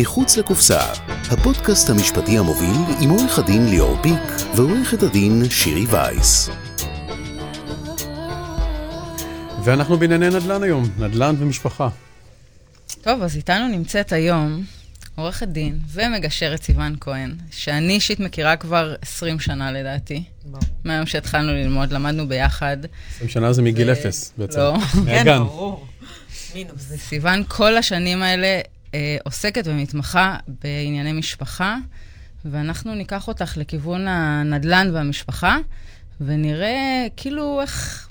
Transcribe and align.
מחוץ 0.00 0.36
לקופסה, 0.36 0.80
הפודקאסט 1.30 1.90
המשפטי 1.90 2.38
המוביל 2.38 2.96
עם 3.00 3.10
עורך 3.10 3.38
הדין 3.38 3.68
ליאור 3.68 4.02
פיק 4.02 4.56
ועורכת 4.56 5.02
הדין 5.02 5.42
שירי 5.50 5.84
וייס. 5.86 6.48
ואנחנו 9.64 9.98
בענייני 9.98 10.28
נדל"ן 10.28 10.62
היום, 10.62 10.84
נדל"ן 10.98 11.34
ומשפחה. 11.38 11.88
טוב, 13.02 13.22
אז 13.22 13.36
איתנו 13.36 13.68
נמצאת 13.68 14.12
היום 14.12 14.64
עורכת 15.16 15.48
דין 15.48 15.78
ומגשרת 15.92 16.62
סיוון 16.62 16.96
כהן, 17.00 17.34
שאני 17.50 17.92
אישית 17.92 18.20
מכירה 18.20 18.56
כבר 18.56 18.94
20 19.02 19.40
שנה 19.40 19.72
לדעתי. 19.72 20.22
ברור. 20.44 20.62
מהיום 20.84 21.06
שהתחלנו 21.06 21.52
ללמוד, 21.52 21.92
למדנו 21.92 22.28
ביחד. 22.28 22.76
20 23.14 23.30
שנה 23.30 23.52
זה 23.52 23.62
מגיל 23.62 23.92
אפס 23.92 24.32
בעצם. 24.38 24.58
לא. 24.58 24.76
כן, 25.06 25.38
ברור. 25.38 25.86
מינוס. 26.54 26.86
וסיוון 26.88 27.42
כל 27.48 27.76
השנים 27.76 28.22
האלה 28.22 28.60
אה, 28.94 29.16
עוסקת 29.24 29.62
ומתמחה 29.66 30.36
בענייני 30.62 31.12
משפחה, 31.12 31.76
ואנחנו 32.44 32.94
ניקח 32.94 33.28
אותך 33.28 33.56
לכיוון 33.56 34.08
הנדל"ן 34.08 34.90
והמשפחה, 34.92 35.58
ונראה 36.20 37.06
כאילו 37.16 37.60
איך... 37.60 38.04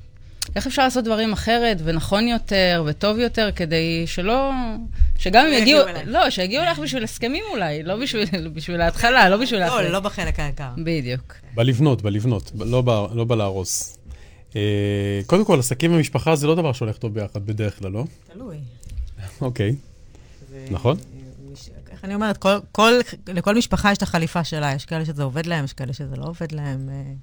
איך 0.55 0.67
אפשר 0.67 0.83
לעשות 0.83 1.03
דברים 1.03 1.33
אחרת 1.33 1.77
ונכון 1.83 2.27
יותר 2.27 2.83
וטוב 2.87 3.19
יותר 3.19 3.49
כדי 3.55 4.03
שלא... 4.05 4.51
שגם 5.17 5.45
אם 5.45 5.53
יגיעו... 5.53 5.81
לא, 6.05 6.29
שיגיעו 6.29 6.65
לך 6.65 6.79
בשביל 6.79 7.03
הסכמים 7.03 7.43
אולי, 7.51 7.83
לא 7.83 7.95
בשביל, 7.95 8.47
בשביל 8.53 8.81
ההתחלה, 8.81 9.29
לא 9.29 9.37
בשביל... 9.37 9.59
לא, 9.59 9.81
לא 9.89 9.99
בחלק 9.99 10.39
היקר. 10.39 10.69
בדיוק. 10.77 11.33
בלבנות, 11.55 12.01
בלבנות, 12.01 12.51
לא, 12.55 12.81
ב, 12.81 12.89
לא 12.89 13.25
בלהרוס. 13.27 13.97
אה, 14.55 14.61
קודם 15.25 15.45
כל, 15.45 15.59
עסקים 15.59 15.93
ומשפחה 15.93 16.35
זה 16.35 16.47
לא 16.47 16.55
דבר 16.55 16.73
שהולך 16.73 16.97
טוב 16.97 17.13
ביחד 17.13 17.45
בדרך 17.45 17.79
כלל, 17.79 17.91
לא? 17.91 18.03
תלוי. 18.33 18.57
אוקיי. 19.41 19.75
נכון. 20.71 20.97
איך 21.91 22.05
אני 22.05 22.15
אומרת, 22.15 22.37
כל, 22.37 22.57
כל, 22.71 22.91
לכל 23.27 23.55
משפחה 23.55 23.91
יש 23.91 23.97
את 23.97 24.03
החליפה 24.03 24.43
שלה, 24.43 24.73
יש 24.73 24.85
כאלה 24.85 25.05
שזה 25.05 25.23
עובד 25.23 25.45
להם, 25.45 25.65
יש 25.65 25.73
כאלה 25.73 25.93
שזה 25.93 26.15
לא 26.15 26.25
עובד 26.25 26.51
להם. 26.51 26.89
אה, 26.89 27.13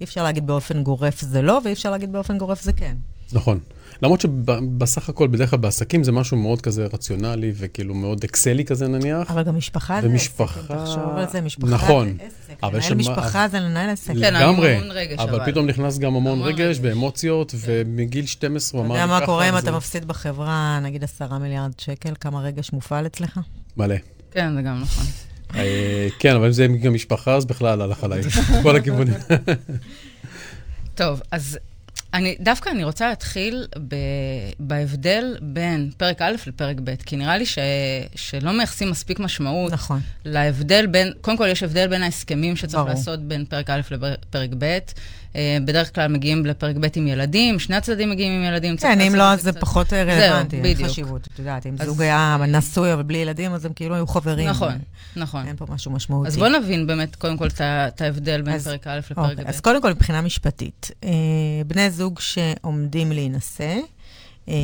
אי 0.00 0.04
אפשר 0.04 0.22
להגיד 0.22 0.46
באופן 0.46 0.82
גורף 0.82 1.20
זה 1.20 1.42
לא, 1.42 1.60
ואי 1.64 1.72
אפשר 1.72 1.90
להגיד 1.90 2.12
באופן 2.12 2.38
גורף 2.38 2.62
זה 2.62 2.72
כן. 2.72 2.96
נכון. 3.32 3.58
למרות 4.02 4.20
שבסך 4.20 5.08
הכל, 5.08 5.26
בדרך 5.26 5.50
כלל 5.50 5.58
בעסקים 5.58 6.04
זה 6.04 6.12
משהו 6.12 6.36
מאוד 6.36 6.60
כזה 6.60 6.86
רציונלי 6.92 7.52
וכאילו 7.56 7.94
מאוד 7.94 8.24
אקסלי 8.24 8.64
כזה 8.64 8.88
נניח. 8.88 9.30
אבל 9.30 9.42
גם 9.42 9.56
משפחה 9.56 10.00
זה 10.02 10.08
ומשפחה... 10.08 10.60
עסק, 10.60 10.72
תחשוב 10.72 11.16
על 11.16 11.28
זה, 11.28 11.40
משפחה 11.40 11.70
נכון. 11.70 12.16
זה 12.18 12.24
עסק. 12.26 12.64
אבל 12.64 12.78
לנהל 12.78 12.94
משפחה 12.94 13.48
זה 13.48 13.60
לנהל 13.60 13.90
עסק. 13.90 14.12
כן, 14.20 14.34
לגמרי, 14.34 14.74
המון 14.74 14.90
רגש, 14.90 15.18
אבל 15.18 15.34
אבל. 15.34 15.50
פתאום 15.50 15.66
נכנס 15.66 15.98
גם 15.98 16.14
המון 16.14 16.32
המון 16.32 16.48
רגש 16.48 16.60
רגש. 16.60 16.78
ואמוציות, 16.82 17.54
ומגיל 17.58 18.26
12 18.26 18.80
הוא 18.80 18.86
אתה 18.86 18.94
אמר 18.94 19.06
לי 19.06 19.12
יודע. 19.12 19.20
מה 19.20 19.26
קורה 19.26 19.48
אם 19.48 19.58
אתה 19.58 19.72
מפסיד 19.72 20.08
בחברה, 20.08 20.80
נגיד 20.82 21.04
עשרה 21.04 21.38
מיליארד 21.38 21.72
שקל, 21.78 22.12
כמה 22.20 22.40
רגש 22.40 22.72
מופעל 22.72 23.06
אצלך? 23.06 23.40
מלא. 23.76 23.94
כן, 24.30 24.54
זה 24.54 24.62
גם 24.62 24.80
נכון. 24.82 25.04
אה, 25.54 26.08
כן, 26.18 26.36
אבל 26.36 26.46
אם 26.46 26.52
זה 26.52 26.66
גם 26.66 26.94
משפחה, 26.94 27.34
אז 27.34 27.44
בכלל 27.44 27.80
הלך 27.82 28.04
עליי. 28.04 28.22
כל 28.62 28.76
הכיוונים. 28.76 29.14
טוב, 30.94 31.22
אז 31.30 31.58
אני, 32.14 32.36
דווקא 32.40 32.70
אני 32.70 32.84
רוצה 32.84 33.08
להתחיל 33.08 33.66
ב, 33.88 33.94
בהבדל 34.58 35.36
בין 35.42 35.90
פרק 35.96 36.22
א' 36.22 36.32
לפרק 36.46 36.76
ב', 36.84 36.94
כי 36.94 37.16
נראה 37.16 37.38
לי 37.38 37.46
ש, 37.46 37.58
שלא 38.14 38.52
מייחסים 38.52 38.90
מספיק 38.90 39.20
משמעות 39.20 39.72
נכון. 39.72 40.00
להבדל 40.24 40.86
בין, 40.86 41.12
קודם 41.20 41.36
כל 41.36 41.48
יש 41.50 41.62
הבדל 41.62 41.86
בין 41.86 42.02
ההסכמים 42.02 42.56
שצריך 42.56 42.74
ברור. 42.74 42.88
לעשות 42.88 43.20
בין 43.20 43.44
פרק 43.44 43.70
א' 43.70 43.80
לפרק 43.90 44.50
ב'. 44.58 44.78
אה, 45.36 45.58
בדרך 45.64 45.94
כלל 45.94 46.08
מגיעים 46.08 46.46
לפרק 46.46 46.76
ב' 46.76 46.86
עם 46.96 47.06
ילדים, 47.06 47.58
שני 47.58 47.76
הצדדים 47.76 48.10
מגיעים 48.10 48.32
עם 48.32 48.48
ילדים. 48.48 48.76
כן, 48.76 49.00
אם 49.00 49.14
לא, 49.14 49.32
אז 49.32 49.42
זה 49.42 49.52
פחות 49.52 49.92
רלוונטי, 49.92 50.56
אין 50.56 50.64
בדיוק. 50.64 50.90
חשיבות. 50.90 51.28
את 51.34 51.38
יודעת, 51.38 51.66
אם 51.66 51.76
זוג 51.84 52.02
היה 52.02 52.36
נשוי 52.48 52.92
אבל 52.92 53.02
בלי 53.02 53.18
ילדים, 53.18 53.54
אז 53.54 53.64
הם 53.64 53.72
כאילו 53.72 53.94
היו 53.94 54.06
חברים. 54.06 54.48
נכון, 54.48 54.78
נכון. 55.16 55.46
אין 55.46 55.56
פה 55.56 55.66
משהו 55.68 55.90
משמעותי. 55.90 56.28
אז 56.28 56.36
בוא 56.36 56.48
נבין 56.48 56.86
באמת, 56.86 57.16
קודם 57.16 57.36
כל, 57.36 57.48
את 57.60 58.00
ההבדל 58.00 58.42
בין 58.42 58.58
פרק 58.58 58.86
א' 58.86 58.98
לפרק 58.98 59.18
אוקיי, 59.18 59.44
ב'. 59.44 59.48
אז 59.48 59.60
קודם 59.60 59.82
כל, 59.82 59.90
מבחינה 59.90 60.20
משפטית, 60.20 60.90
אה, 61.04 61.10
בני 61.66 61.90
זוג 61.90 62.20
שעומדים 62.20 63.12
להינשא, 63.12 63.76
אה, 64.48 64.54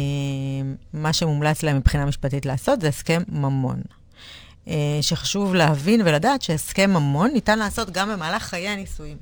מה 0.93 1.13
שמומלץ 1.13 1.63
להם 1.63 1.77
מבחינה 1.77 2.05
משפטית 2.05 2.47
לעשות 2.47 2.81
זה 2.81 2.89
הסכם 2.89 3.23
ממון. 3.29 3.81
אה, 4.69 4.99
שחשוב 5.01 5.55
להבין 5.55 6.01
ולדעת 6.05 6.43
שהסכם 6.43 6.91
ממון 6.91 7.31
ניתן 7.33 7.59
לעשות 7.59 7.91
גם 7.91 8.09
במהלך 8.09 8.43
חיי 8.43 8.69
הנישואים. 8.69 9.17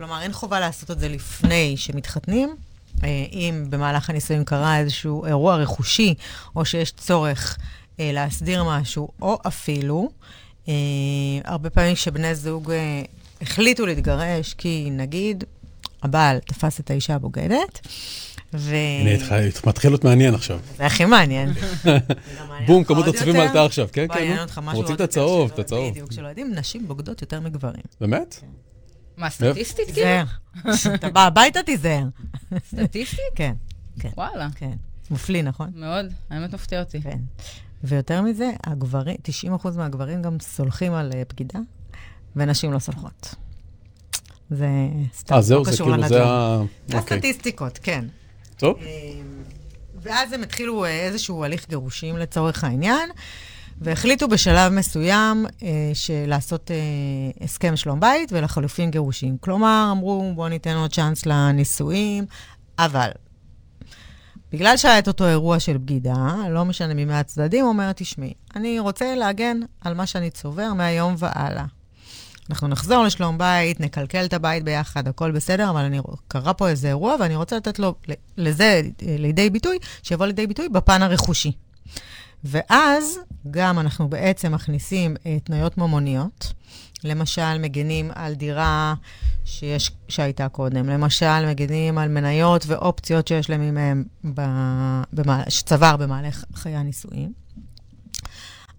כלומר, 0.00 0.22
אין 0.22 0.32
חובה 0.32 0.60
לעשות 0.60 0.90
את 0.90 1.00
זה 1.00 1.08
לפני 1.08 1.76
שמתחתנים. 1.76 2.56
אה, 3.04 3.08
אם 3.32 3.64
במהלך 3.70 4.10
הנישואים 4.10 4.44
קרה 4.44 4.78
איזשהו 4.78 5.26
אירוע 5.26 5.56
רכושי, 5.56 6.14
או 6.56 6.64
שיש 6.64 6.92
צורך 6.92 7.58
אה, 8.00 8.10
להסדיר 8.12 8.64
משהו, 8.64 9.08
או 9.22 9.38
אפילו, 9.46 10.10
אה, 10.68 10.74
הרבה 11.44 11.70
פעמים 11.70 11.94
כשבני 11.94 12.34
זוג 12.34 12.70
אה, 12.70 13.02
החליטו 13.42 13.86
להתגרש, 13.86 14.54
כי 14.54 14.88
נגיד, 14.92 15.44
הבעל 16.02 16.38
תפס 16.38 16.80
את 16.80 16.90
האישה 16.90 17.14
הבוגדת, 17.14 17.86
ו... 18.54 18.74
הנה, 19.00 19.44
מתחיל 19.66 19.90
להיות 19.90 20.04
מעניין 20.04 20.34
עכשיו. 20.34 20.58
זה 20.76 20.86
הכי 20.86 21.04
מעניין. 21.04 21.52
בום, 22.66 22.84
כמות 22.84 23.06
הצופים 23.06 23.36
עלתה 23.36 23.64
עכשיו, 23.64 23.88
כן, 23.92 24.06
כן. 24.14 24.38
אותך 24.38 24.60
משהו 24.62 24.80
רוצים 24.80 24.94
את 24.94 25.00
הצהוב, 25.00 25.50
את 25.54 25.58
הצהוב. 25.58 25.90
בדיוק, 25.90 26.12
שלא 26.12 26.28
יודעים, 26.28 26.54
נשים 26.54 26.88
בוגדות 26.88 27.22
יותר 27.22 27.40
מגברים. 27.40 27.82
באמת? 28.00 28.40
מה, 29.20 29.30
סטטיסטית 29.30 29.90
כאילו? 29.94 30.08
תיזהר. 30.62 30.94
אתה 30.94 31.10
בא 31.10 31.20
הביתה, 31.26 31.62
תיזהר. 31.62 32.04
סטטיסטית? 32.68 33.20
כן, 33.34 33.54
כן, 34.00 34.10
וואלה, 34.16 34.48
כן. 34.54 34.72
מופליא, 35.10 35.42
נכון? 35.42 35.70
מאוד, 35.74 36.06
האמת 36.30 36.54
מפתיע 36.54 36.80
אותי. 36.80 37.02
כן. 37.02 37.18
ויותר 37.84 38.22
מזה, 38.22 38.50
הגברים, 38.64 39.16
90% 39.62 39.68
מהגברים 39.76 40.22
גם 40.22 40.40
סולחים 40.40 40.94
על 40.94 41.12
אה, 41.14 41.22
בגידה, 41.28 41.58
ונשים 42.36 42.72
לא 42.72 42.78
סולחות. 42.78 43.34
זה 44.50 44.68
סתם, 45.14 45.34
אה, 45.34 45.40
זהו, 45.40 45.58
לא 45.58 45.64
זה 45.64 45.72
קשור 45.72 45.86
כאילו, 45.92 46.08
זה 46.08 46.14
לנדל"ן. 46.14 46.28
ה... 46.28 46.62
זה 46.88 46.98
אוקיי. 46.98 47.16
הסטטיסטיקות, 47.16 47.78
כן. 47.82 48.04
טוב, 48.56 48.78
ואז 50.02 50.32
הם 50.32 50.42
התחילו 50.42 50.84
אה, 50.84 50.90
איזשהו 50.90 51.44
הליך 51.44 51.68
גירושים 51.68 52.16
לצורך 52.16 52.64
העניין, 52.64 53.10
והחליטו 53.80 54.28
בשלב 54.28 54.72
מסוים 54.72 55.46
אה, 55.62 55.90
של 55.94 56.24
לעשות 56.26 56.70
אה, 56.70 56.76
הסכם 57.44 57.76
שלום 57.76 58.00
בית 58.00 58.32
ולחלופין 58.32 58.90
גירושים. 58.90 59.36
כלומר, 59.40 59.88
אמרו, 59.92 60.32
בואו 60.34 60.48
ניתן 60.48 60.76
עוד 60.76 60.92
צ'אנס 60.92 61.26
לנישואים, 61.26 62.24
אבל 62.78 63.10
בגלל 64.52 64.76
שהיה 64.76 64.98
את 64.98 65.08
אותו 65.08 65.26
אירוע 65.26 65.60
של 65.60 65.76
בגידה, 65.76 66.34
לא 66.50 66.64
משנה 66.64 66.94
ממי 66.94 67.14
הצדדים, 67.14 67.64
אומר, 67.64 67.92
תשמעי, 67.92 68.34
אני 68.56 68.78
רוצה 68.78 69.14
להגן 69.14 69.60
על 69.80 69.94
מה 69.94 70.06
שאני 70.06 70.30
צובר 70.30 70.72
מהיום 70.74 71.14
והלאה. 71.18 71.64
אנחנו 72.50 72.68
נחזור 72.68 73.04
לשלום 73.04 73.38
בית, 73.38 73.80
נקלקל 73.80 74.24
את 74.24 74.32
הבית 74.32 74.64
ביחד, 74.64 75.08
הכל 75.08 75.30
בסדר, 75.30 75.70
אבל 75.70 75.80
אני, 75.80 76.00
קרה 76.28 76.54
פה 76.54 76.68
איזה 76.68 76.88
אירוע, 76.88 77.16
ואני 77.20 77.36
רוצה 77.36 77.56
לתת 77.56 77.78
לו, 77.78 77.94
לזה 78.36 78.82
לידי 79.02 79.50
ביטוי, 79.50 79.78
שיבוא 80.02 80.26
לידי 80.26 80.46
ביטוי 80.46 80.68
בפן 80.68 81.02
הרכושי. 81.02 81.52
ואז 82.44 83.18
גם 83.50 83.78
אנחנו 83.78 84.08
בעצם 84.08 84.52
מכניסים 84.54 85.16
אה, 85.26 85.38
תניות 85.44 85.78
ממוניות. 85.78 86.52
למשל, 87.04 87.58
מגנים 87.58 88.10
על 88.14 88.34
דירה 88.34 88.94
שיש, 89.44 89.90
שהייתה 90.08 90.48
קודם. 90.48 90.88
למשל, 90.88 91.46
מגנים 91.50 91.98
על 91.98 92.08
מניות 92.08 92.64
ואופציות 92.66 93.28
שיש 93.28 93.50
למי 93.50 93.70
מהם 93.70 94.04
שצבר 95.48 95.96
במהלך 95.96 96.44
חיי 96.54 96.76
הנישואים. 96.76 97.32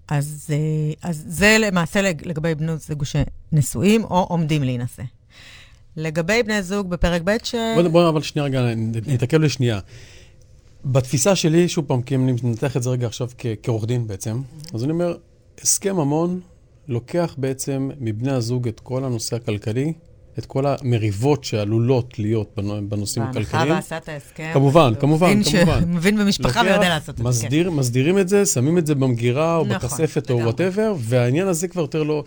אז, 0.07 0.47
אה, 0.49 1.09
אז 1.09 1.23
זה 1.27 1.57
למעשה 1.59 2.01
לג- 2.01 2.27
לגבי 2.27 2.55
בני 2.55 2.77
זוג 2.77 3.03
שנשואים 3.03 4.03
או 4.03 4.23
עומדים 4.29 4.63
להינשא. 4.63 5.03
לגבי 5.97 6.43
בני 6.43 6.63
זוג 6.63 6.89
בפרק 6.89 7.21
ב' 7.25 7.37
ש... 7.43 7.55
בוא, 7.75 7.87
בוא 7.87 8.09
אבל 8.09 8.21
שנייה 8.21 8.45
רגע, 8.45 8.61
נתעכב 9.07 9.37
לשנייה. 9.41 9.79
בתפיסה 10.85 11.35
שלי, 11.35 11.67
שוב 11.69 11.85
פעם, 11.87 12.01
כי 12.01 12.15
אני 12.15 12.33
מנתח 12.43 12.77
את 12.77 12.83
זה 12.83 12.89
רגע 12.89 13.07
עכשיו 13.07 13.29
כעורך 13.63 13.85
דין 13.85 14.07
בעצם, 14.07 14.41
אז 14.73 14.83
אני 14.83 14.91
אומר, 14.91 15.15
הסכם 15.61 15.95
ממון 15.95 16.39
לוקח 16.87 17.35
בעצם 17.37 17.89
מבני 17.99 18.31
הזוג 18.31 18.67
את 18.67 18.79
כל 18.79 19.03
הנושא 19.03 19.35
הכלכלי, 19.35 19.93
את 20.39 20.45
כל 20.45 20.63
המריבות 20.67 21.43
שעלולות 21.43 22.19
להיות 22.19 22.51
בנו- 22.57 22.89
בנושאים 22.89 23.25
בהנחה 23.25 23.39
הכלכליים. 23.39 23.71
ועשה 23.73 23.97
את 23.97 24.09
ההסכם. 24.09 24.49
כמובן, 24.53 24.93
כמובן, 24.99 25.27
מבין 25.29 25.43
ש- 25.43 25.55
כמובן. 25.55 25.83
מבין 25.95 26.17
במשפחה 26.17 26.61
ויודע 26.65 26.89
לעשות 26.89 27.09
את 27.09 27.17
זה. 27.17 27.23
כן. 27.23 27.29
מסדיר, 27.29 27.71
מסדירים 27.71 28.17
את 28.19 28.29
זה, 28.29 28.45
שמים 28.45 28.77
את 28.77 28.87
זה 28.87 28.95
במגירה 28.95 29.57
או 29.57 29.65
נכון, 29.65 29.75
בכספת 29.77 30.31
או. 30.31 30.37
whatever, 30.37 30.95
והעניין 30.99 31.47
הזה 31.47 31.67
כבר 31.67 31.81
יותר 31.81 32.03
לא... 32.03 32.23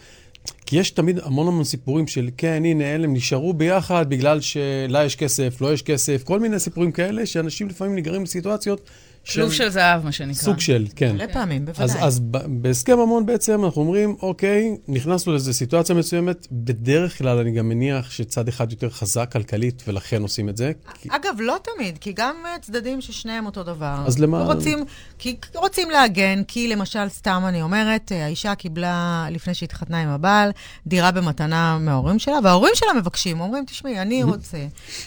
כי 0.66 0.76
יש 0.76 0.90
תמיד 0.90 1.18
המון 1.18 1.48
המון 1.48 1.64
סיפורים 1.64 2.06
של 2.06 2.30
כן, 2.36 2.62
הנה, 2.64 2.84
אלה 2.84 3.04
הם 3.04 3.14
נשארו 3.14 3.52
ביחד 3.52 4.10
בגלל 4.10 4.40
שלה 4.40 5.04
יש 5.04 5.16
כסף, 5.16 5.60
לא 5.60 5.72
יש 5.72 5.82
כסף, 5.82 6.22
כל 6.24 6.40
מיני 6.40 6.60
סיפורים 6.60 6.92
כאלה, 6.92 7.26
שאנשים 7.26 7.68
לפעמים 7.68 7.96
נגררים 7.96 8.22
לסיטואציות 8.22 8.80
שילוב 9.24 9.52
של 9.52 9.68
זהב, 9.68 10.04
מה 10.04 10.12
שנקרא. 10.12 10.34
סוג 10.42 10.60
של, 10.60 10.86
כן. 10.96 11.14
מלא 11.14 11.24
פעמים, 11.32 11.64
בוודאי. 11.64 11.84
אז, 11.84 11.96
אז 12.00 12.20
ב- 12.20 12.62
בהסכם 12.62 12.98
ממון 12.98 13.26
בעצם 13.26 13.64
אנחנו 13.64 13.82
אומרים, 13.82 14.16
אוקיי, 14.22 14.76
נכנסנו 14.88 15.32
לאיזו 15.32 15.52
סיטואציה 15.54 15.94
מסוימת, 15.94 16.46
בדרך 16.52 17.18
כלל 17.18 17.38
אני 17.38 17.52
גם 17.52 17.68
מניח 17.68 18.10
שצד 18.10 18.48
אחד 18.48 18.70
יותר 18.72 18.90
חזק 18.90 19.32
כלכלית, 19.32 19.82
ולכן 19.88 20.22
עושים 20.22 20.48
את 20.48 20.56
זה. 20.56 20.72
כי... 20.94 21.08
אגב, 21.12 21.34
לא 21.40 21.56
תמיד, 21.62 21.98
כי 21.98 22.12
גם 22.16 22.34
אה, 22.46 22.58
צדדים 22.60 23.00
ששניהם 23.00 23.46
אותו 23.46 23.62
דבר. 23.62 23.94
אז 24.06 24.18
למה- 24.18 24.44
רוצים, 24.44 24.84
כי 25.18 25.36
רוצים 25.54 25.90
להגן, 25.90 26.42
כי 26.48 26.68
למשל, 26.68 27.08
סתם 27.08 27.42
אני 27.48 27.62
אומרת, 27.62 28.12
אה, 28.12 28.24
האישה 28.24 28.54
קיבלה, 28.54 28.94
לפני 29.30 29.54
שהתחתנה 29.54 30.02
עם 30.02 30.08
הבעל, 30.08 30.50
דירה 30.86 31.10
במתנה 31.10 31.78
מההורים 31.80 32.18
שלה, 32.18 32.38
וההורים 32.44 32.72
שלה 32.74 32.92
מבקשים, 32.96 33.40
אומרים, 33.40 33.64
תשמעי, 33.66 34.00
אני 34.02 34.22
רוצה, 34.32 34.58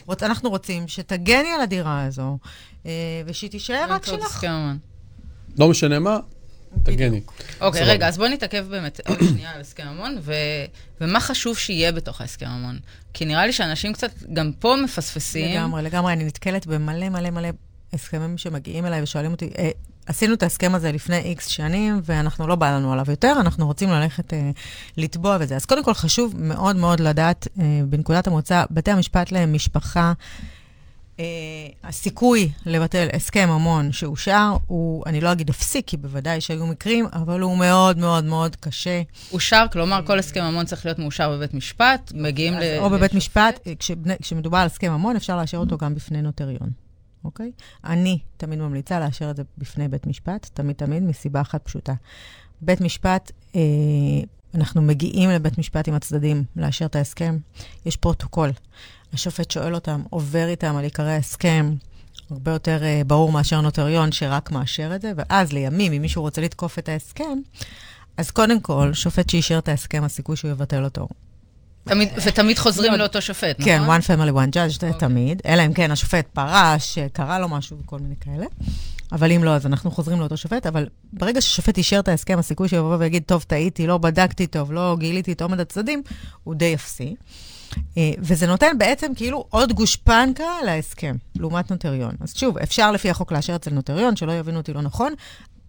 רוצ, 0.05 0.23
אנחנו 0.23 0.49
רוצים 0.49 0.87
שתגני 0.87 1.49
על 1.55 1.61
הדירה 1.61 2.05
הזו, 2.05 2.37
ושהיא 3.25 3.49
תישאר 3.49 3.85
רק 3.89 4.05
שלך. 4.05 4.45
לא 5.59 5.69
משנה 5.69 5.99
מה, 5.99 6.19
תגני. 6.83 7.21
אוקיי. 7.61 7.83
רגע, 7.83 8.07
אז 8.07 8.17
בואו 8.17 8.29
נתעכב 8.29 8.65
באמת 8.69 8.99
עוד 9.07 9.17
שנייה 9.29 9.51
על 9.51 9.61
הסכם 9.61 9.87
ממון, 9.87 10.17
ו... 10.21 10.33
ומה 11.01 11.19
חשוב 11.19 11.57
שיהיה 11.57 11.91
בתוך 11.91 12.21
ההסכם 12.21 12.47
ממון? 12.49 12.79
כי 13.13 13.25
נראה 13.25 13.45
לי 13.45 13.53
שאנשים 13.53 13.93
קצת 13.93 14.11
גם 14.33 14.51
פה 14.59 14.75
מפספסים. 14.83 15.55
לגמרי, 15.55 15.81
לגמרי. 15.81 16.13
אני 16.13 16.23
נתקלת 16.23 16.67
במלא 16.67 17.09
מלא 17.09 17.29
מלא 17.29 17.49
הסכמים 17.93 18.37
שמגיעים 18.37 18.85
אליי 18.85 19.03
ושואלים 19.03 19.31
אותי, 19.31 19.49
אה, 19.57 19.69
עשינו 20.05 20.33
את 20.33 20.43
ההסכם 20.43 20.75
הזה 20.75 20.91
לפני 20.91 21.17
איקס 21.17 21.47
שנים, 21.47 22.01
ואנחנו 22.03 22.47
לא 22.47 22.55
בא 22.55 22.75
לנו 22.75 22.93
עליו 22.93 23.05
יותר, 23.09 23.33
אנחנו 23.39 23.67
רוצים 23.67 23.89
ללכת 23.89 24.33
אה, 24.33 24.51
לתבוע 24.97 25.37
וזה. 25.39 25.55
אז 25.55 25.65
קודם 25.65 25.83
כל 25.83 25.93
חשוב 25.93 26.33
מאוד 26.37 26.75
מאוד 26.75 26.99
לדעת, 26.99 27.47
אה, 27.59 27.63
בנקודת 27.89 28.27
המוצא, 28.27 28.63
בתי 28.71 28.91
המשפט 28.91 29.31
למשפחה, 29.31 30.01
אה, 30.01 30.13
הסיכוי 31.83 32.51
לבטל 32.65 33.07
הסכם 33.13 33.49
ממון 33.49 33.91
שאושר, 33.91 34.51
הוא, 34.67 35.03
אני 35.05 35.21
לא 35.21 35.31
אגיד 35.31 35.49
אפסי, 35.49 35.81
כי 35.87 35.97
בוודאי 35.97 36.41
שהיו 36.41 36.67
מקרים, 36.67 37.05
אבל 37.13 37.41
הוא 37.41 37.57
מאוד 37.57 37.97
מאוד 37.97 38.23
מאוד 38.25 38.55
קשה. 38.55 39.01
אושר, 39.31 39.65
כלומר, 39.71 40.05
כל 40.05 40.19
הסכם 40.19 40.43
ממון 40.43 40.65
צריך 40.65 40.85
להיות 40.85 40.99
מאושר 40.99 41.31
בבית 41.31 41.53
משפט, 41.53 42.11
מגיעים 42.15 42.53
ל... 42.53 42.61
או 42.79 42.89
בבית. 42.89 43.13
משפט, 43.13 43.67
כשבני- 43.79 44.17
כשמדובר 44.21 44.57
על 44.57 44.65
הסכם 44.65 44.91
ממון, 44.93 45.15
אפשר 45.15 45.37
לאשר 45.37 45.57
אותו 45.57 45.77
גם 45.77 45.95
בפני 45.95 46.21
נוטריון, 46.21 46.69
אוקיי? 47.23 47.51
אני 47.85 48.19
תמיד 48.37 48.59
ממליצה 48.59 48.99
לאשר 48.99 49.31
את 49.31 49.35
זה 49.35 49.43
בפני 49.57 49.87
בית 49.87 50.07
משפט, 50.07 50.49
תמיד 50.53 50.75
תמיד, 50.75 51.03
מסיבה 51.03 51.41
אחת 51.41 51.61
פשוטה. 51.63 51.93
בית 52.61 52.81
משפט, 52.81 53.31
אה, 53.55 53.61
אנחנו 54.55 54.81
מגיעים 54.81 55.29
לבית 55.29 55.57
משפט 55.57 55.87
עם 55.87 55.93
הצדדים 55.93 56.43
לאשר 56.55 56.85
את 56.85 56.95
ההסכם, 56.95 57.37
יש 57.85 57.95
פרוטוקול. 57.95 58.49
השופט 59.17 59.51
שואל 59.51 59.75
אותם, 59.75 60.01
עובר 60.09 60.47
איתם 60.47 60.75
על 60.75 60.83
עיקרי 60.83 61.11
ההסכם, 61.11 61.73
הרבה 62.31 62.51
יותר 62.51 62.83
אה, 62.83 63.01
ברור 63.07 63.31
מאשר 63.31 63.61
נוטריון 63.61 64.11
שרק 64.11 64.51
מאשר 64.51 64.91
את 64.95 65.01
זה, 65.01 65.11
ואז 65.15 65.53
לימים, 65.53 65.93
אם 65.93 66.01
מישהו 66.01 66.21
רוצה 66.21 66.41
לתקוף 66.41 66.79
את 66.79 66.89
ההסכם, 66.89 67.39
אז 68.17 68.31
קודם 68.31 68.59
כל, 68.59 68.93
שופט 68.93 69.29
שאישר 69.29 69.57
את 69.57 69.67
ההסכם, 69.67 70.03
הסיכוי 70.03 70.35
שהוא 70.35 70.51
יבטל 70.51 70.83
אותו 70.83 71.07
תמיד- 71.83 72.09
ותמיד 72.25 72.59
חוזרים 72.59 72.93
לאותו 72.93 73.21
שופט, 73.21 73.59
נכון? 73.59 73.65
כן, 73.65 73.81
one 73.87 74.01
family, 74.01 74.31
one 74.33 74.53
judge, 74.53 74.79
זה 74.79 74.87
אוקיי. 74.87 74.99
תמיד. 74.99 75.41
אלא 75.45 75.65
אם 75.65 75.73
כן 75.73 75.91
השופט 75.91 76.27
פרש, 76.33 76.97
קרה 77.13 77.39
לו 77.39 77.49
משהו 77.49 77.77
וכל 77.83 77.99
מיני 77.99 78.15
כאלה. 78.21 78.45
אבל 79.11 79.31
אם 79.31 79.43
לא, 79.43 79.55
אז 79.55 79.65
אנחנו 79.65 79.91
חוזרים 79.91 80.19
לאותו 80.19 80.37
שופט. 80.37 80.65
אבל 80.65 80.87
ברגע 81.13 81.41
ששופט 81.41 81.77
אישר 81.77 81.99
את 81.99 82.07
ההסכם, 82.07 82.39
הסיכוי 82.39 82.67
שיבוא 82.69 82.95
ויגיד, 82.99 83.23
טוב, 83.25 83.43
טעיתי, 83.47 83.87
לא 83.87 83.97
בדקתי 83.97 84.47
טוב, 84.47 84.71
לא 84.71 84.95
גיליתי 84.99 85.31
את 85.31 85.41
עומד 85.41 85.59
הצדדים, 85.59 86.01
הוא 86.43 86.55
די 86.55 86.73
אפסי. 86.73 87.15
אה, 87.97 88.11
וזה 88.19 88.47
נותן 88.47 88.77
בעצם 88.77 89.11
כאילו 89.15 89.45
עוד 89.49 89.73
גושפנקה 89.73 90.43
להסכם, 90.65 91.15
לעומת 91.35 91.71
נוטריון. 91.71 92.15
אז 92.21 92.33
שוב, 92.35 92.57
אפשר 92.57 92.91
לפי 92.91 93.09
החוק 93.09 93.31
לאשר 93.31 93.55
אצל 93.55 93.71
נוטריון, 93.71 94.15
שלא 94.15 94.31
יבינו 94.31 94.57
אותי 94.57 94.73
לא 94.73 94.81
נכון. 94.81 95.13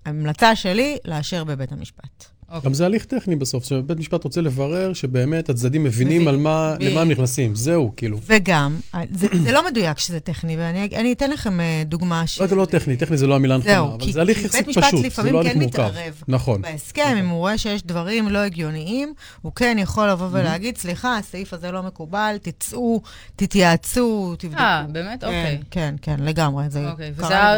ההמלצה 0.06 0.56
שלי, 0.56 0.98
לאשר 1.04 1.44
בבית 1.44 1.72
המשפט. 1.72 2.37
גם 2.64 2.74
זה 2.74 2.84
הליך 2.86 3.04
טכני 3.04 3.36
בסוף, 3.36 3.64
שבית 3.64 3.98
משפט 3.98 4.24
רוצה 4.24 4.40
לברר 4.40 4.92
שבאמת 4.92 5.48
הצדדים 5.48 5.84
מבינים 5.84 6.16
מבין. 6.22 6.28
על 6.28 6.36
מה, 6.36 6.74
ב- 6.78 6.82
למה 6.82 7.00
הם 7.00 7.10
נכנסים, 7.10 7.54
זהו, 7.54 7.92
כאילו. 7.96 8.18
וגם, 8.26 8.76
זה, 9.10 9.26
זה 9.42 9.52
לא 9.52 9.66
מדויק 9.70 9.98
שזה 9.98 10.20
טכני, 10.20 10.56
ואני 10.56 10.88
אני 10.96 11.12
אתן 11.12 11.30
לכם 11.30 11.60
אה, 11.60 11.82
דוגמה 11.86 12.26
ש... 12.26 12.40
לא, 12.40 12.46
זה 12.46 12.54
לא 12.54 12.64
טכני, 12.64 12.96
טכני 12.96 13.16
זה 13.16 13.26
לא 13.26 13.34
המילה 13.36 13.54
הנכונה, 13.54 13.74
זהו, 13.74 13.88
אבל 13.94 14.04
כי- 14.04 14.12
זה 14.12 14.20
הליך 14.20 14.38
יחסית 14.44 14.66
בית 14.66 14.68
משפט 14.68 14.84
פשוט, 14.84 15.00
זה 15.00 15.06
לפעמים 15.06 15.32
לא 15.34 15.38
הליך 15.40 15.52
כן 15.52 15.58
מורכב. 15.60 15.82
מתערב. 15.82 16.22
נכון. 16.28 16.62
בהסכם, 16.62 17.16
אם 17.20 17.28
הוא 17.28 17.38
רואה 17.38 17.58
שיש 17.58 17.82
דברים 17.82 18.28
לא 18.28 18.38
הגיוניים, 18.38 19.12
הוא 19.42 19.52
כן 19.52 19.76
יכול 19.80 20.08
לבוא 20.10 20.28
ולהגיד, 20.32 20.76
סליחה, 20.76 21.16
הסעיף 21.18 21.52
הזה 21.54 21.70
לא 21.70 21.82
מקובל, 21.82 22.36
תצאו, 22.42 23.00
תתייעצו, 23.36 24.34
תבדקו. 24.38 24.60
אה, 24.60 24.84
באמת? 24.92 25.20
כן, 25.20 25.26
אוקיי. 25.26 25.58
כן, 25.70 25.94
כן, 26.02 26.16
לגמרי. 26.20 26.64
זה 26.70 26.90
אוקיי, 26.90 27.12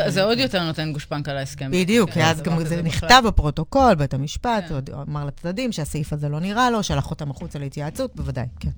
וזה 0.07 0.23
עוד 0.25 0.39
יותר 0.39 0.65
נותן 0.65 0.93
גושפנקה 0.93 1.33
להסכם. 1.35 1.71
בדיוק, 1.71 2.11
כן, 2.11 2.15
כי 2.15 2.27
אז 2.27 2.43
גם 2.43 2.57
כזה 2.59 2.69
זה. 2.69 2.83
נכתב 2.83 3.23
בפרוטוקול, 3.27 3.95
בית 3.95 4.15
המשפט, 4.15 4.65
כן. 4.69 4.75
אמר 5.09 5.25
לצדדים 5.25 5.73
שהסעיף 5.73 6.13
הזה 6.13 6.29
לא 6.29 6.41
נראה 6.41 6.71
לו, 6.71 6.83
שלח 6.83 7.11
אותם 7.11 7.31
החוצה 7.31 7.59
להתייעצות, 7.59 8.17
בוודאי, 8.17 8.47
כן. 8.61 8.71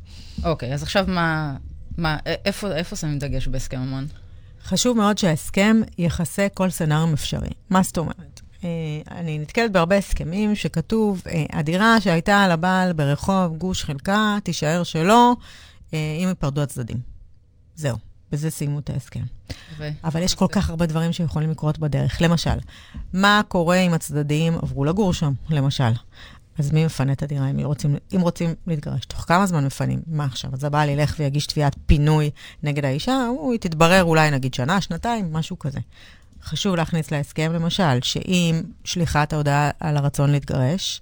אוקיי, 0.44 0.74
אז 0.74 0.82
עכשיו 0.82 1.04
מה... 1.08 1.56
מה, 1.98 2.18
איפה, 2.44 2.72
איפה 2.72 2.96
שמים 2.96 3.18
דגש 3.18 3.48
בהסכם 3.48 3.80
ממון? 3.80 4.06
חשוב 4.64 4.96
מאוד 4.96 5.18
שההסכם 5.18 5.80
יכסה 5.98 6.46
כל 6.54 6.70
סצנריום 6.70 7.12
אפשרי. 7.12 7.50
מה 7.70 7.82
זאת 7.82 7.98
אומרת? 7.98 8.40
אה, 8.64 8.68
אני 9.10 9.38
נתקלת 9.38 9.72
בהרבה 9.72 9.96
הסכמים 9.96 10.54
שכתוב, 10.54 11.22
אה, 11.26 11.44
הדירה 11.52 12.00
שהייתה 12.00 12.42
על 12.42 12.50
הבעל 12.50 12.92
ברחוב 12.92 13.56
גוש 13.56 13.84
חלקה, 13.84 14.38
תישאר 14.44 14.82
שלו, 14.82 15.36
אה, 15.94 16.16
אם 16.22 16.28
ייפרדו 16.28 16.62
הצדדים. 16.62 16.98
זהו, 17.74 17.96
בזה 18.32 18.50
סיימו 18.50 18.78
את 18.78 18.90
ההסכם. 18.90 19.22
ו... 19.78 19.88
אבל 20.04 20.22
יש 20.22 20.34
כל 20.34 20.46
כך 20.52 20.70
הרבה 20.70 20.86
דברים 20.86 21.12
שיכולים 21.12 21.50
לקרות 21.50 21.78
בדרך. 21.78 22.22
למשל, 22.22 22.58
מה 23.12 23.40
קורה 23.48 23.76
אם 23.76 23.94
הצדדים 23.94 24.54
עברו 24.62 24.84
לגור 24.84 25.14
שם, 25.14 25.32
למשל? 25.50 25.92
אז 26.58 26.72
מי 26.72 26.84
מפנה 26.84 27.12
את 27.12 27.22
הדירה 27.22 27.50
אם 27.50 27.60
רוצים, 27.60 27.96
אם 28.16 28.20
רוצים 28.20 28.54
להתגרש? 28.66 29.04
תוך 29.04 29.20
כמה 29.20 29.46
זמן 29.46 29.66
מפנים? 29.66 30.02
מה 30.06 30.24
עכשיו? 30.24 30.50
אז 30.52 30.64
הבעל 30.64 30.88
ילך 30.88 31.14
ויגיש 31.18 31.46
תביעת 31.46 31.76
פינוי 31.86 32.30
נגד 32.62 32.84
האישה, 32.84 33.26
הוא 33.26 33.56
תתברר 33.60 34.04
אולי 34.04 34.30
נגיד 34.30 34.54
שנה, 34.54 34.80
שנתיים, 34.80 35.32
משהו 35.32 35.58
כזה. 35.58 35.80
חשוב 36.44 36.76
להכניס 36.76 37.10
להסכם, 37.10 37.52
למשל, 37.52 38.02
שאם 38.02 38.62
שליחת 38.84 39.32
ההודעה 39.32 39.70
על 39.80 39.96
הרצון 39.96 40.30
להתגרש, 40.30 41.00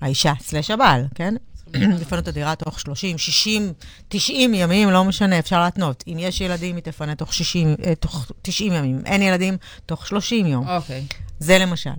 האישה 0.00 0.32
סלש 0.40 0.70
הבעל, 0.70 1.04
כן? 1.14 1.34
לפנות 2.00 2.22
את 2.22 2.28
הדירה 2.28 2.54
תוך 2.54 2.80
30, 2.80 3.18
60, 3.18 3.72
90 4.08 4.54
ימים, 4.54 4.90
לא 4.90 5.04
משנה, 5.04 5.38
אפשר 5.38 5.60
להתנות. 5.60 6.04
אם 6.06 6.16
יש 6.18 6.40
ילדים, 6.40 6.76
היא 6.76 6.84
תפנה 6.84 7.14
תוך, 7.14 7.34
60, 7.34 7.76
אה, 7.84 7.94
תוך 7.94 8.30
90 8.42 8.72
ימים. 8.72 8.98
אם 8.98 9.06
אין 9.06 9.22
ילדים, 9.22 9.56
תוך 9.86 10.06
30 10.06 10.46
יום. 10.46 10.68
אוקיי. 10.68 11.06
זה 11.38 11.58
למשל. 11.58 11.90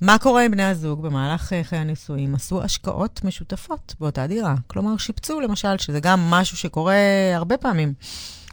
מה 0.00 0.18
קורה 0.18 0.44
עם 0.44 0.50
בני 0.50 0.64
הזוג 0.64 1.02
במהלך 1.02 1.52
אה, 1.52 1.64
חיי 1.64 1.78
הנישואים? 1.78 2.34
עשו 2.34 2.62
השקעות 2.62 3.20
משותפות 3.24 3.94
באותה 4.00 4.26
דירה. 4.26 4.54
כלומר, 4.66 4.96
שיפצו 4.96 5.40
למשל, 5.40 5.78
שזה 5.78 6.00
גם 6.00 6.30
משהו 6.30 6.56
שקורה 6.56 6.96
הרבה 7.34 7.56
פעמים. 7.56 7.94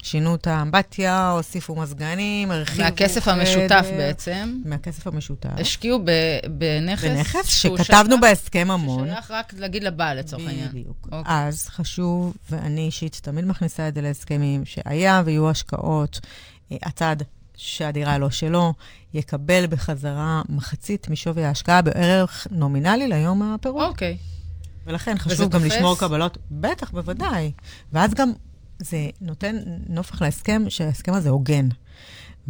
שינו 0.04 0.36
את 0.36 0.48
האמבטיה, 0.48 1.30
הוסיפו 1.32 1.76
מזגנים, 1.76 2.52
הרחיבו 2.52 2.84
מהכסף 2.84 3.22
חדר. 3.24 3.34
המשותף 3.34 3.86
בעצם, 3.98 4.62
מהכסף 4.66 5.08
המשותף. 5.08 5.50
השקיעו 5.58 6.00
ב- 6.06 6.10
בנכס... 6.58 7.04
בנכס 7.04 7.48
שכתבנו 7.48 7.84
שייך- 8.10 8.22
בהסכם 8.22 8.68
המון. 8.72 9.08
ששייך 9.10 9.32
רק, 9.32 9.54
נגיד, 9.54 9.84
לבעל 9.84 10.20
לצורך 10.20 10.48
העניין. 10.48 10.70
בדיוק. 10.70 11.08
אוקיי. 11.12 11.22
אז 11.26 11.68
חשוב, 11.68 12.34
ואני 12.50 12.82
אישית 12.82 13.20
תמיד 13.24 13.46
מכניסה 13.46 13.88
את 13.88 13.96
זה 13.96 14.02
להסכמים, 14.02 14.66
שהיה 14.66 15.22
ויהיו 15.26 15.50
השקעות, 15.50 16.20
אה, 16.72 16.78
הצד 16.84 17.16
שהדירה 17.58 18.18
לא 18.18 18.30
שלו, 18.30 18.74
יקבל 19.14 19.68
בחזרה 19.70 20.42
מחצית 20.50 21.10
משווי 21.10 21.46
ההשקעה 21.46 21.82
בערך 21.82 22.48
נומינלי 22.52 23.08
ליום 23.08 23.54
הפירוק. 23.54 23.82
אוקיי. 23.90 24.18
ולכן 24.86 25.18
חשוב 25.18 25.50
גם 25.52 25.60
תופס? 25.60 25.76
לשמור 25.76 25.98
קבלות. 26.00 26.38
בטח, 26.52 26.92
בוודאי. 26.92 27.52
ואז 27.94 28.14
גם 28.14 28.32
זה 28.80 29.10
נותן 29.22 29.56
נופח 29.90 30.22
להסכם, 30.22 30.64
שההסכם 30.70 31.14
הזה 31.14 31.30
הוגן. 31.30 31.68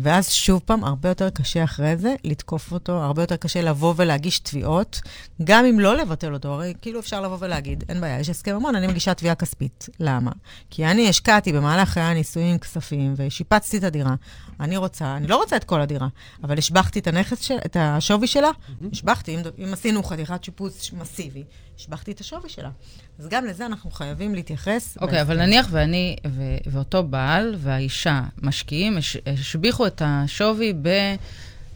ואז 0.01 0.29
שוב 0.29 0.61
פעם, 0.65 0.83
הרבה 0.83 1.09
יותר 1.09 1.29
קשה 1.29 1.63
אחרי 1.63 1.97
זה 1.97 2.15
לתקוף 2.23 2.71
אותו, 2.71 3.03
הרבה 3.03 3.23
יותר 3.23 3.35
קשה 3.35 3.61
לבוא 3.61 3.93
ולהגיש 3.97 4.39
תביעות, 4.39 5.01
גם 5.43 5.65
אם 5.65 5.79
לא 5.79 5.97
לבטל 5.97 6.33
אותו, 6.33 6.53
הרי 6.53 6.73
כאילו 6.81 6.99
אפשר 6.99 7.21
לבוא 7.21 7.37
ולהגיד, 7.39 7.83
אין 7.89 8.01
בעיה, 8.01 8.19
יש 8.19 8.29
הסכם 8.29 8.55
ממון, 8.55 8.75
אני 8.75 8.87
מגישה 8.87 9.13
תביעה 9.13 9.35
כספית. 9.35 9.89
למה? 9.99 10.31
כי 10.69 10.85
אני 10.85 11.09
השקעתי 11.09 11.53
במהלך 11.53 11.89
חיי 11.89 12.03
הנישואים 12.03 12.57
כספים 12.57 13.13
ושיפצתי 13.17 13.77
את 13.77 13.83
הדירה. 13.83 14.15
אני 14.59 14.77
רוצה, 14.77 15.17
אני 15.17 15.27
לא 15.27 15.35
רוצה 15.35 15.55
את 15.55 15.63
כל 15.63 15.81
הדירה, 15.81 16.07
אבל 16.43 16.57
השבחתי 16.57 16.99
את 16.99 17.07
הנכס, 17.07 17.41
של, 17.41 17.57
את 17.65 17.77
השווי 17.79 18.27
שלה, 18.27 18.49
השבחתי, 18.91 19.35
אם, 19.35 19.39
אם 19.63 19.73
עשינו 19.73 20.03
חתיכת 20.03 20.43
שיפוץ 20.43 20.91
מסיבי, 20.93 21.43
השבחתי 21.79 22.11
את 22.11 22.19
השווי 22.19 22.49
שלה. 22.49 22.69
אז 23.19 23.27
גם 23.29 23.45
לזה 23.45 23.65
אנחנו 23.65 23.91
חייבים 23.91 24.35
להתייחס. 24.35 24.97
אוקיי, 25.01 25.21
אבל 25.21 25.37
נניח 25.45 25.67
ואני 25.71 26.15
ו- 26.27 26.41
ואותו 26.71 27.03
בעל 27.03 27.55
והאישה 27.57 28.21
משקיעים, 28.41 28.97
הש- 28.97 29.17
השביחו 29.25 29.87
את 29.87 30.01
השווי 30.05 30.73
ב... 30.81 30.87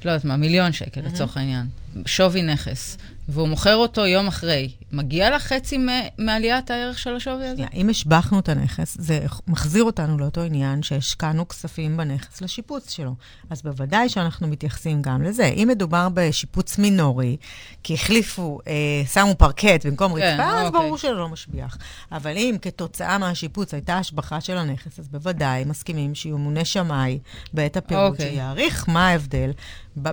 לא 0.06 0.12
יודעת 0.12 0.26
מה, 0.26 0.38
מיליון 0.38 0.72
שקל 0.72 1.02
לצורך 1.02 1.38
העניין. 1.38 1.66
שווי 2.06 2.42
נכס, 2.42 2.98
והוא 3.30 3.48
מוכר 3.48 3.76
אותו 3.76 4.06
יום 4.06 4.28
אחרי, 4.28 4.72
מגיע 4.92 5.30
לה 5.30 5.40
חצי 5.40 5.78
מעליית 6.18 6.72
הערך 6.72 7.00
של 7.00 7.16
השווי 7.16 7.48
הזה? 7.48 7.64
אם 7.74 7.90
השבחנו 7.90 8.40
את 8.40 8.50
הנכס, 8.50 8.98
זה 9.00 9.26
מחזיר 9.48 9.84
אותנו 9.84 10.18
לאותו 10.18 10.42
עניין 10.42 10.84
שהשקענו 10.84 11.48
כספים 11.48 11.98
בנכס 11.98 12.42
לשיפוץ 12.42 12.92
שלו. 12.92 13.16
אז 13.50 13.62
בוודאי 13.62 14.10
שאנחנו 14.10 14.48
מתייחסים 14.48 15.02
גם 15.02 15.24
לזה. 15.24 15.46
אם 15.46 15.68
מדובר 15.72 16.08
בשיפוץ 16.14 16.78
מינורי, 16.78 17.38
כי 17.84 17.94
החליפו, 17.94 18.60
אה, 18.68 18.74
שמו 19.14 19.36
פרקט 19.36 19.86
במקום 19.86 20.16
כן, 20.16 20.22
רצפה, 20.22 20.60
אז 20.60 20.66
אוקיי. 20.66 20.82
ברור 20.82 20.98
שזה 20.98 21.12
לא 21.12 21.30
משביח. 21.30 21.78
אבל 22.12 22.38
אם 22.38 22.56
כתוצאה 22.62 23.18
מהשיפוץ 23.18 23.74
הייתה 23.74 23.98
השבחה 23.98 24.42
של 24.42 24.58
הנכס, 24.58 25.00
אז 25.00 25.08
בוודאי 25.08 25.64
מסכימים 25.66 26.16
שימונה 26.16 26.66
שמאי 26.66 27.20
בעת 27.54 27.78
הפירוט, 27.78 28.12
אוקיי. 28.12 28.32
שיעריך 28.32 28.90
מה 28.90 29.08
ההבדל, 29.08 29.52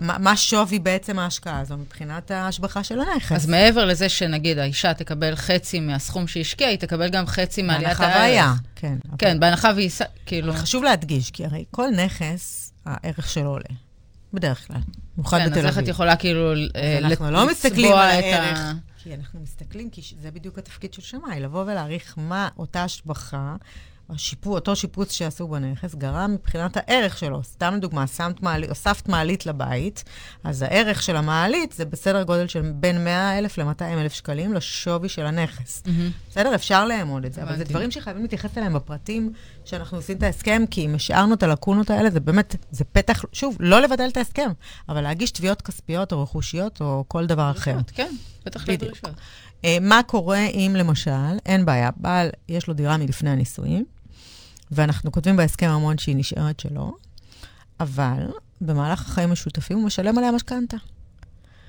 מה 0.03 0.37
שווי 0.37 0.79
בעצם 0.79 1.19
ההשקעה 1.19 1.65
הזו 1.71 1.83
מבחינת 1.83 2.31
ההשבחה 2.31 2.85
של 2.85 3.01
הנכס. 3.01 3.33
אז 3.33 3.47
מעבר 3.47 3.85
לזה 3.85 4.09
שנגיד 4.09 4.59
האישה 4.59 4.95
תקבל 4.95 5.37
חצי 5.37 5.81
מהסכום 5.81 6.27
שהשקיעה, 6.27 6.71
היא 6.71 6.79
תקבל 6.79 7.09
גם 7.09 7.27
חצי 7.27 7.63
מעליית 7.63 7.87
הערך. 7.87 8.01
בהנחה 8.01 8.19
והיה, 8.19 8.55
כן. 8.77 8.99
כן, 9.19 9.41
בהנחה 9.41 9.71
והיא, 9.77 9.91
כאילו... 10.27 10.53
חשוב 10.53 10.85
להדגיש, 10.85 11.31
כי 11.31 11.45
הרי 11.45 11.65
כל 11.71 11.89
נכס, 12.05 12.73
הערך 12.87 13.31
שלו 13.31 13.51
עולה. 13.51 13.65
בדרך 14.33 14.67
כלל, 14.67 14.77
במיוחד 15.17 15.39
כן, 15.39 15.45
בתל 15.45 15.53
אביב. 15.53 15.63
כן, 15.63 15.69
אז 15.69 15.77
איך 15.77 15.85
את 15.85 15.89
יכולה 15.89 16.17
כאילו 16.17 16.53
אנחנו 17.03 17.31
לא 17.31 17.47
מסתכלים 17.51 17.93
על 17.93 17.99
הערך. 17.99 18.61
כי 19.03 19.15
אנחנו 19.15 19.41
מסתכלים, 19.41 19.91
כי 19.91 20.03
זה 20.21 20.31
בדיוק 20.31 20.59
התפקיד 20.59 20.95
של 20.95 21.03
שמאי, 21.03 21.41
לבוא 21.41 21.63
ולהעריך 21.63 22.15
מה 22.17 22.49
אותה 22.59 22.85
השבחה 22.85 23.57
השיפור, 24.15 24.55
אותו 24.55 24.77
שיפוץ 24.77 25.13
שעשו 25.13 25.49
בנכס 25.49 25.95
גרם 25.95 26.35
מבחינת 26.35 26.77
הערך 26.77 27.19
שלו. 27.19 27.45
סתם 27.45 27.75
לדוגמה, 27.77 28.07
שמת 28.07 28.43
מעלית, 28.43 28.69
הוספת 28.69 29.09
מעלית 29.09 29.47
לבית, 29.47 30.05
אז 30.45 30.63
הערך 30.63 31.03
של 31.03 31.17
המעלית 31.17 31.73
זה 31.73 31.85
בסדר 31.85 32.23
גודל 32.23 32.49
של 32.49 32.73
בין 32.75 33.05
100,000 33.05 33.59
ל-200,000 33.59 34.09
שקלים 34.09 34.55
לשווי 34.55 35.09
של 35.09 35.27
הנכס. 35.27 35.83
Mm-hmm. 35.87 35.91
בסדר? 36.31 36.55
אפשר 36.55 36.87
לאמוד 36.87 37.25
את 37.25 37.33
זה, 37.33 37.43
אבל 37.43 37.57
זה 37.57 37.65
דברים 37.65 37.91
שחייבים 37.91 38.23
להתייחס 38.23 38.59
אליהם 38.59 38.73
בפרטים 38.73 39.33
שאנחנו 39.65 39.99
עושים 39.99 40.17
את 40.17 40.23
ההסכם, 40.23 40.63
כי 40.71 40.87
אם 40.87 40.95
השארנו 40.95 41.35
את 41.35 41.43
הלקונות 41.43 41.91
האלה, 41.91 42.11
זה 42.11 42.21
באמת, 42.21 42.57
זה 42.71 42.85
פתח, 42.85 43.25
שוב, 43.33 43.57
לא 43.61 43.81
לבטל 43.81 44.09
את 44.09 44.17
ההסכם, 44.17 44.51
אבל 44.89 45.01
להגיש 45.01 45.31
תביעות 45.31 45.63
כספיות 45.63 46.13
או 46.13 46.23
רכושיות 46.23 46.81
או 46.81 47.05
כל 47.09 47.27
דבר 47.27 47.51
אחר. 47.51 47.77
כן, 47.95 48.13
בטח 48.47 48.69
לדרישות. 48.69 49.11
אה, 49.65 49.77
מה 49.81 50.01
קורה 50.07 50.47
אם 50.47 50.73
למשל, 50.79 51.39
אין 51.47 51.65
בעיה, 51.65 51.91
בעל, 51.97 52.29
יש 52.49 52.67
לו 52.67 52.75
דירה 52.75 52.97
מלפני 52.97 53.31
הנישואים, 53.31 53.85
ואנחנו 54.73 55.13
כותבים 55.13 55.37
בהסכם 55.37 55.69
המון 55.69 55.99
שהיא 55.99 56.17
נשארת 56.17 56.61
שלו, 56.61 56.97
אבל 57.81 58.27
במהלך 58.61 59.01
החיים 59.01 59.29
המשותפים 59.29 59.79
הוא 59.79 59.87
משלם 59.87 60.19
עליה 60.19 60.33
משכנתה. 60.33 60.77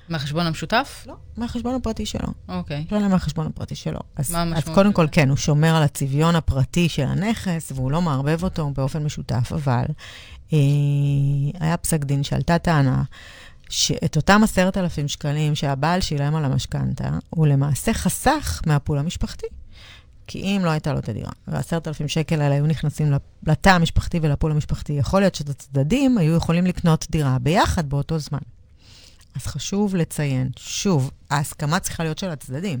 מהחשבון 0.08 0.46
המשותף? 0.46 1.04
לא, 1.06 1.14
מהחשבון 1.36 1.74
הפרטי 1.74 2.06
שלו. 2.06 2.28
אוקיי. 2.48 2.84
לא, 2.92 2.98
לא 2.98 3.08
מהחשבון 3.08 3.46
הפרטי 3.46 3.74
שלו. 3.74 4.00
אז, 4.16 4.30
מה 4.30 4.42
המשמעות? 4.42 4.68
אז 4.68 4.74
קודם 4.74 4.92
כל, 4.92 5.06
כן, 5.12 5.28
הוא 5.28 5.36
שומר 5.36 5.76
על 5.76 5.82
הצביון 5.82 6.36
הפרטי 6.36 6.88
של 6.88 7.02
הנכס, 7.02 7.72
והוא 7.74 7.90
לא 7.90 8.02
מערבב 8.02 8.44
אותו 8.44 8.70
באופן 8.70 9.04
משותף, 9.04 9.52
אבל 9.52 9.84
אה, 10.52 10.58
היה 11.60 11.76
פסק 11.76 12.04
דין 12.04 12.22
שעלתה 12.22 12.58
טענה 12.58 13.02
שאת 13.68 14.16
אותם 14.16 14.40
עשרת 14.44 14.76
אלפים 14.76 15.08
שקלים 15.08 15.54
שהבעל 15.54 16.00
שילם 16.00 16.34
על 16.34 16.44
המשכנתה, 16.44 17.10
הוא 17.30 17.46
למעשה 17.46 17.94
חסך 17.94 18.62
מהפול 18.66 18.98
המשפחתי. 18.98 19.46
כי 20.32 20.42
אם 20.42 20.60
לא 20.64 20.70
הייתה 20.70 20.92
לו 20.92 20.98
את 20.98 21.08
הדירה, 21.08 21.30
ועשרת 21.48 21.88
אלפים 21.88 22.08
שקל 22.08 22.40
האלה 22.40 22.54
היו 22.54 22.66
נכנסים 22.66 23.12
לתא 23.46 23.68
המשפחתי 23.68 24.18
ולפול 24.22 24.52
המשפחתי, 24.52 24.92
יכול 24.92 25.20
להיות 25.20 25.34
שאת 25.34 25.48
הצדדים 25.48 26.18
היו 26.18 26.36
יכולים 26.36 26.66
לקנות 26.66 27.06
דירה 27.10 27.38
ביחד 27.38 27.90
באותו 27.90 28.18
זמן. 28.18 28.38
אז 29.36 29.46
חשוב 29.46 29.96
לציין, 29.96 30.50
שוב, 30.56 31.10
ההסכמה 31.30 31.80
צריכה 31.80 32.02
להיות 32.02 32.18
של 32.18 32.30
הצדדים, 32.30 32.80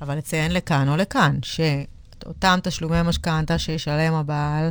אבל 0.00 0.18
לציין 0.18 0.52
לכאן 0.52 0.88
או 0.88 0.96
לכאן, 0.96 1.38
שאותם 1.42 2.58
תשלומי 2.62 3.02
משכנתה 3.04 3.58
שישלם 3.58 4.14
הבעל 4.14 4.68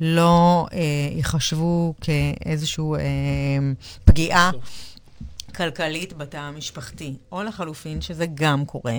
לא 0.00 0.66
אה, 0.72 0.78
ייחשבו 1.16 1.94
כאיזושהי 2.00 2.84
אה, 2.84 3.72
פגיעה 4.04 4.50
כלכלית 5.56 6.12
בתא 6.12 6.36
המשפחתי, 6.36 7.14
או 7.32 7.42
לחלופין, 7.42 8.00
שזה 8.00 8.26
גם 8.34 8.64
קורה. 8.64 8.98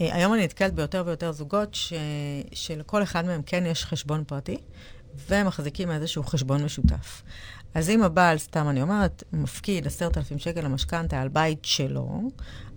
אה, 0.00 0.14
היום 0.14 0.34
אני 0.34 0.44
נתקלת 0.44 0.74
ביותר 0.74 1.02
ויותר 1.06 1.32
זוגות 1.32 1.74
ש... 1.74 1.92
שלכל 2.52 3.02
אחד 3.02 3.24
מהם 3.24 3.42
כן 3.46 3.66
יש 3.66 3.84
חשבון 3.84 4.24
פרטי, 4.26 4.56
ומחזיקים 5.28 5.90
איזשהו 5.90 6.22
חשבון 6.22 6.64
משותף. 6.64 7.22
אז 7.74 7.90
אם 7.90 8.02
הבעל, 8.02 8.38
סתם 8.38 8.68
אני 8.68 8.82
אומרת, 8.82 9.24
מפקיד 9.32 9.86
עשרת 9.86 10.18
אלפים 10.18 10.38
שקל 10.38 10.60
למשכנתה 10.60 11.22
על 11.22 11.28
בית 11.28 11.64
שלו, 11.64 12.30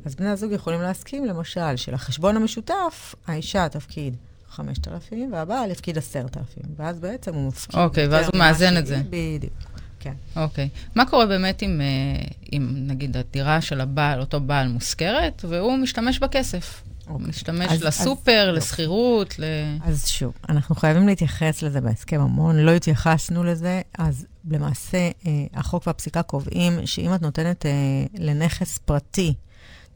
אז 0.06 0.16
בני 0.16 0.30
הזוג 0.30 0.52
יכולים 0.52 0.82
להסכים, 0.82 1.26
למשל, 1.26 1.76
שלחשבון 1.76 2.36
המשותף, 2.36 3.16
האישה 3.28 3.70
תפקיד 3.70 4.16
5,000, 4.50 5.34
והבעל 5.34 5.72
יפקיד 5.72 5.98
10,000, 5.98 6.64
ואז 6.76 7.00
בעצם 7.00 7.34
הוא 7.34 7.48
מפקיד... 7.48 7.80
אוקיי, 7.80 8.08
ואז 8.08 8.26
הוא 8.26 8.38
מאזן 8.38 8.78
את 8.78 8.86
זה. 8.86 9.02
בדיוק. 9.10 9.54
כן. 10.00 10.14
אוקיי. 10.36 10.70
מה 10.96 11.06
קורה 11.06 11.26
באמת 11.26 11.62
עם, 11.62 11.82
אה, 11.82 12.26
עם, 12.52 12.74
נגיד, 12.88 13.18
הדירה 13.18 13.62
של 13.62 13.82
הבעל, 13.82 14.20
אותו 14.20 14.40
בעל 14.40 14.68
מושכרת, 14.68 15.46
והוא 15.50 15.78
משתמש 15.78 16.20
בכסף? 16.20 16.84
אוקיי. 17.10 17.28
משתמש 17.28 17.72
אז, 17.72 17.84
לסופר, 17.84 18.50
אז, 18.52 18.58
לשכירות, 18.58 19.40
ל... 19.40 19.44
אז 19.84 20.08
שוב, 20.08 20.34
אנחנו 20.50 20.76
חייבים 20.76 21.08
להתייחס 21.08 21.62
לזה 21.62 21.82
בהסכם 21.82 22.22
המון, 22.22 22.56
לא 22.58 22.72
התייחסנו 22.72 23.44
לזה, 23.44 23.82
אז 23.98 24.26
למעשה 24.52 24.98
אה, 24.98 25.46
החוק 25.54 25.88
והפסיקה 25.88 26.22
קובעים 26.22 26.86
שאם 26.86 27.16
את 27.16 27.22
נותנת 27.22 27.66
אה, 27.66 27.72
לנכס 28.14 28.78
פרטי 28.78 29.34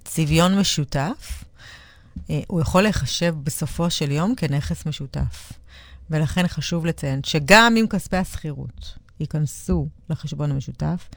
צביון 0.03 0.59
משותף, 0.59 1.43
אה, 2.29 2.39
הוא 2.47 2.61
יכול 2.61 2.81
להיחשב 2.81 3.35
בסופו 3.43 3.89
של 3.89 4.11
יום 4.11 4.35
כנכס 4.35 4.85
משותף. 4.85 5.53
ולכן 6.09 6.47
חשוב 6.47 6.85
לציין 6.85 7.19
שגם 7.23 7.75
אם 7.79 7.85
כספי 7.89 8.17
השכירות 8.17 8.97
ייכנסו 9.19 9.87
לחשבון 10.09 10.51
המשותף, 10.51 11.09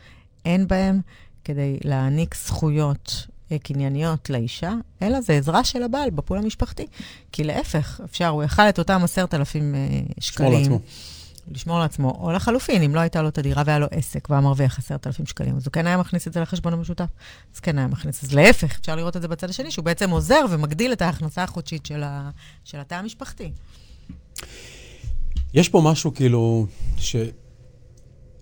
אין 0.45 0.69
בהם 0.69 1.01
כדי 1.45 1.79
להעניק 1.85 2.35
זכויות 2.35 3.27
קנייניות 3.63 4.31
לאישה, 4.31 4.75
אלא 5.03 5.21
זה 5.21 5.33
עזרה 5.33 5.65
של 5.65 5.83
הבעל 5.83 6.11
בפול 6.11 6.39
המשפחתי. 6.39 6.87
כי 7.33 7.45
להפך, 7.45 8.01
אפשר, 8.05 8.29
הוא 8.29 8.43
יכל 8.43 8.63
את 8.63 8.79
אותם 8.79 9.01
עשרת 9.05 9.35
אלפים 9.35 9.75
אה, 9.75 9.81
שקלים. 10.21 10.53
לשמור 10.53 10.61
לעצמו. 10.61 10.81
לשמור 11.51 11.79
לעצמו, 11.79 12.19
או 12.21 12.33
לחלופין, 12.33 12.83
אם 12.83 12.95
לא 12.95 13.01
הייתה 13.01 13.23
לו 13.23 13.29
את 13.29 13.39
הדירה 13.39 13.63
והיה 13.67 13.79
לו 13.79 13.87
עסק 13.91 14.31
והיה 14.31 14.41
מרוויח 14.41 14.79
עשרת 14.79 15.07
אלפים 15.07 15.27
שקלים, 15.27 15.57
אז 15.57 15.67
הוא 15.67 15.73
כן 15.73 15.87
היה 15.87 15.97
מכניס 15.97 16.27
את 16.27 16.33
זה 16.33 16.41
לחשבון 16.41 16.73
המשותף. 16.73 17.09
אז 17.55 17.61
כן 17.61 17.79
היה 17.79 17.87
מכניס. 17.87 18.25
אז 18.25 18.35
להפך, 18.35 18.79
אפשר 18.81 18.97
לראות 18.97 19.17
את 19.17 19.23
זה 19.23 19.29
בצד 19.29 19.51
השני, 19.51 19.71
שהוא 19.71 19.85
בעצם 19.85 20.11
עוזר 20.11 20.45
ומגדיל 20.51 20.93
את 20.93 21.03
ההכנסה 21.03 21.43
החודשית 21.43 21.87
של, 21.87 22.03
ה... 22.03 22.31
של 22.65 22.79
התא 22.79 22.95
המשפחתי. 22.95 23.51
יש 25.55 25.69
פה 25.69 25.81
משהו 25.85 26.15
כאילו, 26.15 26.67
ש... 26.97 27.17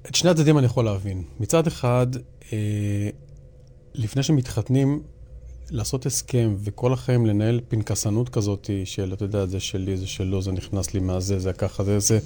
את 0.08 0.14
שני 0.14 0.30
הצדדים 0.30 0.58
אני 0.58 0.66
יכול 0.66 0.84
להבין. 0.84 1.22
מצד 1.40 1.66
אחד, 1.66 2.06
אה, 2.52 3.08
לפני 3.94 4.22
שמתחתנים, 4.22 5.02
לעשות 5.70 6.06
הסכם 6.06 6.54
וכל 6.58 6.92
החיים 6.92 7.26
לנהל 7.26 7.60
פנקסנות 7.68 8.28
כזאת 8.28 8.70
של, 8.84 9.12
אתה 9.12 9.24
יודע, 9.24 9.46
זה 9.46 9.60
שלי, 9.60 9.96
זה 9.96 10.06
שלו, 10.06 10.42
זה 10.42 10.52
נכנס 10.52 10.94
לי 10.94 11.00
מהזה, 11.00 11.38
זה 11.38 11.52
ככה, 11.52 11.84
זה, 11.84 11.98
זה 11.98 12.18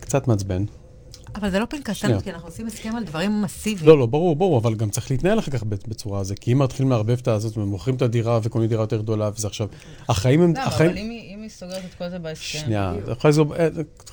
קצת 0.00 0.28
מעצבן. 0.28 0.64
אבל 1.34 1.50
זה 1.50 1.58
לא 1.58 1.64
פנקסנות, 1.64 2.22
כי 2.22 2.30
אנחנו 2.30 2.48
עושים 2.48 2.66
הסכם 2.66 2.96
על 2.96 3.04
דברים 3.04 3.42
מסיביים. 3.42 3.88
לא, 3.88 3.98
לא, 3.98 4.06
ברור, 4.06 4.36
ברור, 4.36 4.58
אבל 4.58 4.74
גם 4.74 4.90
צריך 4.90 5.10
להתנהל 5.10 5.38
אחר 5.38 5.50
כך 5.50 5.62
בצורה 5.62 6.20
הזו, 6.20 6.34
כי 6.40 6.52
אם 6.52 6.58
מתחילים 6.58 6.90
לערבב 6.90 7.18
את 7.22 7.28
הזאת 7.28 7.58
ומוכרים 7.58 7.96
את 7.96 8.02
הדירה 8.02 8.40
וקונים 8.42 8.68
דירה 8.68 8.82
יותר 8.82 8.96
גדולה, 8.96 9.30
וזה 9.34 9.46
עכשיו, 9.46 9.68
החיים 10.08 10.42
הם... 10.42 10.54
לא, 10.56 10.64
אבל 10.64 10.98
אם 10.98 11.40
היא 11.42 11.48
סוגרת 11.48 11.84
את 11.84 11.94
כל 11.98 12.10
זה 12.10 12.18
בהסכם... 12.18 12.58
שנייה, 12.58 12.94
יכולה 13.12 13.32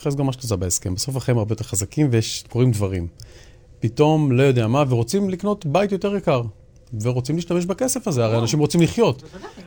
לסגור 0.06 0.26
מה 0.26 0.34
שאת 0.34 0.60
בהסכם. 0.60 0.96
בסוף 0.96 1.16
החיים 1.16 1.38
הרבה 1.38 1.54
יותר 1.54 1.64
חזקים 1.64 2.08
ויש, 2.12 2.44
קורים 2.50 2.72
דברים. 2.72 3.08
פתאום, 3.80 4.32
לא 4.32 4.44
יודע 4.44 4.68
מה, 4.68 4.84
ורוצים 4.90 5.30
לקנות 5.30 5.66
בית 5.66 5.92
יותר 5.92 6.16
יקר. 6.16 6.42
ורוצים 7.02 7.36
להשתמש 7.36 7.66
בכסף 7.66 8.08
הזה, 8.08 8.26
הרי 8.26 8.38
אנשים 8.38 8.60
רוצים 8.60 8.82
לחיות. 8.82 9.24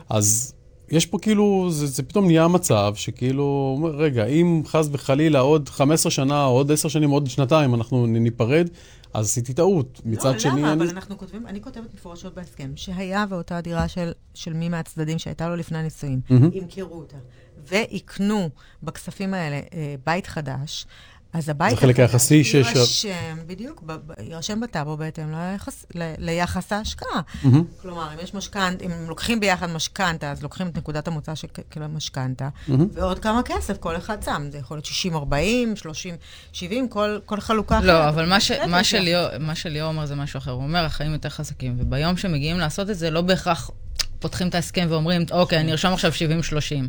אז 0.09 0.53
יש 0.89 1.05
פה 1.05 1.19
כאילו, 1.19 1.67
זה, 1.71 1.87
זה 1.87 2.03
פתאום 2.03 2.25
נהיה 2.25 2.47
מצב 2.47 2.93
שכאילו, 2.95 3.77
רגע, 3.97 4.25
אם 4.25 4.61
חס 4.65 4.89
וחלילה 4.91 5.39
עוד 5.39 5.69
15 5.69 6.11
שנה, 6.11 6.43
עוד 6.43 6.71
10 6.71 6.87
שנים, 6.87 7.09
עוד 7.09 7.27
שנתיים, 7.27 7.75
אנחנו 7.75 8.05
ניפרד, 8.05 8.69
אז 9.13 9.25
עשיתי 9.25 9.53
טעות. 9.53 10.01
מצד 10.05 10.33
לא, 10.33 10.39
שני... 10.39 10.51
לא, 10.51 10.57
למה? 10.57 10.73
אני... 10.73 10.83
אבל 10.83 10.89
אנחנו 10.89 11.17
כותבים, 11.17 11.47
אני 11.47 11.61
כותבת 11.61 11.93
מפורשות 11.93 12.35
בהסכם, 12.35 12.71
שהיה 12.75 13.25
ואותה 13.29 13.61
דירה 13.61 13.87
של, 13.87 14.11
של 14.33 14.53
מי 14.53 14.69
מהצדדים 14.69 15.19
שהייתה 15.19 15.49
לו 15.49 15.55
לפני 15.55 15.77
הנישואים, 15.77 16.21
mm-hmm. 16.29 16.33
ימכרו 16.53 16.95
אותה, 16.95 17.17
ויקנו 17.69 18.49
בכספים 18.83 19.33
האלה 19.33 19.59
אה, 19.73 19.95
בית 20.05 20.27
חדש, 20.27 20.85
אז 21.33 21.49
הבית 21.49 21.69
זה 21.75 21.81
חלק 21.81 21.99
היחסי 21.99 22.43
שיש- 22.43 22.75
יירשם, 22.75 23.37
בדיוק, 23.47 23.83
יירשם 24.19 24.59
בטאבו 24.59 24.97
בהתאם 24.97 25.31
ליחס, 25.31 25.85
ל- 25.95 26.13
ליחס 26.17 26.73
ההשקעה. 26.73 27.21
מהמם. 27.43 27.63
כלומר, 27.81 28.13
אם 28.13 28.19
יש 28.23 28.33
משכנתה, 28.33 28.85
אם 28.85 28.91
לוקחים 29.07 29.39
ביחד 29.39 29.69
משכנתה, 29.69 30.31
אז 30.31 30.43
לוקחים 30.43 30.67
את 30.67 30.77
נקודת 30.77 31.07
המוצא 31.07 31.35
של 31.35 31.47
המשכנתה, 31.83 32.49
מהמם. 32.67 32.87
ועוד 32.93 33.19
כמה 33.19 33.41
כסף 33.45 33.77
כל 33.77 33.97
אחד 33.97 34.23
שם. 34.23 34.47
זה 34.51 34.57
יכול 34.57 34.77
להיות 34.77 34.85
60-40, 34.85 35.75
30-70, 36.53 36.59
כל, 36.89 37.19
כל 37.25 37.39
חלוקה 37.39 37.77
אחרת. 37.77 37.87
לא, 37.87 38.09
אבל 38.09 38.29
מה, 38.29 38.39
ש, 38.39 38.51
מה, 38.51 38.79
יש 38.81 38.91
שליאור, 38.91 39.37
מה 39.39 39.55
שליאור 39.55 39.87
אומר 39.89 40.05
זה 40.05 40.15
משהו 40.15 40.37
אחר. 40.37 40.51
הוא 40.51 40.63
אומר, 40.63 40.85
החיים 40.85 41.13
יותר 41.13 41.29
חזקים, 41.29 41.75
וביום 41.79 42.17
שמגיעים 42.17 42.57
לעשות 42.57 42.89
את 42.89 42.97
זה, 42.97 43.09
לא 43.09 43.21
בהכרח 43.21 43.71
פותחים 44.19 44.47
את 44.47 44.55
ההסכם 44.55 44.87
ואומרים, 44.89 45.25
אוקיי, 45.31 45.59
אני 45.59 45.71
ארשום 45.71 45.93
עכשיו 45.93 46.11
70-30. 46.11 46.15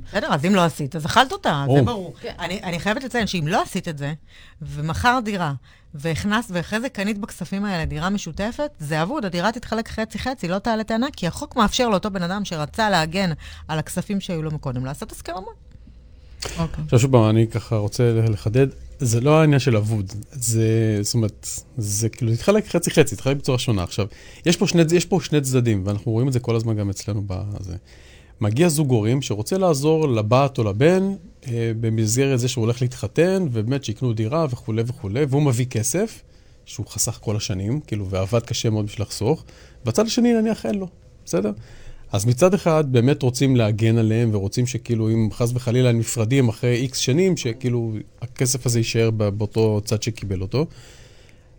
בסדר, 0.08 0.28
אז 0.30 0.44
אם 0.44 0.54
לא 0.54 0.64
עשית, 0.64 0.96
אז 0.96 1.06
אכלת 1.06 1.32
אותה. 1.32 1.64
זה 1.76 1.82
ברור. 1.82 2.14
כן. 2.20 2.32
אני, 2.38 2.60
אני 2.62 2.80
חייבת 2.80 3.04
לציין 3.04 3.26
שאם 3.26 3.44
לא 3.48 3.62
עשית 3.62 3.88
את 3.88 3.98
זה, 3.98 4.12
ומכרת 4.62 5.24
דירה, 5.24 5.52
והכנסת, 5.94 6.50
ואחרי 6.52 6.80
זה 6.80 6.88
קנית 6.88 7.18
בכספים 7.18 7.64
האלה 7.64 7.84
דירה 7.84 8.10
משותפת, 8.10 8.70
זה 8.78 9.02
אבוד, 9.02 9.24
הדירה 9.24 9.52
תתחלק 9.52 9.88
חצי-חצי, 9.88 10.48
לא 10.48 10.58
תעלה 10.58 10.84
טענה, 10.84 11.06
כי 11.16 11.26
החוק 11.26 11.56
מאפשר 11.56 11.88
לאותו 11.88 12.10
בן 12.10 12.22
אדם 12.22 12.44
שרצה 12.44 12.90
להגן 12.90 13.30
על 13.68 13.78
הכספים 13.78 14.20
שהיו 14.20 14.42
לו 14.42 14.50
מקודם, 14.50 14.84
לעשות 14.84 15.12
הסכם 15.12 15.32
ממון. 15.32 15.54
אוקיי. 16.58 16.84
עכשיו 16.84 16.98
שוב 16.98 17.12
פעם, 17.12 17.30
אני 17.30 17.46
ככה 17.46 17.76
רוצה 17.76 18.12
לחדד, 18.28 18.66
זה 18.98 19.20
לא 19.20 19.40
העניין 19.40 19.60
של 19.60 19.76
אבוד, 19.76 20.12
זה, 20.32 20.98
זאת 21.02 21.14
אומרת, 21.14 21.48
זה 21.76 22.08
כאילו 22.08 22.32
התחלק 22.32 22.66
חצי-חצי, 22.66 23.14
התחלק 23.14 23.36
בצורה 23.36 23.58
שונה. 23.58 23.82
עכשיו, 23.82 24.06
יש 24.46 24.56
פה, 24.56 24.66
שני, 24.66 24.82
יש 24.92 25.04
פה 25.04 25.18
שני 25.22 25.40
צדדים, 25.40 25.82
ואנחנו 25.86 26.12
רואים 26.12 26.28
את 26.28 26.32
זה 26.32 26.40
כל 26.40 26.56
הזמן 26.56 26.76
גם 26.76 26.90
אצלנו 26.90 27.22
בזה. 27.26 27.76
מגיע 28.40 28.68
זוג 28.68 28.90
הורים 28.90 29.22
שרוצה 29.22 29.58
לעזור 29.58 30.08
לבת 30.08 30.58
או 30.58 30.64
לבן 30.64 31.14
אה, 31.48 31.72
במסגרת 31.80 32.40
זה 32.40 32.48
שהוא 32.48 32.64
הולך 32.64 32.82
להתחתן, 32.82 33.46
ובאמת 33.52 33.84
שיקנו 33.84 34.12
דירה 34.12 34.46
וכולי 34.50 34.82
וכולי, 34.86 35.24
והוא 35.28 35.42
מביא 35.42 35.66
כסף, 35.66 36.22
שהוא 36.64 36.86
חסך 36.86 37.18
כל 37.22 37.36
השנים, 37.36 37.80
כאילו, 37.80 38.08
ועבד 38.10 38.40
קשה 38.40 38.70
מאוד 38.70 38.86
בשביל 38.86 39.02
לחסוך, 39.02 39.44
והצד 39.84 40.06
השני 40.06 40.32
נניח 40.32 40.66
אין 40.66 40.74
לו, 40.74 40.88
בסדר? 41.24 41.52
אז 42.12 42.26
מצד 42.26 42.54
אחד 42.54 42.84
באמת 42.92 43.22
רוצים 43.22 43.56
להגן 43.56 43.98
עליהם, 43.98 44.30
ורוצים 44.32 44.66
שכאילו 44.66 45.08
אם 45.08 45.28
חס 45.32 45.50
וחלילה 45.54 45.90
הם 45.90 45.98
נפרדים 45.98 46.48
אחרי 46.48 46.74
איקס 46.74 46.98
שנים, 46.98 47.36
שכאילו 47.36 47.92
הכסף 48.22 48.66
הזה 48.66 48.78
יישאר 48.78 49.10
באותו 49.10 49.80
צד 49.84 50.02
שקיבל 50.02 50.42
אותו. 50.42 50.66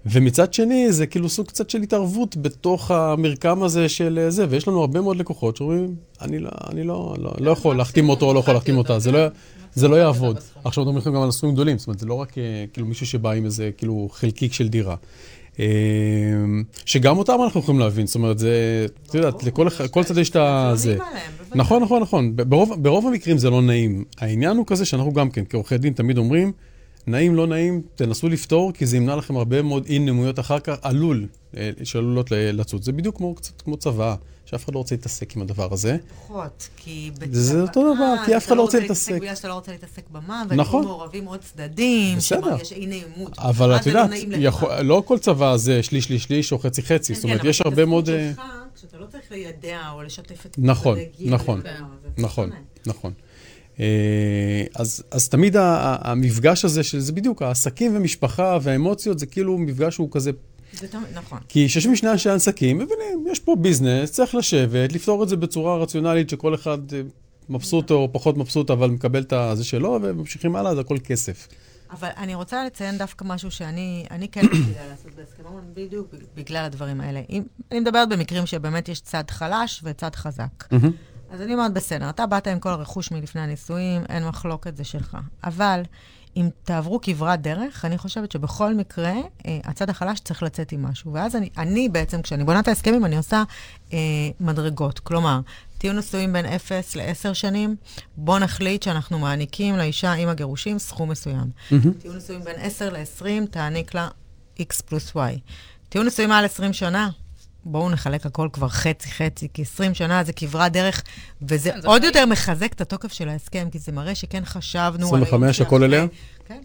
ומצד 0.06 0.53
שני, 0.53 0.91
זה 0.91 1.08
כאילו 1.08 1.29
סוג 1.29 1.48
קצת 1.48 1.70
של 1.70 1.82
התערבות 1.82 2.38
בתוך 2.38 2.91
המרקם 2.91 3.63
הזה 3.63 3.89
של 3.89 4.20
אה, 4.22 4.29
זה, 4.29 4.46
ויש 4.50 4.68
לנו 4.68 4.82
הרבה 4.82 5.01
מאוד 5.01 5.18
לקוחות 5.18 5.58
שאומרים, 5.58 5.96
אני 6.22 6.39
לא, 6.39 6.50
אני 6.70 6.84
לא, 6.84 7.15
לא, 7.20 7.32
לא 7.39 7.51
יכול 7.51 7.75
להחתים 7.75 8.10
אותו 8.10 8.25
או 8.25 8.34
לא 8.34 8.39
יכול 8.39 8.53
להחתים 8.53 8.77
אותה, 8.77 9.00
זה 9.00 9.12
לא, 9.12 9.20
זה 9.74 9.88
לא 9.88 9.96
יעבוד. 9.96 10.39
עכשיו 10.63 10.84
מדברים 10.84 10.98
לכם 10.98 11.13
גם 11.13 11.22
על 11.22 11.32
סכומים 11.32 11.56
גדולים, 11.56 11.77
זאת 11.77 11.88
אומרת, 11.88 12.00
זה 12.00 12.06
לא 12.06 12.13
רק 12.13 12.38
אה, 12.38 12.65
כאילו 12.74 12.88
מישהו 12.88 13.06
שבא 13.06 13.32
עם 13.32 13.46
איזה 13.46 13.70
כאילו 13.77 14.10
חלקיק 14.12 14.53
של 14.53 14.68
דירה. 14.68 14.96
אה, 15.60 15.65
שגם 16.86 17.18
אותם 17.18 17.38
אנחנו 17.44 17.60
יכולים 17.60 17.79
להבין, 17.79 18.08
זאת 18.08 18.15
אומרת, 18.15 18.39
זה, 18.39 18.86
את 19.08 19.15
יודעת, 19.15 19.44
לכל 19.44 20.03
צד 20.03 20.18
יש 20.18 20.29
את 20.29 20.36
ה... 20.36 20.72
זה. 20.75 20.89
נעים 20.89 21.01
עליהם, 21.01 21.32
בוודאי. 21.38 21.60
נכון, 21.60 21.84
נכון, 21.84 22.01
נכון. 22.01 22.36
ברוב 22.82 23.08
המקרים 23.08 23.38
זה 23.38 23.50
לא 23.50 23.62
נעים. 23.62 24.03
העניין 24.18 24.58
הוא 24.58 24.65
כזה 24.68 24.86
שאנחנו 24.86 25.13
גם 25.13 25.29
כן, 25.29 25.44
כעורכי 25.50 25.77
דין, 25.77 25.94
תמיד 25.94 26.18
אומרים, 26.18 26.51
נעים, 27.08 27.36
לא 27.36 27.48
נעים, 27.48 27.82
תנסו 27.96 28.29
לפתור, 28.29 28.74
כי 28.74 28.86
זה 28.86 28.98
ימנע 28.98 29.15
לכם 29.15 29.38
הרבה 29.38 29.62
מאוד 29.62 29.86
אי 29.86 30.00
נעימויות 30.00 30.39
אחר 30.39 30.60
כך, 30.60 30.75
עלול, 30.82 31.27
אה, 31.58 31.70
שעלולות 31.84 32.32
לצוץ. 32.32 32.86
זה 32.86 32.91
בדיוק 32.91 33.18
כמו, 33.18 33.36
קצת 33.36 33.62
כמו 33.62 33.77
צבא, 33.77 34.15
שאף 34.46 34.65
אחד 34.65 34.74
לא 34.74 34.79
רוצה 34.79 34.96
להתעסק 34.96 35.36
עם 35.36 35.41
הדבר 35.41 35.74
הזה. 35.74 35.98
פחות, 36.10 36.70
כי 36.77 37.12
זה 37.32 37.62
אותו 37.62 37.96
דבר, 37.96 38.15
כי 38.25 38.38
אף 38.38 38.48
אחד 38.48 38.58
לא 38.58 38.62
רוצה 38.62 38.79
להתעסק. 38.79 39.13
בגלל 39.13 39.36
שאתה 39.36 39.48
לא 39.48 39.53
רוצה 39.53 39.72
להתעסק 39.72 40.10
במה, 40.12 40.44
נכון. 40.56 40.86
מעורבים 40.86 41.25
עוד 41.25 41.39
צדדים, 41.39 42.18
בסדר. 42.18 42.41
שמרגיש 42.41 42.72
אי 42.72 42.86
נעימות. 42.86 43.39
אבל 43.39 43.75
את 43.75 43.88
לא 43.88 43.91
יודעת, 43.91 44.10
לך? 44.10 44.38
יכול, 44.39 44.82
לא 44.82 45.03
כל 45.06 45.20
צבא 45.20 45.58
זה 45.58 45.84
שליש, 45.84 46.06
שליש, 46.06 46.24
שליש 46.24 46.51
או 46.51 46.60
חצי, 46.60 46.82
חצי. 46.82 47.15
זאת 47.15 47.24
אומרת, 47.24 47.44
יש 47.44 47.62
הרבה 47.62 47.86
מאוד... 47.86 48.06
כן, 48.06 48.34
אה, 48.39 48.44
כשאתה 48.75 48.98
לא 48.98 49.06
צריך 49.06 49.32
לידע 49.32 49.89
או 49.94 50.01
לשתף 50.01 50.46
את 50.46 50.56
נכון, 50.58 50.98
נכון, 51.20 51.62
נכון. 52.18 52.50
נכון. 52.86 53.13
אה, 53.79 53.86
אז, 54.75 55.03
אז 55.12 55.29
תמיד 55.29 55.55
המפגש 55.59 56.65
הזה, 56.65 56.83
שזה 56.83 57.12
בדיוק 57.12 57.41
העסקים 57.41 57.95
ומשפחה 57.95 58.57
והאמוציות, 58.62 59.19
זה 59.19 59.25
כאילו 59.25 59.57
מפגש 59.57 59.93
שהוא 59.93 60.09
כזה 60.12 60.31
זה 60.74 60.88
תמיד, 60.88 61.05
נכון. 61.13 61.39
כי 61.48 61.67
כשיושבים 61.67 61.95
שני 61.95 62.12
אנשי 62.12 62.29
עסקים, 62.29 62.77
מבינים, 62.77 63.25
יש 63.31 63.39
פה 63.39 63.55
ביזנס, 63.55 64.12
צריך 64.12 64.36
לשבת, 64.36 64.93
לפתור 64.93 65.24
את 65.24 65.29
זה 65.29 65.38
בצורה 65.38 65.77
רציונלית 65.77 66.29
שכל 66.29 66.55
אחד 66.55 66.93
אה, 66.93 67.01
מבסוט 67.50 67.91
או 67.91 68.09
פחות 68.12 68.38
מבסוט, 68.38 68.71
אבל 68.71 68.89
מקבל 68.89 69.21
את 69.21 69.33
הזה 69.33 69.63
שלו, 69.63 70.00
וממשיכים 70.01 70.55
הלאה, 70.55 70.75
זה 70.75 70.81
הכל 70.81 70.98
כסף. 71.03 71.48
אבל 71.91 72.09
אני 72.17 72.36
רוצה 72.36 72.65
לציין 72.65 72.98
דווקא 72.98 73.25
משהו 73.27 73.51
שאני 73.51 74.05
אני 74.12 74.27
כן 74.27 74.45
מציעה 74.51 74.88
לעשות 74.88 75.12
בהסכם 75.15 75.43
ממון, 75.50 75.63
בדיוק 75.74 76.07
בגלל 76.36 76.65
הדברים 76.65 77.01
האלה. 77.01 77.21
אם, 77.29 77.43
אני 77.71 77.79
מדברת 77.79 78.09
במקרים 78.09 78.45
שבאמת 78.45 78.89
יש 78.89 79.01
צד 79.01 79.24
חלש 79.29 79.81
וצד 79.83 80.15
חזק. 80.15 80.74
אז 81.31 81.41
אני 81.41 81.53
אומרת, 81.53 81.74
בסדר, 81.74 82.09
אתה 82.09 82.25
באת 82.25 82.48
עם 82.48 82.59
כל 82.59 82.69
הרכוש 82.69 83.12
מלפני 83.12 83.41
הנישואים, 83.41 84.01
אין 84.09 84.27
מחלוקת, 84.27 84.77
זה 84.77 84.83
שלך. 84.83 85.17
אבל 85.43 85.81
אם 86.38 86.50
תעברו 86.63 87.01
כברת 87.01 87.41
דרך, 87.41 87.86
אני 87.86 87.98
חושבת 87.98 88.31
שבכל 88.31 88.74
מקרה, 88.74 89.13
אה, 89.45 89.59
הצד 89.63 89.89
החלש 89.89 90.19
צריך 90.19 90.43
לצאת 90.43 90.71
עם 90.71 90.83
משהו. 90.86 91.13
ואז 91.13 91.36
אני, 91.36 91.50
אני 91.57 91.89
בעצם, 91.89 92.21
כשאני 92.21 92.43
בונה 92.43 92.59
את 92.59 92.67
ההסכמים, 92.67 93.05
אני 93.05 93.17
עושה 93.17 93.43
אה, 93.93 93.98
מדרגות. 94.39 95.00
כלומר, 95.00 95.39
תהיו 95.77 95.93
נשואים 95.93 96.33
בין 96.33 96.45
0 96.45 96.95
ל-10 96.95 97.33
שנים, 97.33 97.75
בואו 98.18 98.39
נחליט 98.39 98.83
שאנחנו 98.83 99.20
מעניקים 99.20 99.77
לאישה 99.77 100.13
עם 100.13 100.29
הגירושים 100.29 100.79
סכום 100.79 101.09
מסוים. 101.09 101.51
תהיו 102.00 102.13
נשואים 102.13 102.44
בין 102.44 102.55
10 102.57 102.89
ל-20, 102.89 103.48
תעניק 103.51 103.94
לה 103.94 104.09
X 104.59 104.83
פלוס 104.85 105.11
Y. 105.15 105.39
תהיו 105.89 106.03
נשואים 106.03 106.29
מעל 106.29 106.46
20 106.46 106.74
שנה, 106.74 107.09
בואו 107.65 107.89
נחלק 107.89 108.25
הכל 108.25 108.50
כבר 108.53 108.69
חצי-חצי, 108.69 109.48
כי 109.53 109.61
20 109.61 109.93
שנה 109.93 110.24
זה 110.24 110.33
כברת 110.33 110.72
דרך, 110.72 111.03
וזה 111.41 111.72
כן, 111.72 111.79
עוד. 111.85 112.03
יותר 112.03 112.25
מחזק 112.25 112.74
את 112.74 112.81
התוקף 112.81 113.13
של 113.13 113.29
ההסכם, 113.29 113.67
כי 113.72 113.79
זה 113.79 113.91
מראה 113.91 114.15
שכן 114.15 114.45
חשבנו 114.45 115.07
25 115.07 115.61
הכל 115.61 115.83
אליה? 115.83 116.05
כן. 116.48 116.61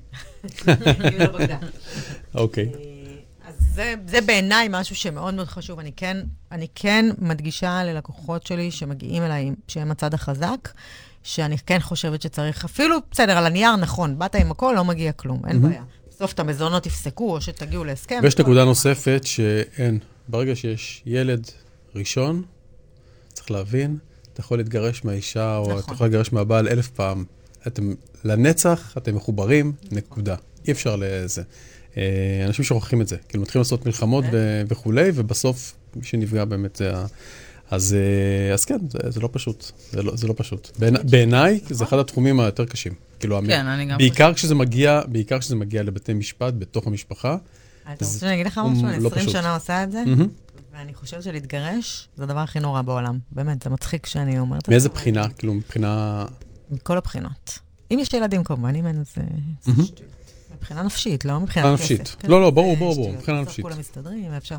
בגדה. 1.34 1.58
אוקיי. 2.34 2.68
אז 3.48 3.54
זה, 3.74 3.94
זה 4.06 4.20
בעיניי 4.20 4.68
משהו 4.70 4.96
שמאוד 4.96 5.34
מאוד 5.34 5.48
חשוב. 5.48 5.78
אני 5.78 5.92
כן, 5.96 6.16
אני 6.52 6.66
כן 6.74 7.06
מדגישה 7.18 7.84
ללקוחות 7.84 8.46
שלי 8.46 8.70
שמגיעים 8.70 9.22
אליי, 9.22 9.50
שהם 9.68 9.90
הצד 9.90 10.14
החזק, 10.14 10.68
שאני 11.22 11.56
כן 11.58 11.80
חושבת 11.80 12.22
שצריך, 12.22 12.64
אפילו, 12.64 12.96
בסדר, 13.10 13.38
על 13.38 13.46
הנייר, 13.46 13.76
נכון, 13.76 14.18
באת 14.18 14.34
עם 14.34 14.50
הכל, 14.50 14.72
לא 14.76 14.84
מגיע 14.84 15.12
כלום, 15.12 15.42
אין 15.46 15.62
בעיה. 15.62 15.82
בסוף 16.10 16.32
את 16.32 16.40
המזונות 16.40 16.86
יפסקו, 16.86 17.34
או 17.34 17.40
שתגיעו 17.40 17.84
להסכם. 17.84 18.20
ויש 18.22 18.38
נקודה 18.38 18.64
נוספת 18.64 19.20
שאין, 19.24 19.98
ברגע 20.28 20.56
שיש 20.56 21.02
ילד 21.06 21.50
ראשון, 21.94 22.42
צריך 23.32 23.50
להבין, 23.50 23.96
אתה 24.32 24.40
יכול 24.40 24.58
להתגרש 24.58 25.04
מהאישה, 25.04 25.56
או 25.56 25.62
נכון. 25.68 25.78
אתה 25.78 25.92
יכול 25.92 26.06
להתגרש 26.06 26.32
מהבעל 26.32 26.68
אלף 26.68 26.88
פעם. 26.88 27.24
אתם, 27.66 27.94
לנצח 28.24 28.94
אתם 28.98 29.14
מחוברים, 29.16 29.72
נקודה. 29.92 30.36
אי 30.66 30.72
אפשר 30.72 30.96
לזה. 30.96 31.42
אה, 31.96 32.02
אנשים 32.46 32.64
שוכחים 32.64 33.00
את 33.00 33.08
זה, 33.08 33.16
כאילו 33.28 33.42
מתחילים 33.42 33.60
לעשות 33.60 33.86
מלחמות 33.86 34.24
ו- 34.32 34.62
וכולי, 34.68 35.10
ובסוף 35.14 35.74
מי 35.96 36.04
שנפגע 36.04 36.44
באמת 36.44 36.76
זה 36.76 36.96
ה... 36.96 37.06
אז, 37.70 37.94
אה, 38.48 38.54
אז 38.54 38.64
כן, 38.64 38.78
זה, 38.90 39.10
זה 39.10 39.20
לא 39.20 39.28
פשוט, 39.32 39.70
זה 39.92 40.02
לא, 40.02 40.16
זה 40.16 40.26
לא 40.28 40.34
פשוט. 40.36 40.70
בעיני- 40.78 40.98
בעיניי 41.10 41.60
זה 41.70 41.84
אחד 41.84 41.98
התחומים 41.98 42.40
היותר 42.40 42.64
קשים. 42.64 42.92
כאילו, 43.20 43.38
המ- 43.38 43.46
כן, 43.46 43.66
אני 43.66 43.84
גם 43.86 43.98
בעיקר 43.98 44.34
כשזה 44.34 44.54
מגיע, 44.54 45.00
בעיקר 45.08 45.38
כשזה 45.38 45.56
מגיע 45.56 45.82
לבתי 45.82 46.14
משפט 46.14 46.54
בתוך 46.58 46.86
המשפחה. 46.86 47.36
אתה 47.92 48.04
רוצה 48.04 48.18
שאני 48.18 48.34
אגיד 48.34 48.46
לך 48.46 48.60
משהו? 48.64 48.86
אני 48.86 49.02
לא 49.02 49.08
20 49.08 49.22
פשוט. 49.26 49.32
שנה 49.32 49.54
עושה 49.54 49.82
את 49.84 49.92
זה. 49.92 50.04
ואני 50.72 50.94
חושבת 50.94 51.22
שלהתגרש 51.22 52.08
זה 52.16 52.22
הדבר 52.22 52.38
הכי 52.38 52.60
נורא 52.60 52.82
בעולם. 52.82 53.18
באמת, 53.32 53.62
זה 53.62 53.70
מצחיק 53.70 54.06
שאני 54.06 54.38
אומרת 54.38 54.60
את 54.60 54.66
זה. 54.66 54.72
מאיזה 54.72 54.88
בחינה? 54.88 55.28
כאילו, 55.28 55.54
מבחינה... 55.54 56.24
מכל 56.70 56.96
הבחינות. 56.96 57.58
אם 57.90 57.98
יש 58.00 58.12
ילדים 58.14 58.44
כמובן, 58.44 58.74
אם 58.74 58.86
אין, 58.86 59.00
אז 59.00 59.06
זה 59.14 59.22
זה 59.62 59.72
מהמם. 59.72 59.84
שטויות. 59.84 60.10
מבחינה 60.56 60.82
נפשית, 60.82 61.24
לא 61.24 61.40
מבחינה 61.40 61.66
כסף. 61.66 61.82
נפשית. 61.82 62.16
כן. 62.18 62.30
לא, 62.30 62.40
לא, 62.40 62.50
ברור, 62.50 62.76
ברור, 62.76 62.94
ברור. 62.94 63.12
מבחינה 63.12 63.40
נפשית. 63.40 63.62
כולם 63.64 63.78
מסתדרים, 63.78 64.32
אפשר. 64.32 64.56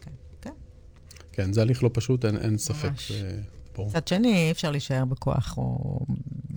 כן, 0.00 0.10
כן. 0.40 0.50
כן, 1.32 1.52
זה 1.52 1.62
הליך 1.62 1.82
לא 1.82 1.90
פשוט, 1.92 2.24
אין 2.24 2.58
ספק. 2.58 2.90
ברור. 3.76 3.88
מצד 3.88 4.08
שני, 4.08 4.46
אי 4.46 4.50
אפשר 4.50 4.70
להישאר 4.70 5.04
בכוח 5.04 5.54
או... 5.56 5.98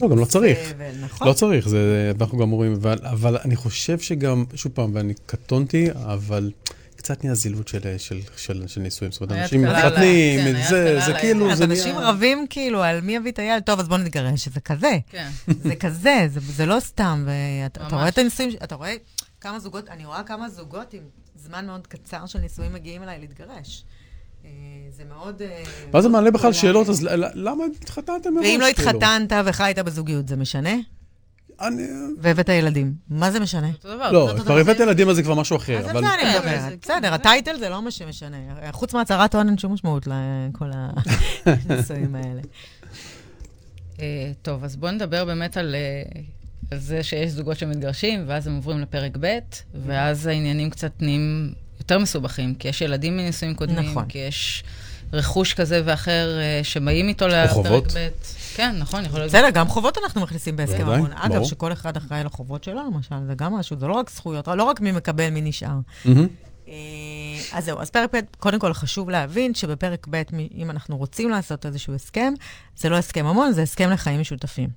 לא, 0.02 0.10
גם 0.10 0.18
לא 0.18 0.26
צריך. 0.26 0.58
סבל, 0.70 0.92
נכון. 1.02 1.28
לא 1.28 1.34
צריך, 1.34 1.68
זה, 1.68 2.12
ואנחנו 2.18 2.38
גם 2.38 2.52
אומרים, 2.52 2.74
אבל, 2.74 3.00
אבל 3.04 3.38
אני 3.38 3.56
חושב 3.56 4.00
שגם, 4.00 4.46
שוב 4.56 4.72
פעם, 4.72 4.96
ואני 4.96 5.14
קטונתי, 5.26 5.88
אבל 5.92 6.52
קצת 6.96 7.24
נהיה 7.24 7.36
זילות 7.36 7.68
של, 7.68 7.80
של, 7.98 8.20
של, 8.38 8.68
של 8.68 8.82
נישואים. 8.82 9.12
זאת 9.12 9.22
אומרת, 9.22 9.38
אנשים 9.38 9.62
מתחתנים, 9.62 10.40
כן, 10.40 10.62
זה, 10.70 11.00
זה 11.06 11.14
כאילו, 11.14 11.56
זה 11.56 11.64
אנשים 11.64 11.96
נהיה... 11.96 12.10
רבים 12.10 12.46
כאילו 12.50 12.84
על 12.84 13.02
מי 13.02 13.16
יביא 13.16 13.32
את 13.32 13.40
הילד, 13.40 13.64
טוב, 13.64 13.80
אז 13.80 13.88
בוא 13.88 13.98
נתגרש, 13.98 14.48
זה 14.48 14.60
כזה. 14.60 14.98
כן. 15.10 15.30
זה 15.48 15.76
כזה, 15.76 16.28
זה, 16.30 16.40
זה 16.40 16.66
לא 16.66 16.80
סתם. 16.80 17.28
ואתה 17.28 17.96
רואה 17.96 18.08
את 18.08 18.18
הנישואים, 18.18 18.52
אתה 18.64 18.76
רואה 18.76 18.94
כמה 19.42 19.60
זוגות, 19.60 19.90
אני 19.90 20.06
רואה 20.06 20.24
כמה 20.24 20.50
זוגות 20.50 20.94
עם 20.94 21.02
זמן 21.36 21.66
מאוד 21.66 21.88
קצר 21.88 22.26
של 22.26 22.40
נישואים 22.40 22.74
מגיעים 22.74 23.04
אליי 23.04 23.20
להתגרש. 23.20 23.84
אה, 24.48 24.92
זה 24.92 25.04
מאוד... 25.10 25.42
אה, 25.42 25.64
ואז 25.94 26.04
זה 26.04 26.10
מעלה 26.10 26.32
בכלל. 26.32 26.54
שאלות, 26.54 26.90
אז 26.90 27.08
למה 27.34 27.64
התחתנתם 27.82 28.34
מראש? 28.34 28.46
ואם 28.46 28.60
לא 28.62 28.74
כאילו? 28.74 28.90
התחתנת 28.90 29.32
וחיית 29.46 29.80
בזוגיות, 29.80 30.28
זה 30.28 30.36
משנה? 30.36 30.76
אני... 31.62 31.84
והבאת 32.18 32.50
ילדים. 32.50 32.94
מה 33.10 33.32
זה 33.32 33.40
משנה? 33.40 33.68
אותו 33.68 33.96
דבר. 33.96 34.12
לא, 34.12 34.30
כבר 34.34 34.44
דבר. 34.44 34.58
הבאת 34.58 34.80
ילדים 34.80 35.10
אז 35.10 35.16
זה 35.16 35.24
כבר 35.24 35.34
משהו 35.34 35.56
אז 35.56 35.62
אחר, 35.62 35.78
על 35.78 35.90
אבל... 35.90 36.02
זה 36.02 36.08
אני 36.14 36.38
מדברת. 36.38 36.80
בסדר. 36.82 37.14
הטייטל 37.14 37.58
זה 37.60 37.70
לא 37.70 37.82
מה 37.82 37.92
שמשנה. 37.92 38.38
חוץ 38.72 38.94
מהצהרת 38.94 39.36
הון 39.36 39.48
אין 39.48 39.58
שום 39.58 39.74
משמעות 39.74 40.08
לכל 40.08 40.72
הנישואים 41.46 42.16
האלה. 42.16 42.42
אה, 44.00 44.32
טוב, 44.42 44.64
אז 44.64 44.76
בואו 44.76 44.92
נדבר 44.92 45.26
באמת 45.26 45.58
על, 45.58 45.76
על 46.72 46.78
זה 46.80 47.04
שיש 47.04 47.32
זוגות 47.32 47.58
שמתגרשים, 47.58 48.24
ואז 48.28 48.48
הם 48.48 48.56
עוברים 48.56 48.80
לפרק 48.80 49.18
ב', 49.20 49.38
ואז 49.86 50.28
העניינים 50.28 50.70
קצת 50.70 50.92
נהיים 51.02 51.54
יותר 51.88 52.00
מסובכים, 52.00 52.56
כי 52.56 52.68
יש 52.68 52.82
ילדים 52.82 53.18
מנישואים 53.18 53.56
קודמים, 53.56 53.90
נכון. 53.92 54.06
כי 54.06 54.18
יש 54.18 54.64
רכוש 55.14 55.54
כזה 55.54 55.82
ואחר 55.86 56.40
אה, 56.40 56.60
שבאים 56.64 57.08
איתו 57.08 57.28
לפרק 57.28 57.50
חובות. 57.50 57.88
ב'. 57.88 58.08
כן, 58.56 58.76
נכון, 58.80 59.06
יכול 59.06 59.20
להיות. 59.20 59.30
בסדר, 59.30 59.50
גם 59.50 59.68
חובות 59.68 59.98
אנחנו 59.98 60.22
מכניסים 60.22 60.56
בהסכם 60.56 60.90
המון. 60.90 61.12
אגב, 61.14 61.34
ברור. 61.36 61.48
שכל 61.48 61.74
אחד 61.74 61.98
אחראי 61.98 62.24
לחובות 62.24 62.64
שלו, 62.64 62.82
למשל, 62.94 63.16
זה 63.28 63.34
גם 63.36 63.54
משהו, 63.54 63.80
זה 63.80 63.88
לא 63.88 63.94
רק 63.94 64.10
זכויות, 64.10 64.48
לא 64.48 64.64
רק 64.64 64.82
מי 64.82 64.92
מקבל, 64.92 65.30
מי 65.30 65.42
נשאר. 65.42 65.80
אה, 66.68 66.74
אז 67.52 67.66
זהו, 67.66 67.80
אז 67.80 67.90
פרק 67.90 68.16
ב', 68.16 68.20
קודם 68.40 68.60
כל 68.60 68.74
חשוב 68.74 69.10
להבין 69.10 69.54
שבפרק 69.54 70.08
ב', 70.10 70.22
אם 70.56 70.72
אנחנו 70.72 70.98
רוצים 70.98 71.30
לעשות 71.30 71.66
איזשהו 71.66 71.96
הסכם, 71.96 72.34
זה 72.78 72.90
לא 72.90 72.96
הסכם 72.98 73.26
ממון, 73.26 73.52
זה 73.52 73.62
הסכם 73.62 73.90
לחיים 73.90 74.22
משותפים. 74.22 74.70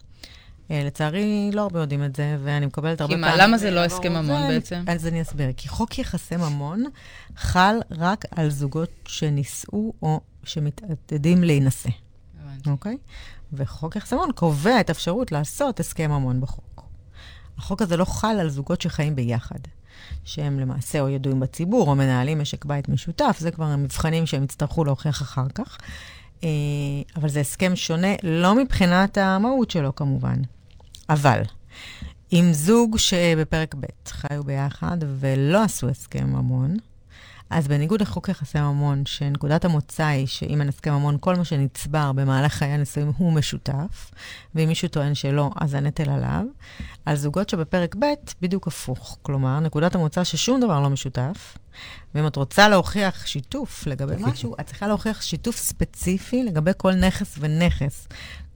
אה, 0.71 0.83
לצערי, 0.85 1.51
לא 1.53 1.63
הרבה 1.63 1.81
יודעים 1.81 2.05
את 2.05 2.17
זה, 2.17 2.37
ואני 2.45 2.67
מקבלת 2.67 3.01
הרבה 3.01 3.15
כי 3.15 3.21
פעמים... 3.21 3.37
מה, 3.39 3.45
למה 3.47 3.59
זה 3.59 3.71
לא 3.71 3.81
אה, 3.81 3.85
הסכם 3.85 4.13
ממון 4.13 4.43
זה- 4.43 4.49
בעצם? 4.49 4.85
אז 4.89 5.07
אני 5.07 5.23
אסביר. 5.23 5.51
כי 5.57 5.69
חוק 5.69 5.99
יחסי 5.99 6.37
ממון 6.37 6.85
חל 7.37 7.75
רק 7.91 8.25
על 8.31 8.51
זוגות 8.51 8.91
שנישאו 9.07 9.93
או 10.03 10.21
שמתעתדים 10.45 11.45
להינשא. 11.45 11.89
אוקיי? 12.67 12.97
וחוק 13.53 13.97
יחסי 13.97 14.15
ממון 14.15 14.33
קובע 14.33 14.81
את 14.81 14.89
האפשרות 14.89 15.33
לעשות 15.33 15.81
הסכם 15.81 16.11
ממון 16.11 16.41
בחוק. 16.41 16.83
החוק 17.59 17.83
הזה 17.83 17.97
לא 17.97 18.05
חל 18.05 18.37
על 18.41 18.49
זוגות 18.49 18.81
שחיים 18.81 19.17
ביחד, 19.17 19.59
שהם 20.25 20.61
למעשה 20.61 21.01
או 21.01 21.09
ידועים 21.09 21.41
בציבור, 21.41 21.89
או 21.89 21.95
מנהלים 21.95 22.39
משק 22.41 22.65
בית 22.65 22.89
משותף, 22.89 23.37
זה 23.39 23.51
כבר 23.51 23.65
המבחנים 23.65 24.27
שהם 24.27 24.45
יצטרכו 24.45 24.85
להוכיח 24.85 25.23
אחר 25.23 25.49
כך. 25.55 25.79
אה, 26.45 26.49
אבל 27.17 27.29
זה 27.29 27.41
הסכם 27.41 27.77
שונה, 27.77 28.09
לא 28.23 28.55
מבחינת 28.55 29.19
המהות 29.19 29.71
שלו 29.71 29.95
כמובן. 29.95 30.43
אבל, 31.11 31.43
אם 32.33 32.49
זוג 32.53 32.99
שבפרק 32.99 33.75
ב' 33.75 33.85
חיו 34.09 34.45
ביחד 34.45 34.97
ולא 35.21 35.63
עשו 35.63 35.89
הסכם 35.89 36.27
ממון, 36.27 36.77
אז 37.51 37.69
בניגוד 37.69 38.03
לחוק 38.03 38.29
יחסי 38.29 38.61
ממון, 38.61 39.07
שנקודת 39.07 39.65
המוצא 39.65 40.07
היא 40.07 40.27
שאם 40.27 40.61
אין 40.61 40.69
הסכם 40.69 40.93
ממון, 40.93 41.17
כל 41.21 41.37
מה 41.37 41.45
שנצבר 41.45 42.13
במהלך 42.13 42.53
חיי 42.53 42.69
הנישואים 42.69 43.13
הוא 43.17 43.33
משותף, 43.33 44.11
ואם 44.55 44.69
מישהו 44.69 44.89
טוען 44.89 45.15
שלא, 45.15 45.51
אז 45.61 45.75
הנטל 45.75 46.11
עליו. 46.11 46.45
על 47.07 47.17
זוגות 47.17 47.49
שבפרק 47.49 47.97
ב', 47.99 48.05
בדיוק 48.43 48.67
הפוך. 48.67 49.19
כלומר, 49.23 49.61
נקודת 49.61 49.95
המוצא 49.95 50.25
ששום 50.25 50.61
דבר 50.61 50.81
לא 50.81 50.91
משותף, 50.91 51.59
ואם 52.15 52.27
את 52.27 52.37
רוצה 52.37 52.69
להוכיח 52.69 53.27
שיתוף 53.27 53.87
לגבי 53.87 54.15
משהו, 54.19 54.55
את 54.61 54.67
צריכה 54.67 54.89
להוכיח 54.89 55.23
שיתוף 55.23 55.57
ספציפי 55.57 56.45
לגבי 56.45 56.71
כל 56.77 56.95
נכס 56.95 57.37
ונכס. 57.41 58.09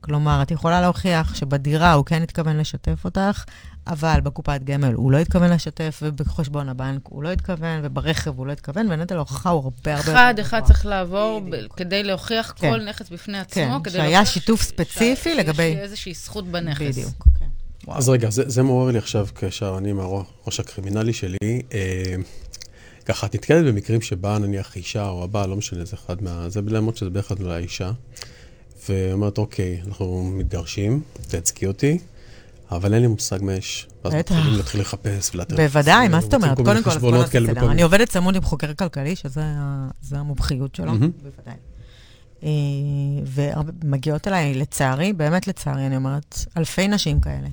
כלומר, 0.05 0.43
את 0.43 0.51
יכולה 0.51 0.81
להוכיח 0.81 1.35
שבדירה 1.35 1.93
הוא 1.93 2.05
כן 2.05 2.23
התכוון 2.23 2.57
לשתף 2.57 3.05
אותך, 3.05 3.45
אבל 3.87 4.21
בקופת 4.23 4.61
גמל 4.65 4.93
הוא 4.93 5.13
לא 5.13 5.19
התכוון 5.19 5.51
לשתף, 5.51 6.01
ובחשבון 6.03 6.69
הבנק 6.69 7.01
הוא 7.05 7.23
לא 7.23 7.29
התכוון, 7.33 7.81
וברכב 7.83 8.39
הוא 8.39 8.47
לא 8.47 8.53
התכוון, 8.53 8.87
ונטל 8.91 9.17
ההוכחה 9.17 9.51
הוא 9.51 9.63
הרבה 9.65 9.97
הרבה 9.97 10.13
אחד, 10.13 10.35
יותר 10.39 10.43
אחד 10.43 10.57
גבוה. 10.59 10.69
צריך 10.69 10.87
לעבור 10.87 11.41
ב-. 11.51 11.57
כדי 11.77 12.03
להוכיח 12.03 12.53
כן. 12.57 12.71
כל 12.71 12.81
נכס 12.89 13.11
בפני 13.11 13.39
עצמו, 13.39 13.55
כן, 13.63 13.83
כדי 13.85 13.91
שהיה 13.93 14.05
להוכיח 14.11 14.33
שיתוף 14.35 14.63
ש- 14.63 14.65
ספציפי 14.65 15.35
ש- 15.35 15.39
לגבי- 15.39 15.73
שיש 15.73 15.83
איזושהי 15.83 16.15
זכות 16.15 16.47
בנכס. 16.49 16.81
בדיוק. 16.97 17.25
כן. 17.41 17.47
אז 17.93 18.09
רגע, 18.09 18.31
זה, 18.31 18.43
זה 18.47 18.63
מעורר 18.63 18.91
לי 18.91 18.99
עכשיו, 18.99 19.27
כאשר 19.35 19.75
אני 19.79 19.93
מהראש 19.93 20.25
הקרימינלי 20.61 21.13
שלי, 21.13 21.37
אה, 21.73 22.15
ככה, 23.05 23.27
את 23.27 23.35
נתקלת 23.35 23.65
במקרים 23.67 24.01
שבאה 24.01 24.39
נניח 24.39 24.77
אישה 24.77 25.09
או 25.09 25.25
הבעל, 25.25 25.51
לא 25.51 25.57
משנה, 25.57 25.85
זה 25.85 25.97
אחד 25.97 26.23
מה... 26.23 26.49
זה 26.49 26.61
למרות 26.67 26.97
שזה 26.97 27.11
בדרך 27.11 27.29
כלל 27.29 27.37
אולי 27.41 27.63
אישה, 27.63 27.91
ואומרת, 28.89 29.39
אוקיי, 29.39 29.81
אנחנו 29.87 30.25
מתגרשים, 30.35 31.01
תעצקי 31.29 31.67
אותי, 31.67 31.99
אבל 32.71 32.95
אין 32.95 33.03
לי 33.03 33.09
מושג 33.09 33.39
מה 33.43 33.55
יש. 33.55 33.87
ואז 34.05 34.15
בטח. 34.15 34.35
מתחילים 34.35 34.57
להתחיל 34.57 34.81
לחפס 34.81 35.35
ולאתר. 35.35 35.57
בוודאי, 35.57 36.09
מה 36.09 36.21
זאת 36.21 36.35
אומרת? 36.35 36.57
קודם 36.57 36.65
כל, 36.67 36.71
אז 36.73 36.83
בוא 36.85 36.93
חשבונות 36.93 37.21
נעשה 37.21 37.33
כאלה 37.33 37.47
סדר. 37.47 37.61
וכל 37.61 37.71
אני. 37.71 37.83
עובדת 37.83 38.09
צמוד 38.09 38.37
עם 38.37 38.43
חוקר 38.43 38.75
כלכלי, 38.75 39.17
שזה 39.17 39.43
המומחיות 40.13 40.75
שלו. 40.75 40.93
בוודאי. 40.93 41.55
אה, 42.45 42.49
ומגיעות 43.27 44.29
אליי, 44.29 44.55
לצערי, 44.55 45.13
באמת 45.13 45.49
לצערי, 45.49 45.87
אני 45.87 45.97
אומרת, 45.97 46.39
אלפי 46.57 46.89
נשים 46.89 47.21
כאלה. 47.21 47.49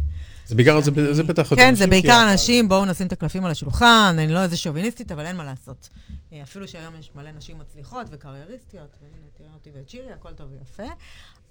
זה 0.47 0.55
בעיקר, 0.55 0.81
זה, 1.11 1.23
בטח... 1.23 1.55
כן, 1.55 1.75
זה 1.75 1.87
בעיקר 1.87 2.27
אנשים, 2.31 2.69
בואו 2.69 2.85
נשים 2.85 3.07
את 3.07 3.11
הקלפים 3.11 3.45
על 3.45 3.51
השולחן, 3.51 4.15
אני 4.19 4.33
לא 4.33 4.43
איזה 4.43 4.57
שוביניסטית, 4.57 5.11
אבל 5.11 5.25
אין 5.25 5.35
מה 5.35 5.43
לעשות. 5.43 5.89
אה, 6.33 6.43
אפילו 6.43 6.67
שהיום 6.67 6.95
יש 6.95 7.11
מלא 7.15 7.31
נשים 7.31 7.59
מצליחות 7.59 8.07
וקרייריסטיות, 8.11 8.97
והנה, 9.01 9.27
תראה 9.33 9.53
אותי 9.53 9.69
ואת 9.73 9.89
שירי, 9.89 10.13
הכל 10.13 10.33
טוב 10.33 10.51
ויפה, 10.51 10.93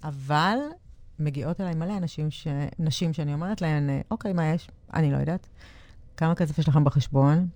אבל 0.03 0.57
מגיעות 1.19 1.61
אליי 1.61 1.75
מלא 1.75 1.97
אנשים, 1.97 2.31
ש... 2.31 2.47
נשים 2.79 3.13
שאני 3.13 3.33
אומרת 3.33 3.61
להן, 3.61 3.89
אה, 3.89 4.01
אוקיי, 4.11 4.33
מה 4.33 4.45
יש? 4.45 4.69
אני 4.93 5.11
לא 5.11 5.17
יודעת. 5.17 5.47
כמה 6.17 6.35
כסף 6.35 6.59
יש 6.59 6.67
לכם 6.67 6.83
בחשבון? 6.83 7.47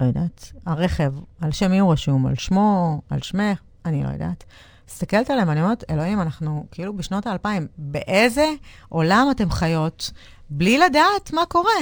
לא 0.00 0.06
יודעת. 0.06 0.52
הרכב, 0.66 1.14
על 1.40 1.52
שם 1.52 1.70
מי 1.70 1.78
הוא 1.78 1.92
רשום? 1.92 2.26
על 2.26 2.34
שמו? 2.34 3.00
על 3.10 3.22
שמך? 3.22 3.60
אני 3.84 4.04
לא 4.04 4.08
יודעת. 4.08 4.44
מסתכלת 4.88 5.30
עליהם, 5.30 5.50
אני 5.50 5.62
אומרת, 5.62 5.84
אלוהים, 5.90 6.20
אנחנו 6.20 6.66
כאילו 6.70 6.96
בשנות 6.96 7.26
האלפיים, 7.26 7.66
באיזה 7.78 8.46
עולם 8.88 9.28
אתם 9.30 9.50
חיות, 9.50 10.10
בלי 10.50 10.78
לדעת 10.78 11.32
מה 11.32 11.46
קורה? 11.46 11.80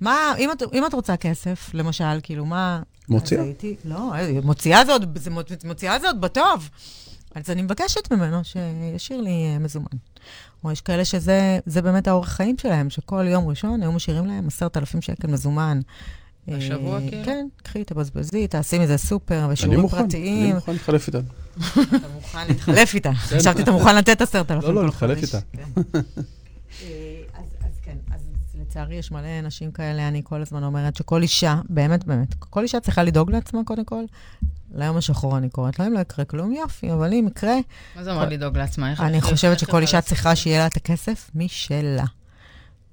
מה, 0.00 0.34
אם 0.38 0.50
את, 0.52 0.62
אם 0.72 0.86
את 0.86 0.94
רוצה 0.94 1.16
כסף, 1.16 1.70
למשל, 1.74 2.20
כאילו, 2.22 2.46
מה... 2.46 2.82
מוציאה. 3.08 3.44
לא, 3.84 4.12
מוציאה 4.42 4.84
זה 4.84 4.92
עוד, 4.92 5.18
זה, 5.18 5.30
מוציאה 5.64 5.98
זה 5.98 6.06
עוד 6.06 6.20
בטוב. 6.20 6.70
אז 7.34 7.50
אני 7.50 7.62
מבקשת 7.62 8.12
ממנו 8.12 8.40
שישאיר 8.44 9.20
לי 9.20 9.30
אה, 9.30 9.58
מזומן. 9.58 9.86
או 10.64 10.72
יש 10.72 10.80
כאלה 10.80 11.04
שזה 11.04 11.58
זה 11.66 11.82
באמת 11.82 12.08
האורח 12.08 12.28
חיים 12.28 12.58
שלהם, 12.58 12.90
שכל 12.90 13.24
יום 13.28 13.48
ראשון 13.48 13.82
היו 13.82 13.92
משאירים 13.92 14.26
להם 14.26 14.46
עשרת 14.46 14.76
אלפים 14.76 15.02
שקל 15.02 15.28
מזומן. 15.28 15.80
בשבוע, 16.48 16.98
אה, 16.98 17.08
כאילו? 17.08 17.24
כן, 17.24 17.46
קחי, 17.62 17.84
תבזבזי, 17.84 18.48
תעשי 18.48 18.78
מזה 18.78 18.96
סופר 18.96 19.48
ושיעורים 19.50 19.80
מוכן, 19.80 19.96
אני 19.96 20.04
פרטיים. 20.04 20.54
מוכן 20.54 20.72
להתחלף 20.72 21.06
איתה. 21.06 21.18
אתה 21.82 22.08
מוכן 22.14 22.46
להתחלף 22.48 22.94
איתה. 22.94 23.12
חשבתי, 23.14 23.62
אתה 23.62 23.70
מוכן 23.70 23.96
לתת 23.96 24.20
עשרת 24.20 24.50
אלפים 24.50 24.68
לא, 24.68 24.74
לא, 24.74 24.84
להתחלף. 24.84 25.18
איתה. 25.22 25.38
לצערי 28.76 28.94
יש 28.94 29.10
מלא 29.10 29.40
נשים 29.42 29.72
כאלה, 29.72 30.08
אני 30.08 30.22
כל 30.24 30.42
הזמן 30.42 30.64
אומרת 30.64 30.96
שכל 30.96 31.22
אישה, 31.22 31.60
באמת, 31.68 32.04
באמת, 32.04 32.34
כל 32.34 32.62
אישה 32.62 32.80
צריכה 32.80 33.02
לדאוג 33.02 33.30
לעצמה 33.30 33.60
קודם 33.64 33.84
כל. 33.84 34.04
ליום 34.74 34.96
השחור 34.96 35.38
אני 35.38 35.48
קוראת 35.48 35.78
לו, 35.78 35.86
אם 35.86 35.92
לא 35.92 35.98
יקרה 35.98 36.24
כלום, 36.24 36.52
יופי, 36.52 36.92
אבל 36.92 37.12
אם 37.12 37.26
יקרה, 37.30 37.56
מה 37.96 38.04
זה 38.04 38.12
אומר 38.12 38.28
לדאוג 38.28 38.58
לעצמה? 38.58 38.94
אני 38.98 39.20
חושבת 39.20 39.58
שכל 39.58 39.82
אישה 39.82 40.00
צריכה? 40.00 40.36
שיהיה 40.36 40.58
לה 40.58 40.66
את 40.66 40.76
הכסף 40.76 41.30
משלה. 41.34 42.04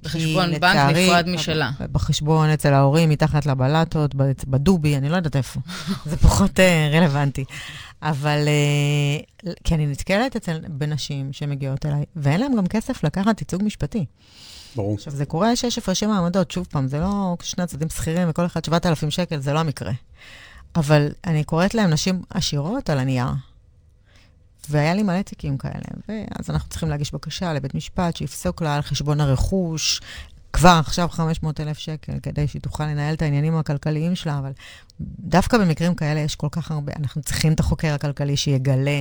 בחשבון 0.03 0.59
בנק 0.59 0.95
נפרד 0.95 1.29
משלה. 1.29 1.71
בחשבון 1.91 2.49
אצל 2.49 2.73
ההורים, 2.73 3.09
מתחת 3.09 3.45
לבלטות, 3.45 4.15
בדובי, 4.47 4.97
אני 4.97 5.09
לא 5.09 5.15
יודעת 5.15 5.35
איפה. 5.35 5.59
זה 6.09 6.17
פחות 6.17 6.59
אה, 6.59 6.89
רלוונטי. 6.93 7.45
אבל, 8.01 8.39
אה, 8.47 9.51
כי 9.63 9.75
אני 9.75 9.87
נתקלת 9.87 10.35
אצל, 10.35 10.59
בנשים 10.67 11.33
שמגיעות 11.33 11.85
אליי, 11.85 12.03
ואין 12.15 12.39
להם 12.39 12.55
גם 12.55 12.67
כסף 12.67 13.03
לקחת 13.03 13.41
ייצוג 13.41 13.63
משפטי. 13.63 14.05
ברור. 14.75 14.93
עכשיו, 14.93 15.13
זה 15.13 15.25
קורה 15.25 15.55
שיש 15.55 15.77
הפרשי 15.77 16.05
מעמדות, 16.05 16.51
שוב 16.51 16.67
פעם, 16.71 16.87
זה 16.87 16.99
לא 16.99 17.37
שני 17.41 17.63
הצדדים 17.63 17.89
שכירים 17.89 18.29
וכל 18.29 18.45
אחד 18.45 18.65
7,000 18.65 19.11
שקל, 19.11 19.39
זה 19.39 19.53
לא 19.53 19.59
המקרה. 19.59 19.91
אבל 20.75 21.07
אני 21.25 21.43
קוראת 21.43 21.73
להם 21.73 21.89
נשים 21.89 22.21
עשירות 22.29 22.89
על 22.89 22.99
הנייר. 22.99 23.27
והיה 24.69 24.93
לי 24.93 25.03
מלא 25.03 25.21
תיקים 25.21 25.57
כאלה, 25.57 25.83
ואז 26.07 26.49
אנחנו 26.49 26.69
צריכים 26.69 26.89
להגיש 26.89 27.13
בקשה 27.13 27.53
לבית 27.53 27.75
משפט 27.75 28.15
שיפסוק 28.15 28.61
לה 28.61 28.75
על 28.75 28.81
חשבון 28.81 29.21
הרכוש, 29.21 30.01
כבר 30.53 30.77
עכשיו 30.85 31.07
500 31.11 31.59
אלף 31.59 31.77
שקל, 31.77 32.13
כדי 32.23 32.47
שהיא 32.47 32.61
תוכל 32.61 32.83
לנהל 32.85 33.13
את 33.13 33.21
העניינים 33.21 33.55
הכלכליים 33.55 34.15
שלה, 34.15 34.39
אבל 34.39 34.51
דווקא 35.19 35.57
במקרים 35.57 35.95
כאלה 35.95 36.19
יש 36.19 36.35
כל 36.35 36.47
כך 36.51 36.71
הרבה, 36.71 36.91
אנחנו 36.99 37.21
צריכים 37.21 37.53
את 37.53 37.59
החוקר 37.59 37.93
הכלכלי 37.93 38.37
שיגלה 38.37 38.99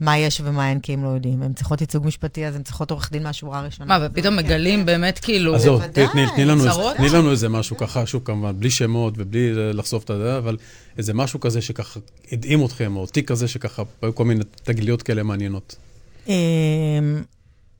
מה 0.00 0.18
יש 0.18 0.40
ומה 0.44 0.70
אין, 0.70 0.80
כי 0.80 0.92
הם 0.92 1.04
לא 1.04 1.08
יודעים. 1.08 1.42
הן 1.42 1.52
צריכות 1.52 1.80
ייצוג 1.80 2.06
משפטי, 2.06 2.46
אז 2.46 2.56
הן 2.56 2.62
צריכות 2.62 2.90
עורך 2.90 3.12
דין 3.12 3.22
מהשורה 3.22 3.58
הראשונה. 3.58 3.98
מה, 3.98 4.06
ופתאום 4.06 4.34
זה- 4.36 4.42
מגלים 4.42 4.86
באמת 4.86 5.18
כאילו... 5.18 5.54
בוודאי, 5.78 6.06
תני- 6.36 6.44
לנו 6.44 6.58
איזה- 6.60 6.70
צרות. 6.70 6.96
תני 6.96 7.08
לנו 7.08 7.30
איזה 7.30 7.48
משהו 7.48 7.76
ככה, 7.76 8.06
שוב 8.06 8.22
כמובן, 8.24 8.60
בלי 8.60 8.70
שמות 8.70 9.14
ובלי 9.16 9.50
לחשוף 9.74 10.02
את 10.04 10.16
זה, 10.18 10.38
אבל 10.38 10.56
איזה 10.98 11.14
משהו 11.14 11.40
כזה 11.40 11.62
שככה 11.62 12.00
הדהים 12.32 12.64
אתכם, 12.64 12.96
או 12.96 13.06
תיק 13.06 13.28
כזה 13.28 13.48
שככה, 13.48 13.82
היו 14.02 14.14
כל 14.14 14.24
מיני 14.24 14.44
תגליות 14.62 15.02
כאלה 15.02 15.22
מעניינות. 15.22 15.76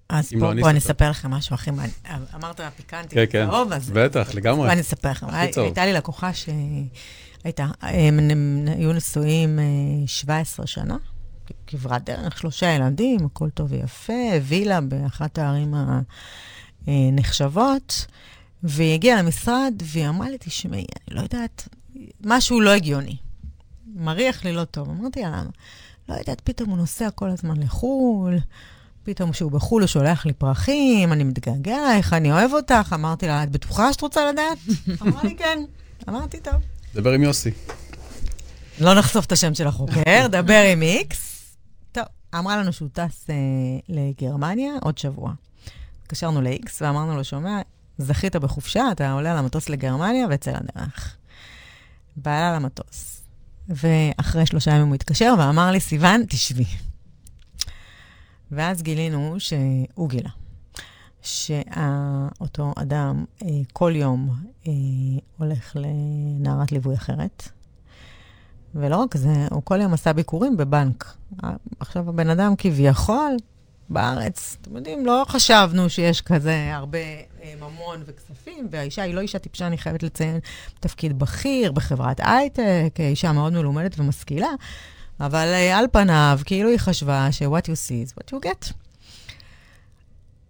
אז 0.08 0.32
לא, 0.32 0.38
בואו 0.38 0.52
אני 0.52 0.60
בוא 0.60 0.70
אני 0.70 0.78
אספר. 0.78 1.10
לכם 1.10 1.30
משהו 1.30 1.54
הכי 1.54 1.70
מעניין. 1.70 1.94
אמרת 2.34 2.60
פיקנטי, 2.76 3.14
כן, 3.14 3.24
כן, 3.30 3.46
צהוב, 3.50 3.72
אז... 3.72 3.90
בטח, 3.90 4.34
לגמרי. 4.34 4.72
אני 4.72 4.80
אספר 4.80 5.10
לכם. 5.10 5.26
הייתה 5.30 5.86
לי 5.86 5.92
לקוחה 5.92 6.30
שהייתה, 6.34 7.66
הם 7.80 8.18
הם 8.30 8.64
היו 8.78 8.92
נשואים 8.92 9.58
אה, 9.58 9.64
17 10.06 10.66
שנה, 10.66 10.96
כברת 11.66 12.04
דרך, 12.04 12.38
שלושה 12.38 12.66
ילדים, 12.66 13.26
הכל 13.26 13.50
טוב 13.50 13.72
ויפה, 13.72 14.12
וילה 14.42 14.80
באחת 14.80 15.38
הערים 15.38 15.74
הנחשבות, 16.86 18.06
והיא 18.62 18.94
הגיעה 18.94 19.22
למשרד, 19.22 19.74
והיא 19.84 20.08
אמרה 20.08 20.30
לי, 20.30 20.36
תשמעי, 20.40 20.86
אני 21.08 21.16
לא 21.16 21.20
יודעת, 21.20 21.68
משהו 22.24 22.60
לא 22.60 22.70
הגיוני. 22.70 23.16
מריח 23.94 24.44
לי 24.44 24.52
לא 24.52 24.64
טוב. 24.64 24.90
אמרתי 24.90 25.22
לה? 25.22 25.42
לא 26.08 26.14
יודעת, 26.14 26.40
פתאום 26.40 26.70
הוא 26.70 26.78
נוסע 26.78 27.10
כל 27.10 27.30
הזמן 27.30 27.62
לחו"ל, 27.62 28.38
פתאום 29.04 29.32
כשהוא 29.32 29.52
בחו"ל 29.52 29.82
הוא 29.82 29.86
שולח 29.86 30.26
לי 30.26 30.32
פרחים, 30.32 31.12
אני 31.12 31.24
מתגעגע 31.24 31.76
אלייך, 31.76 32.12
אני 32.12 32.32
אוהב 32.32 32.52
אותך. 32.52 32.92
אמרתי 32.94 33.26
לה, 33.26 33.42
את 33.42 33.50
בטוחה 33.50 33.92
שאת 33.92 34.00
רוצה 34.00 34.32
לדעת? 34.32 34.58
אמרה 35.02 35.22
לי, 35.22 35.36
כן. 35.36 35.58
אמרתי, 36.08 36.40
טוב. 36.40 36.54
דבר 36.94 37.12
עם 37.12 37.22
יוסי. 37.22 37.50
לא 38.80 38.94
נחשוף 38.94 39.26
את 39.26 39.32
השם 39.32 39.54
של 39.54 39.66
החוקר, 39.66 40.26
דבר 40.40 40.62
עם 40.72 40.82
איקס. 40.82 41.54
טוב, 41.92 42.04
אמרה 42.34 42.56
לנו 42.56 42.72
שהוא 42.72 42.88
טס 42.92 43.26
אה, 43.30 43.34
לגרמניה 43.88 44.72
עוד 44.82 44.98
שבוע. 44.98 45.32
התקשרנו 46.02 46.42
לאיקס 46.42 46.82
ואמרנו 46.82 47.16
לו, 47.16 47.24
שומע, 47.24 47.60
זכית 47.98 48.36
בחופשה, 48.36 48.92
אתה 48.92 49.12
עולה 49.12 49.32
על 49.32 49.36
המטוס 49.38 49.68
לגרמניה 49.68 50.26
ויצא 50.26 50.50
לדרך. 50.50 51.16
בעלה 52.16 52.56
למטוס. 52.56 53.20
ואחרי 53.68 54.46
שלושה 54.46 54.70
ימים 54.70 54.86
הוא 54.86 54.94
התקשר 54.94 55.34
ואמר 55.38 55.70
לי, 55.70 55.80
סיוון, 55.80 56.22
תשבי. 56.28 56.64
ואז 58.50 58.83
גילינו 58.83 59.37
שהוא 59.38 60.09
גילה. 60.09 60.30
שאותו 61.24 62.72
אדם 62.76 63.24
אה, 63.42 63.48
כל 63.72 63.92
יום 63.96 64.30
אה, 64.68 64.72
הולך 65.38 65.76
לנערת 65.76 66.72
ליווי 66.72 66.94
אחרת. 66.94 67.48
ולא 68.74 68.96
רק 68.96 69.16
זה, 69.16 69.46
הוא 69.50 69.62
כל 69.64 69.80
יום 69.80 69.92
עשה 69.94 70.12
ביקורים 70.12 70.57
בבנק. 70.57 71.16
עכשיו, 71.80 72.09
הבן 72.09 72.30
אדם 72.30 72.57
כביכול 72.59 73.37
בארץ, 73.88 74.57
אתם 74.61 74.76
יודעים, 74.76 75.07
לא 75.07 75.24
חשבנו 75.28 75.90
שיש 75.90 76.20
כזה 76.20 76.74
הרבה 76.74 76.98
אה, 76.98 77.54
ממון 77.61 78.02
וכספים, 78.07 78.68
והאישה 78.70 79.02
היא 79.02 79.14
לא 79.14 79.20
אישה 79.20 79.38
טיפשה, 79.38 79.66
אני 79.66 79.78
חייבת 79.78 80.02
לציין, 80.02 80.38
תפקיד 80.80 81.18
בכיר 81.18 81.72
בחברת 81.72 82.20
הייטק, 82.22 82.94
אישה 82.98 83.33
מאוד 83.33 83.52
מלומדת 83.52 83.98
ומשכילה, 83.98 84.50
אבל 85.20 85.46
אה, 85.46 85.79
על 85.79 85.87
פניו, 85.92 86.40
כאילו 86.44 86.68
היא 86.68 86.79
חשבה 86.79 87.33
ש-what 87.33 87.64
you 87.64 87.77
see 87.88 88.11
is 88.11 88.14
what 88.18 88.35
you 88.35 88.46
get. 88.46 88.72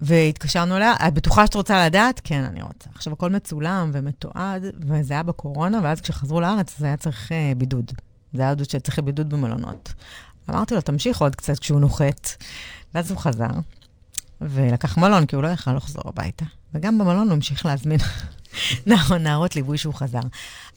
והתקשרנו 0.00 0.76
אליה, 0.76 0.92
את 1.08 1.14
בטוחה 1.14 1.46
שאת 1.46 1.54
רוצה 1.54 1.86
לדעת? 1.86 2.20
כן, 2.24 2.44
אני 2.44 2.62
רוצה. 2.62 2.90
עכשיו, 2.94 3.12
הכל 3.12 3.30
מצולם 3.30 3.90
ומתועד, 3.92 4.62
וזה 4.88 5.14
היה 5.14 5.22
בקורונה, 5.22 5.80
ואז 5.82 6.00
כשחזרו 6.00 6.40
לארץ, 6.40 6.78
זה 6.78 6.86
היה 6.86 6.96
צריך 6.96 7.32
uh, 7.32 7.58
בידוד. 7.58 7.92
זה 8.32 8.42
היה 8.42 8.48
עוד 8.48 8.64
שצריך 8.64 8.98
בידוד 8.98 9.30
במלונות. 9.30 9.92
אמרתי 10.50 10.74
לו, 10.74 10.80
תמשיך 10.80 11.20
עוד 11.20 11.36
קצת 11.36 11.58
כשהוא 11.58 11.80
נוחת. 11.80 12.30
ואז 12.94 13.10
הוא 13.10 13.18
חזר, 13.18 13.50
ולקח 14.40 14.98
מלון, 14.98 15.26
כי 15.26 15.36
הוא 15.36 15.42
לא 15.42 15.48
יכל 15.48 15.72
לחזור 15.72 16.02
הביתה. 16.06 16.44
וגם 16.74 16.98
במלון 16.98 17.26
הוא 17.26 17.32
המשיך 17.32 17.66
להזמין 17.66 18.00
נערות 19.20 19.56
ליווי 19.56 19.78
שהוא 19.78 19.94
חזר. 19.94 20.20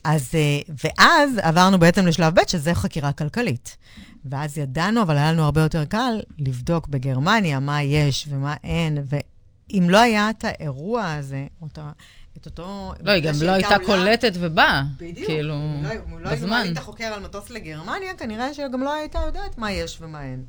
אז, 0.04 0.30
אה, 0.36 0.74
ואז 0.84 1.40
עברנו 1.42 1.80
בעצם 1.80 2.08
לשלב 2.08 2.34
ב', 2.40 2.48
שזה 2.48 2.74
חקירה 2.74 3.12
כלכלית. 3.12 3.78
ואז 4.26 4.58
ידענו, 4.58 5.02
אבל 5.02 5.18
היה 5.18 5.32
לנו 5.32 5.44
הרבה 5.44 5.62
יותר 5.62 5.86
קל 5.86 6.22
לבדוק 6.40 6.88
בגרמניה 6.88 7.60
מה 7.60 7.84
יש 7.84 8.28
ומה 8.30 8.56
אין, 8.64 8.98
ואם 9.10 9.90
לא 9.90 9.98
היה 9.98 10.30
את 10.30 10.46
האירוע 10.46 11.14
הזה, 11.14 11.46
או 11.62 11.68
את 12.38 12.46
אותו... 12.46 12.94
לא, 13.04 13.12
היא 13.12 13.24
גם 13.24 13.34
לא 13.42 13.52
הייתה 13.52 13.76
עולה... 13.76 13.86
קולטת 13.86 14.32
ובאה. 14.40 14.84
בדיוק. 14.98 15.28
כאילו, 15.28 15.56
לא, 15.84 15.90
לא 16.20 16.32
בזמן. 16.32 16.50
לא 16.50 16.56
היית 16.56 16.80
חוקר 16.80 17.06
על 17.06 17.24
מטוס 17.24 17.50
לגרמניה, 17.50 18.14
כנראה 18.18 18.54
שגם 18.54 18.84
לא 18.84 18.94
הייתה 18.94 19.20
יודעת 19.26 19.58
מה 19.58 19.72
יש 19.72 19.98
ומה 20.02 20.24
אין. 20.24 20.44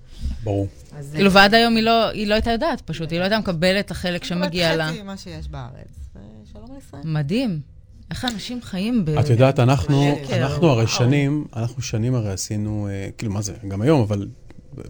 ברור. 0.44 0.68
כאילו, 1.12 1.32
ועד 1.32 1.54
היום 1.54 1.76
היא 1.76 1.84
לא, 1.84 2.08
היא 2.08 2.26
לא 2.26 2.34
הייתה 2.34 2.50
יודעת, 2.50 2.80
פשוט. 2.80 3.10
היא 3.10 3.18
לא 3.18 3.24
הייתה 3.24 3.38
מקבלת 3.38 3.86
את 3.86 3.90
החלק 3.90 4.24
שמגיע 4.24 4.76
לה. 4.76 4.88
חצי 4.88 5.02
ממה 5.02 5.16
שיש 5.16 5.48
בארץ. 5.48 6.08
ושלום 6.14 6.74
לישראל. 6.74 7.02
מדהים. 7.04 7.77
איך 8.10 8.24
אנשים 8.24 8.62
חיים 8.62 9.04
ב... 9.04 9.10
את 9.10 9.28
יודעת, 9.28 9.58
אנחנו, 9.58 10.16
אנחנו 10.32 10.68
הרי 10.68 10.86
שנים, 10.86 11.44
אנחנו 11.56 11.82
שנים 11.82 12.14
הרי 12.14 12.32
עשינו, 12.32 12.88
אה, 12.90 13.08
כאילו, 13.18 13.32
מה 13.32 13.42
זה, 13.42 13.52
גם 13.68 13.82
היום, 13.82 14.00
אבל 14.00 14.28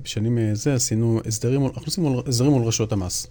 בשנים 0.03 0.39
אה, 0.39 0.51
זה 0.55 0.75
עשינו 0.75 1.21
הסדרים, 1.27 1.67
אנחנו 1.67 1.83
עושים 1.85 2.19
הסדרים 2.27 2.53
מול 2.53 2.63
רשויות 2.63 2.93
המס. 2.93 3.27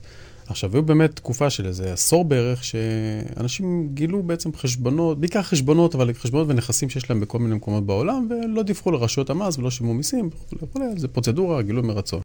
עכשיו, 0.47 0.73
היו 0.73 0.83
באמת 0.83 1.15
תקופה 1.15 1.49
של 1.49 1.65
איזה 1.65 1.93
עשור 1.93 2.25
בערך, 2.25 2.63
שאנשים 2.63 3.89
גילו 3.93 4.23
בעצם 4.23 4.49
חשבונות, 4.53 5.19
בעיקר 5.19 5.41
חשבונות, 5.41 5.95
אבל 5.95 6.13
חשבונות 6.13 6.47
ונכסים 6.49 6.89
שיש 6.89 7.09
להם 7.09 7.19
בכל 7.19 7.39
מיני 7.39 7.55
מקומות 7.55 7.85
בעולם, 7.85 8.27
ולא 8.29 8.63
דיווחו 8.63 8.91
לרשויות 8.91 9.29
המס 9.29 9.57
ולא 9.57 9.71
שילמו 9.71 9.93
מיסים 9.93 10.29
וכולי, 10.61 10.85
זה 10.97 11.07
פרוצדורה, 11.07 11.61
גילוי 11.61 11.83
מרצון. 11.83 12.21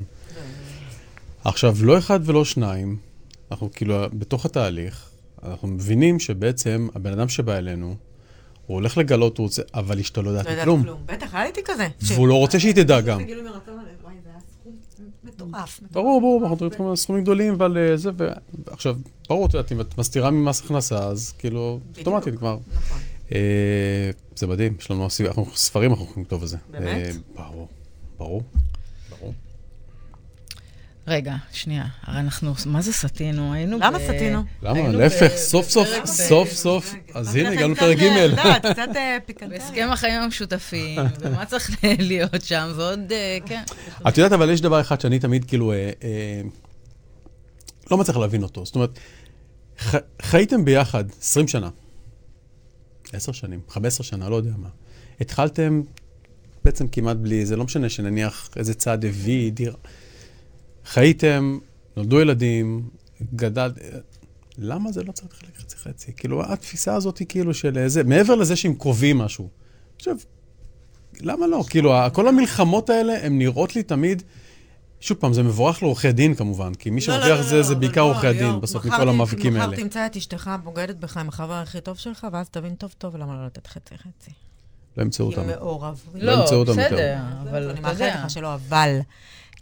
עכשיו, 1.45 1.77
לא 1.83 1.99
אחד 1.99 2.21
ולא 2.23 2.45
שניים, 2.45 2.97
אנחנו 3.51 3.71
כאילו 3.73 3.97
בתוך 4.13 4.47
התהליך, 4.47 5.12
אנחנו 5.43 5.69
מבינים 5.69 6.19
שבעצם 6.19 6.89
הבן 6.95 7.13
אדם 7.13 7.29
שבא 7.29 7.57
אלינו, 7.57 7.95
הוא 8.67 8.75
הולך 8.75 8.99
לגלות, 8.99 9.39
הוא 9.39 9.45
רוצה, 9.45 9.63
אבל 9.75 9.99
אשתו 9.99 10.23
לא 10.23 10.31
יודעת 10.31 10.47
לא 10.47 10.63
כלום. 10.63 10.85
בטח, 11.07 11.35
היה 11.35 11.45
לי 11.45 11.63
כזה. 11.65 11.89
והוא 12.01 12.29
לא 12.29 12.35
רוצה 12.35 12.61
שהיא 12.61 12.75
תדע 12.75 13.01
גם. 13.01 13.21
מטורף. 15.25 15.81
ברור, 15.91 16.21
ברור, 16.21 16.43
אנחנו 16.47 16.67
מדברים 16.67 16.91
על 16.91 16.97
סכומים 16.97 17.23
גדולים 17.23 17.55
ועל 17.59 17.79
אה, 17.79 17.97
זה, 17.97 18.11
ועכשיו, 18.67 18.97
ברור, 19.29 19.47
את 19.47 19.55
יודעת, 19.55 19.73
אם 19.73 19.81
את 19.81 19.99
מסתירה 19.99 20.31
ממס 20.31 20.65
הכנסה, 20.65 20.99
אז 20.99 21.33
כאילו, 21.39 21.81
אוטומטית 21.99 22.35
כבר. 22.35 22.59
נכון. 22.75 22.99
אה, 23.35 24.11
זה 24.37 24.47
מדהים, 24.47 24.75
יש 24.79 24.91
לנו 24.91 25.09
ספרים, 25.55 25.91
אנחנו 25.91 26.05
יכולים 26.05 26.25
לכתוב 26.25 26.43
על 26.43 26.49
זה. 26.49 26.57
באמת? 26.71 26.87
אה, 26.87 27.11
ברור, 27.35 27.69
ברור. 28.19 28.43
רגע, 31.07 31.37
שנייה. 31.53 31.85
הרי 32.03 32.21
אנחנו, 32.21 32.55
מה 32.67 32.83
זה 32.83 32.93
סטינו? 32.93 33.53
היינו 33.53 33.79
למה 33.79 33.99
סטינו? 33.99 34.43
למה? 34.63 34.89
להפך, 34.89 35.37
סוף 35.37 35.69
סוף, 35.69 35.89
סוף 36.05 36.53
סוף. 36.53 36.95
אז 37.15 37.35
הנה, 37.35 37.51
הגענו 37.51 37.75
לפרק 37.75 37.99
ג'. 37.99 38.35
קצת 38.73 38.89
פיקנטריה. 39.27 39.59
בהסכם 39.61 39.89
החיים 39.93 40.23
המשותפים, 40.23 41.01
ומה 41.21 41.45
צריך 41.47 41.71
להיות 41.99 42.43
שם, 42.43 42.73
ועוד, 42.77 43.13
כן. 43.47 43.63
את 44.09 44.19
יודעת, 44.19 44.33
אבל 44.33 44.51
יש 44.51 44.61
דבר 44.61 44.81
אחד 44.81 45.01
שאני 45.01 45.19
תמיד 45.19 45.45
כאילו 45.45 45.73
לא 47.91 47.99
מצליח 47.99 48.17
להבין 48.17 48.43
אותו. 48.43 48.65
זאת 48.65 48.75
אומרת, 48.75 48.99
חייתם 50.23 50.65
ביחד 50.65 51.05
20 51.21 51.49
שנה, 51.49 51.69
10 53.13 53.33
שנים, 53.33 53.61
15 53.69 54.05
שנה, 54.05 54.29
לא 54.29 54.37
יודע 54.37 54.53
מה. 54.57 54.69
התחלתם 55.21 55.83
בעצם 56.65 56.89
כמעט 56.89 57.17
בלי, 57.17 57.47
זה 57.47 57.57
לא 57.57 57.65
משנה 57.65 57.89
שנניח 57.89 58.49
איזה 58.57 58.75
צעד 58.75 59.05
הביא, 59.05 59.53
דירה. 59.53 59.75
חייתם, 60.85 61.59
נולדו 61.97 62.21
ילדים, 62.21 62.89
גדל... 63.35 63.73
למה 64.59 64.93
זה 64.93 65.03
לא 65.03 65.13
צריך 65.13 65.29
לחלק 65.33 65.59
חצי-חצי? 65.59 66.13
כאילו, 66.17 66.53
התפיסה 66.53 66.95
הזאת 66.95 67.19
היא 67.19 67.27
כאילו 67.29 67.55
של 67.55 67.89
זה, 67.89 68.05
מעבר 68.05 68.35
לזה 68.35 68.57
שהם 68.57 68.75
קרובים 68.75 69.19
משהו. 69.19 69.49
עכשיו, 69.97 70.17
למה 71.21 71.47
לא? 71.47 71.65
כאילו, 71.69 71.95
כל 72.13 72.29
המלחמות 72.29 72.91
האלה, 72.91 73.27
הן 73.27 73.39
נראות 73.39 73.77
לי 73.77 73.83
תמיד... 73.83 74.23
שוב 75.01 75.19
פעם, 75.19 75.33
זה 75.33 75.43
מבורך 75.43 75.83
לעורכי 75.83 76.13
דין 76.13 76.35
כמובן, 76.35 76.75
כי 76.75 76.91
מי 76.91 77.01
לא, 77.01 77.07
שמרוויח 77.07 77.39
לא, 77.39 77.43
זה, 77.43 77.57
לא, 77.57 77.63
זה 77.63 77.75
בעיקר 77.75 78.01
עורכי 78.01 78.27
הדין, 78.27 78.61
בסוף, 78.61 78.85
מכל 78.85 79.09
המאבקים 79.09 79.57
האלה. 79.57 79.67
מחר 79.67 79.77
תמצא 79.77 80.07
את 80.07 80.17
אשתך 80.17 80.51
בוגדת 80.65 80.97
בך 80.97 81.17
עם 81.17 81.29
החבר 81.29 81.55
הכי 81.55 81.81
טוב 81.81 81.97
שלך, 81.97 82.27
ואז 82.33 82.49
תבין 82.49 82.75
טוב 82.75 82.95
טוב 82.99 83.17
למה 83.17 83.35
לא 83.35 83.47
לתת 83.47 83.67
חצי-חצי. 83.67 84.31
לא 84.97 85.03
ימצאו 85.03 85.27
אותם. 85.27 85.45
כאילו 85.45 85.61
מעורב. 85.61 86.01
לא, 86.15 86.43
בסדר, 86.43 86.63
אבל 86.63 86.73
אתה 86.73 86.95
יודע. 86.95 87.71
אני 87.71 87.81
מאחלת 87.81 88.15
לך 88.15 88.31
שלא, 88.31 88.55
אבל... 88.55 88.99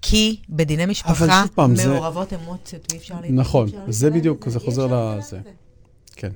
כי 0.02 0.40
בדיני 0.48 0.86
משפחה 0.86 1.44
מעורבות 1.56 2.30
זה... 2.30 2.36
אמוציות, 2.36 2.86
ואי 2.90 2.98
אפשר 2.98 3.14
להתנגד. 3.14 3.40
נכון, 3.40 3.68
זה 3.88 4.10
בדיוק, 4.10 4.48
זה 4.48 4.60
חוזר 4.60 5.16
לזה. 5.16 5.38
כן. 6.16 6.30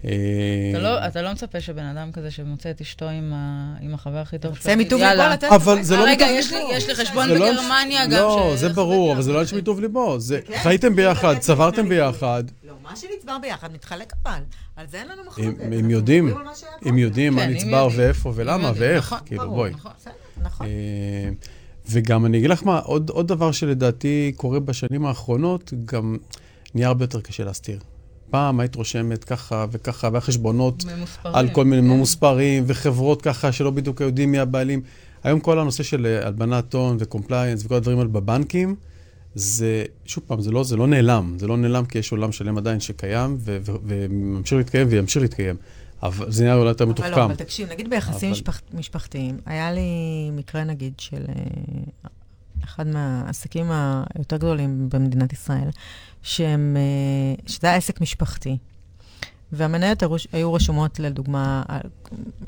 אתה 0.00 0.78
לא, 0.78 1.06
אתה 1.06 1.22
לא 1.22 1.32
מצפה 1.32 1.60
שבן 1.60 1.84
אדם 1.84 2.12
כזה 2.12 2.30
שמוצא 2.30 2.70
את 2.70 2.80
אשתו 2.80 3.08
עם, 3.08 3.32
ה, 3.34 3.74
עם 3.80 3.94
החבר 3.94 4.18
הכי 4.18 4.38
טוב 4.38 4.54
שלו, 4.54 4.70
יוצא 4.72 4.76
מטוב 4.76 5.00
ליבו 5.00 5.22
לתת... 5.32 5.44
אבל 5.44 5.82
זה 5.82 5.96
לא 5.96 6.04
רגע, 6.06 6.26
יש 6.26 6.52
לי, 6.52 6.58
יש 6.72 6.88
לי 6.88 6.94
חשבון 6.94 7.28
בגרמניה 7.34 8.06
גם. 8.06 8.12
לא, 8.12 8.52
זה 8.56 8.68
ברור, 8.68 9.12
אבל 9.12 9.22
זה 9.22 9.32
לא 9.32 9.40
אנשים 9.40 9.58
מטוב 9.58 9.80
ליבו. 9.80 10.18
חייתם 10.62 10.96
ביחד, 10.96 11.38
צברתם 11.38 11.88
ביחד. 11.88 12.44
לא, 12.64 12.74
מה 12.82 12.96
שנצבר 12.96 13.38
ביחד 13.42 13.72
מתחלק 13.72 14.12
אבל. 14.22 14.40
על 14.76 14.86
זה 14.90 14.98
אין 14.98 15.08
לנו 15.08 15.22
מחלוקת. 15.26 15.60
הם 15.72 15.90
יודעים, 15.90 16.34
הם 16.82 16.98
יודעים 16.98 17.34
מה 17.34 17.46
נצבר 17.46 17.88
ואיפה 17.96 18.32
ולמה 18.34 18.72
ואיך. 18.76 19.14
כאילו, 19.26 19.50
בואי. 19.50 19.72
נכון. 20.42 20.66
וגם 21.90 22.26
אני 22.26 22.38
אגיד 22.38 22.50
לך 22.50 22.62
מה, 22.64 22.78
עוד, 22.78 23.10
עוד 23.10 23.28
דבר 23.28 23.52
שלדעתי 23.52 24.32
קורה 24.36 24.60
בשנים 24.60 25.06
האחרונות, 25.06 25.72
גם 25.84 26.16
נהיה 26.74 26.88
הרבה 26.88 27.04
יותר 27.04 27.20
קשה 27.20 27.44
להסתיר. 27.44 27.78
פעם 28.30 28.60
היית 28.60 28.76
רושמת 28.76 29.24
ככה 29.24 29.66
וככה, 29.70 30.08
והחשבונות 30.12 30.84
על 31.24 31.48
כל 31.48 31.64
מיני 31.64 31.82
כן. 31.82 31.88
ממוספרים, 31.88 32.64
וחברות 32.66 33.22
ככה 33.22 33.52
שלא 33.52 33.70
בדיוק 33.70 34.00
יודעים 34.00 34.32
מי 34.32 34.38
הבעלים. 34.38 34.82
היום 35.24 35.40
כל 35.40 35.58
הנושא 35.58 35.82
של 35.82 36.06
אה, 36.06 36.26
הלבנת 36.26 36.74
הון 36.74 36.96
ו 37.00 37.06
compliance 37.06 37.64
וכל 37.64 37.74
הדברים 37.74 37.98
האלה 37.98 38.08
בבנקים, 38.08 38.74
זה, 39.34 39.84
שוב 40.04 40.24
פעם, 40.26 40.40
זה 40.40 40.50
לא, 40.50 40.64
זה 40.64 40.76
לא 40.76 40.86
נעלם. 40.86 41.36
זה 41.38 41.46
לא 41.46 41.56
נעלם 41.56 41.84
כי 41.84 41.98
יש 41.98 42.12
עולם 42.12 42.32
שלם 42.32 42.58
עדיין 42.58 42.80
שקיים, 42.80 43.38
וממשיך 43.64 44.58
להתקיים 44.58 44.86
וימשיך 44.90 45.22
להתקיים. 45.22 45.56
אבל 46.02 46.32
זה 46.32 46.44
נראה 46.44 46.54
אולי 46.54 46.68
יותר 46.68 46.86
מתוחכם. 46.86 47.12
אבל 47.12 47.20
לא, 47.20 47.24
אבל 47.24 47.34
תקשיב, 47.34 47.70
נגיד 47.70 47.90
ביחסים 47.90 48.28
אבל... 48.28 48.38
משפח, 48.38 48.60
משפחתיים, 48.72 49.38
היה 49.46 49.72
לי 49.72 49.80
מקרה 50.32 50.64
נגיד 50.64 50.92
של 50.98 51.24
uh, 51.24 52.08
אחד 52.64 52.86
מהעסקים 52.86 53.66
היותר 54.14 54.36
גדולים 54.36 54.88
במדינת 54.88 55.32
ישראל, 55.32 55.68
שהם, 56.22 56.76
uh, 57.46 57.50
שזה 57.50 57.66
היה 57.66 57.76
עסק 57.76 58.00
משפחתי, 58.00 58.58
והמניות 59.52 60.02
היו- 60.32 60.52
רשומות, 60.52 61.00
לדוגמה, 61.00 61.62
על 61.68 61.80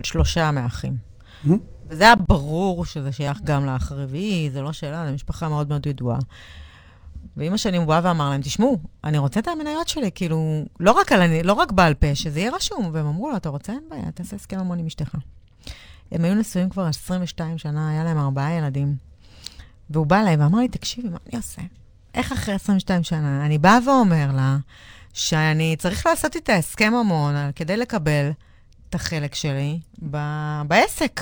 שלושה 0.02 0.50
מהאחים. 0.50 0.96
Mhm. 1.44 1.50
וזה 1.88 2.04
היה 2.04 2.14
ברור 2.16 2.84
שזה 2.84 3.12
שייך 3.12 3.38
גם 3.44 3.66
לאח 3.66 3.92
הרביעי, 3.92 4.50
זה 4.50 4.62
לא 4.62 4.72
שאלה, 4.72 5.06
זו 5.06 5.14
משפחה 5.14 5.48
מאוד 5.48 5.68
מאוד 5.68 5.86
ידועה. 5.86 6.18
ועם 7.36 7.52
השנים 7.54 7.80
הוא 7.80 7.88
בא 7.88 8.00
ואמר 8.04 8.30
להם, 8.30 8.40
תשמעו, 8.42 8.78
אני 9.04 9.18
רוצה 9.18 9.40
את 9.40 9.48
המניות 9.48 9.88
שלי, 9.88 10.10
כאילו, 10.14 10.64
לא 10.80 10.92
רק, 10.92 11.12
על, 11.12 11.20
לא 11.44 11.52
רק 11.52 11.72
בעל 11.72 11.94
פה, 11.94 12.14
שזה 12.14 12.40
יהיה 12.40 12.50
רשום. 12.54 12.90
והם 12.92 13.06
אמרו 13.06 13.30
לו, 13.30 13.36
אתה 13.36 13.48
רוצה? 13.48 13.72
אין 13.72 13.82
בעיה, 13.90 14.10
תעשה 14.10 14.36
הסכם 14.36 14.60
ממון 14.60 14.78
עם 14.78 14.86
אשתך. 14.86 15.14
הם 16.12 16.24
היו 16.24 16.34
נשואים 16.34 16.68
כבר 16.70 16.86
22 16.86 17.58
שנה, 17.58 17.90
היה 17.90 18.04
להם 18.04 18.18
ארבעה 18.18 18.52
ילדים. 18.52 18.96
והוא 19.90 20.06
בא 20.06 20.20
אליי 20.20 20.36
ואמר 20.36 20.58
לי, 20.58 20.68
תקשיבי, 20.68 21.08
מה 21.08 21.18
אני 21.28 21.36
עושה? 21.36 21.62
איך 22.14 22.32
אחרי 22.32 22.54
22 22.54 23.02
שנה? 23.02 23.46
אני 23.46 23.58
באה 23.58 23.78
ואומר 23.86 24.30
לה 24.36 24.56
שאני 25.12 25.76
צריך 25.78 26.06
לעשות 26.06 26.36
איתה 26.36 26.54
הסכם 26.54 26.92
ממון 26.92 27.34
על- 27.34 27.50
כדי 27.56 27.76
לקבל 27.76 28.30
את 28.88 28.94
החלק 28.94 29.34
שלי 29.34 29.80
ב- 30.10 30.62
בעסק. 30.68 31.20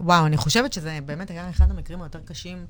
ווואו, 0.00 0.26
אני 0.26 0.36
חושבת 0.36 0.72
שזה 0.72 0.98
באמת 1.06 1.30
היה 1.30 1.50
אחד 1.50 1.70
המקרים 1.70 2.02
היותר 2.02 2.20
קשים 2.24 2.66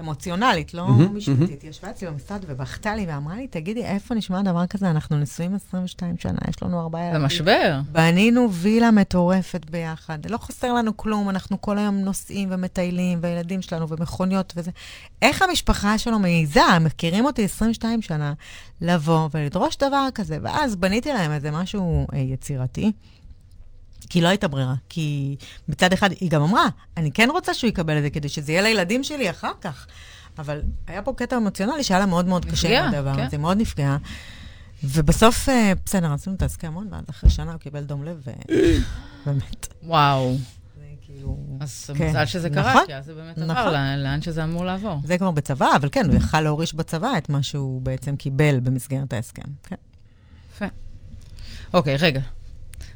אמוציונלית, 0.00 0.74
לא 0.74 0.88
מהמם, 0.88 1.16
משפטית. 1.16 1.62
היא 1.62 1.70
ישבה 1.70 1.90
אצלי 1.90 2.08
במשרד 2.08 2.44
ובכתה 2.48 2.94
לי 2.94 3.06
ואמרה 3.08 3.36
לי, 3.36 3.48
תגידי, 3.48 3.84
איפה 3.84 4.14
נשמע 4.14 4.42
דבר 4.42 4.66
כזה? 4.66 4.90
אנחנו 4.90 5.18
נשואים 5.18 5.54
22 5.54 6.18
שנה, 6.18 6.38
יש 6.48 6.62
לנו 6.62 6.80
ארבעה 6.80 7.02
זה 7.02 7.08
ילדים. 7.08 7.24
משבר. 7.26 7.80
בנינו 7.92 8.52
וילה 8.52 8.90
מטורפת 8.90 9.70
ביחד. 9.70 10.18
לא 10.30 10.38
חסר 10.38 10.72
לנו 10.72 10.96
כלום, 10.96 11.30
אנחנו 11.30 11.60
כל 11.60 11.78
היום 11.78 11.98
נוסעים 11.98 12.48
ומטיילים, 12.52 13.18
והילדים 13.22 13.62
שלנו 13.62 13.88
ומכוניות 13.88 14.52
וזה. 14.56 14.70
איך 15.22 15.42
המשפחה 15.42 15.98
שלו 15.98 16.18
מעיזה, 16.18 16.78
מכירים 16.80 17.24
אותי 17.24 17.44
22 17.44 18.02
שנה, 18.02 18.32
לבוא 18.80 19.28
ולדרוש 19.34 19.76
דבר 19.76 20.08
כזה? 20.14 20.38
ואז 20.42 20.76
בניתי 20.76 21.12
להם 21.12 21.32
איזה 21.32 21.50
משהו 21.50 22.06
אה, 22.12 22.18
יצירתי. 22.18 22.92
כי 24.10 24.20
לא 24.20 24.28
הייתה 24.28 24.48
ברירה. 24.48 24.74
כי 24.88 25.36
מצד 25.68 25.92
אחד, 25.92 26.10
היא 26.20 26.30
גם 26.30 26.42
אמרה, 26.42 26.66
אני 26.96 27.12
כן 27.12 27.28
רוצה 27.32 27.54
שהוא 27.54 27.68
יקבל 27.68 27.98
את 27.98 28.02
זה 28.02 28.10
כדי 28.10 28.28
שזה 28.28 28.52
יהיה 28.52 28.62
לילדים 28.62 29.04
שלי 29.04 29.30
אחר 29.30 29.52
כך. 29.60 29.86
אבל 30.38 30.62
היה 30.86 31.02
פה 31.02 31.12
קטע 31.16 31.36
אמוציונלי 31.36 31.84
שהיה 31.84 32.00
לה 32.00 32.06
מאוד 32.06 32.26
מאוד 32.26 32.44
קשה 32.44 32.68
נפגעה, 32.68 32.88
עם 32.88 32.94
הדבר 32.94 33.14
כן. 33.14 33.26
הזה, 33.26 33.38
מאוד 33.38 33.56
נפגעה. 33.56 33.96
ובסוף, 34.84 35.48
אה, 35.48 35.72
בסדר, 35.84 36.12
עשינו 36.12 36.36
את 36.36 36.42
ההסכם 36.42 36.66
המון, 36.66 36.88
ואז 36.90 37.04
אחרי 37.10 37.30
שנה 37.30 37.52
הוא 37.52 37.58
קיבל 37.58 37.84
דום 37.84 38.04
לב, 38.04 38.22
ובאמת. 39.22 39.68
וואו. 39.82 40.36
זה 40.76 40.84
כאילו... 41.02 41.36
אז 41.60 41.90
כן. 41.96 42.08
מזל 42.08 42.26
שזה 42.26 42.50
קרה, 42.50 42.70
נכון. 42.70 42.86
כי 42.86 42.94
אז 42.94 43.04
זה 43.04 43.14
באמת 43.14 43.38
נכון. 43.38 43.56
עבר 43.56 43.96
לאן 43.96 44.22
שזה 44.22 44.44
אמור 44.44 44.64
לעבור. 44.64 45.00
זה 45.04 45.18
כבר 45.18 45.30
בצבא, 45.30 45.68
אבל 45.76 45.88
כן, 45.92 46.06
הוא 46.06 46.14
יכל 46.14 46.40
להוריש 46.40 46.74
בצבא 46.74 47.18
את 47.18 47.28
מה 47.28 47.42
שהוא 47.42 47.82
בעצם 47.82 48.16
קיבל 48.16 48.60
במסגרת 48.60 49.12
ההסכם. 49.12 49.42
כן. 49.62 49.76
יפה. 50.54 50.66
אוקיי, 51.74 51.96
רגע. 51.96 52.20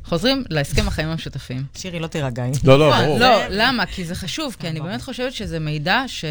חוזרים 0.05 0.45
להסכם 0.51 0.89
החיים 0.89 1.09
המשותפים. 1.09 1.65
שירי, 1.77 1.99
לא 2.01 2.07
תירגעי. 2.07 2.51
לא, 2.65 2.79
לא, 2.79 2.91
לא, 2.91 3.01
ברור. 3.03 3.19
לא, 3.19 3.37
למה? 3.51 3.87
כי 3.87 4.05
זה 4.05 4.15
חשוב, 4.15 4.57
כי 4.61 4.69
אני 4.69 4.79
ברור. 4.79 4.91
באמת 4.91 5.03
חושבת 5.03 5.33
שזה 5.33 5.59
מידע 5.61 6.03
ש- 6.07 6.25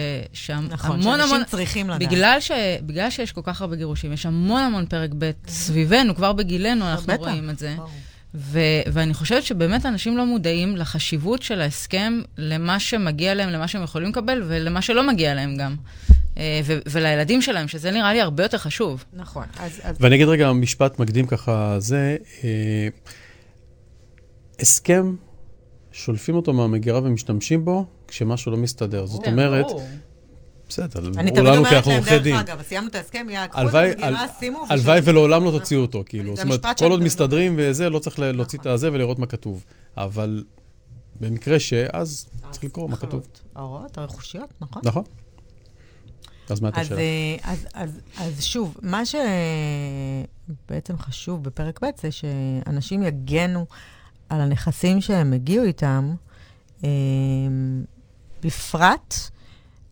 נכון, 0.71 1.01
שהמון 1.01 1.19
המון... 1.19 1.19
שאנשים 1.29 1.43
צריכים 1.45 1.89
לדעת. 1.89 2.09
בגלל, 2.09 2.37
ש... 2.39 2.51
בגלל 2.81 3.09
שיש 3.09 3.31
כל 3.31 3.41
כך 3.43 3.61
הרבה 3.61 3.75
גירושים, 3.75 4.13
יש 4.13 4.25
המון 4.25 4.61
המון 4.61 4.85
פרק 4.85 5.09
ב' 5.17 5.31
סביבנו, 5.47 6.15
כבר 6.15 6.33
בגילנו 6.33 6.91
אנחנו 6.91 7.13
רואים 7.17 7.49
את 7.49 7.59
זה. 7.59 7.75
ו- 8.35 8.59
ואני 8.93 9.13
חושבת 9.13 9.43
שבאמת 9.43 9.85
אנשים 9.85 10.17
לא 10.17 10.25
מודעים 10.25 10.75
לחשיבות 10.77 11.41
של 11.43 11.61
ההסכם, 11.61 12.21
למה 12.37 12.79
שמגיע 12.79 13.33
להם, 13.33 13.49
למה 13.49 13.67
שהם 13.67 13.83
יכולים 13.83 14.09
לקבל, 14.09 14.43
ולמה 14.47 14.81
שלא 14.81 15.07
מגיע 15.07 15.33
להם 15.35 15.57
גם. 15.57 15.75
אה, 16.37 16.61
ו- 16.65 16.79
ולילדים 16.85 17.41
שלהם, 17.41 17.67
שזה 17.67 17.91
נראה 17.91 18.13
לי 18.13 18.21
הרבה 18.21 18.43
יותר 18.43 18.57
חשוב. 18.57 19.03
נכון, 19.13 19.45
אז... 19.59 19.79
אז- 19.83 19.95
ואני 19.99 20.15
אגיד 20.15 20.27
רגע 20.27 20.51
משפט 20.51 20.99
מקדים 20.99 21.27
ככה, 21.27 21.75
זה, 21.79 22.17
אה, 22.43 22.87
הסכם, 24.59 25.15
שולפים 25.91 26.35
אותו 26.35 26.53
מהמגירה 26.53 26.99
ומשתמשים 27.03 27.65
בו 27.65 27.85
כשמשהו 28.07 28.51
לא 28.51 28.57
מסתדר. 28.57 29.05
זאת 29.05 29.23
כן, 29.23 29.31
אומרת. 29.31 29.65
בסדר, 30.69 31.07
אני 31.17 31.31
תמיד 31.31 31.47
אומרת 31.47 31.87
להם, 31.87 32.03
דרך 32.03 32.23
דין. 32.23 32.35
אגב, 32.35 32.59
אז 32.59 32.65
סיימנו 32.65 32.87
את 32.87 32.95
ההסכם, 32.95 33.27
יאללה, 33.29 33.47
קחו 33.47 33.61
את 33.69 33.73
המגירה, 33.75 34.25
שימו... 34.39 34.65
הלוואי. 34.69 34.99
ולעולם 35.03 35.43
לא 35.43 35.51
תוציאו 35.51 35.81
אותו, 35.81 36.03
כאילו. 36.05 36.35
זאת 36.35 36.45
אומרת, 36.45 36.65
כל 36.79 36.91
עוד 36.91 37.01
מסתדרים 37.01 37.55
וזה, 37.57 37.89
לא 37.89 37.99
צריך 37.99 38.19
להוציא 38.19 38.59
את 38.59 38.65
הזה 38.65 38.91
ולראות 38.93 39.19
מה 39.19 39.25
כתוב. 39.25 39.63
אבל 39.97 40.43
במקרה 41.19 41.59
שאז 41.59 42.29
צריך 42.51 42.63
לקרוא 42.63 42.89
מה 42.89 42.97
כתוב. 42.97 43.27
ההוראות 43.55 43.97
הרכושיות, 43.97 44.53
נכון. 44.61 44.81
נכון? 44.85 45.03
אז 46.49 46.61
מה 46.61 46.67
הייתה 46.67 46.81
אז, 46.81 46.87
השאלה? 46.87 46.99
אה, 47.01 47.37
אז, 47.43 47.67
אז, 47.73 47.99
אז 48.17 48.43
שוב, 48.43 48.77
מה 48.81 49.01
שבעצם 49.05 50.97
חשוב 50.97 51.43
בפרק 51.43 51.83
ב' 51.83 51.87
זה 52.01 52.11
שאנשים 52.11 53.03
יגנו 53.03 53.65
על 54.29 54.41
הנכסים 54.41 55.01
שהם 55.01 55.33
הגיעו 55.33 55.65
איתם, 55.65 56.15
אה, 56.83 56.89
בפרט, 58.43 59.15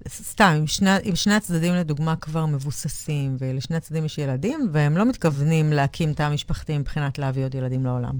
סתם, 0.07 0.55
אם 0.59 0.67
שני, 0.67 1.15
שני 1.15 1.33
הצדדים 1.33 1.73
לדוגמה 1.73 2.15
כבר 2.15 2.45
מבוססים, 2.45 3.35
ולשני 3.39 3.75
הצדדים 3.75 4.05
יש 4.05 4.17
ילדים, 4.17 4.69
והם 4.71 4.97
לא 4.97 5.05
מתכוונים 5.05 5.73
להקים 5.73 6.13
תא 6.13 6.29
משפחתי 6.29 6.77
מבחינת 6.77 7.19
להביא 7.19 7.43
עוד 7.43 7.55
ילדים 7.55 7.85
לעולם. 7.85 8.19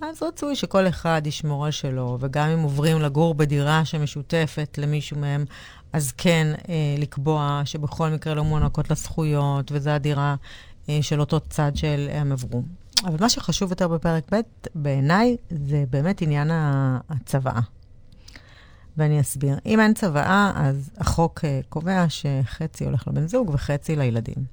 אז 0.00 0.22
רצוי 0.22 0.56
שכל 0.56 0.88
אחד 0.88 1.22
ישמור 1.24 1.64
על 1.64 1.70
שלו, 1.70 2.18
וגם 2.20 2.48
אם 2.48 2.60
עוברים 2.60 3.00
לגור 3.00 3.34
בדירה 3.34 3.84
שמשותפת 3.84 4.78
למישהו 4.78 5.18
מהם, 5.18 5.44
אז 5.92 6.12
כן 6.16 6.46
אה, 6.68 6.74
לקבוע 6.98 7.62
שבכל 7.64 8.08
מקרה 8.08 8.34
לא 8.34 8.44
מוענקות 8.44 8.90
לה 8.90 8.96
זכויות, 8.96 9.72
וזו 9.72 9.90
הדירה 9.90 10.34
אה, 10.88 10.98
של 11.02 11.20
אותו 11.20 11.40
צד 11.40 11.72
שהם 11.74 12.32
עברו. 12.32 12.62
אבל 13.04 13.16
מה 13.20 13.28
שחשוב 13.28 13.70
יותר 13.70 13.88
בפרק 13.88 14.24
ב', 14.34 14.40
בעיניי, 14.74 15.36
זה 15.50 15.84
באמת 15.90 16.22
עניין 16.22 16.50
הצוואה. 17.10 17.60
ואני 18.96 19.20
אסביר. 19.20 19.58
אם 19.66 19.80
אין 19.80 19.94
צוואה, 19.94 20.52
אז 20.54 20.90
החוק 20.98 21.44
אה, 21.44 21.60
קובע 21.68 22.04
שחצי 22.08 22.84
הולך 22.84 23.08
לבן 23.08 23.28
זוג 23.28 23.50
וחצי 23.54 23.96
לילדים. 23.96 24.44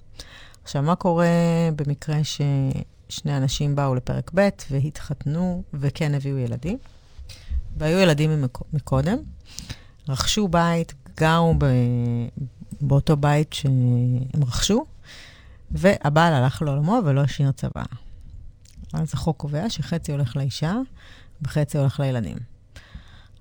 עכשיו, 0.64 0.84
מה 0.84 0.96
קורה 0.96 1.28
במקרה 1.76 2.18
ששני 2.24 3.38
אנשים 3.38 3.76
באו 3.76 3.96
לפרק 3.96 4.32
ב' 4.36 4.50
והתחתנו 4.72 5.64
וכן 5.74 6.14
הביאו 6.14 6.38
ילדים? 6.38 6.78
והיו 7.78 8.00
ילדים 8.00 8.44
מקודם, 8.74 9.18
רכשו 10.10 10.48
בית, 10.48 10.94
גרו 11.18 11.56
ב... 11.58 11.66
באותו 12.82 13.18
בית 13.18 13.54
שהם 13.54 14.44
רכשו, 14.44 14.86
והבעל 15.72 16.34
הלך 16.34 16.62
לעולמו 16.62 17.00
ולא 17.06 17.22
השאיר 17.22 17.52
צוואה. 17.52 18.07
אז 18.94 19.14
החוק 19.14 19.38
קובע 19.38 19.70
שחצי 19.70 20.12
הולך 20.12 20.36
לאישה 20.36 20.76
וחצי 21.42 21.78
הולך 21.78 22.00
לילדים. 22.00 22.38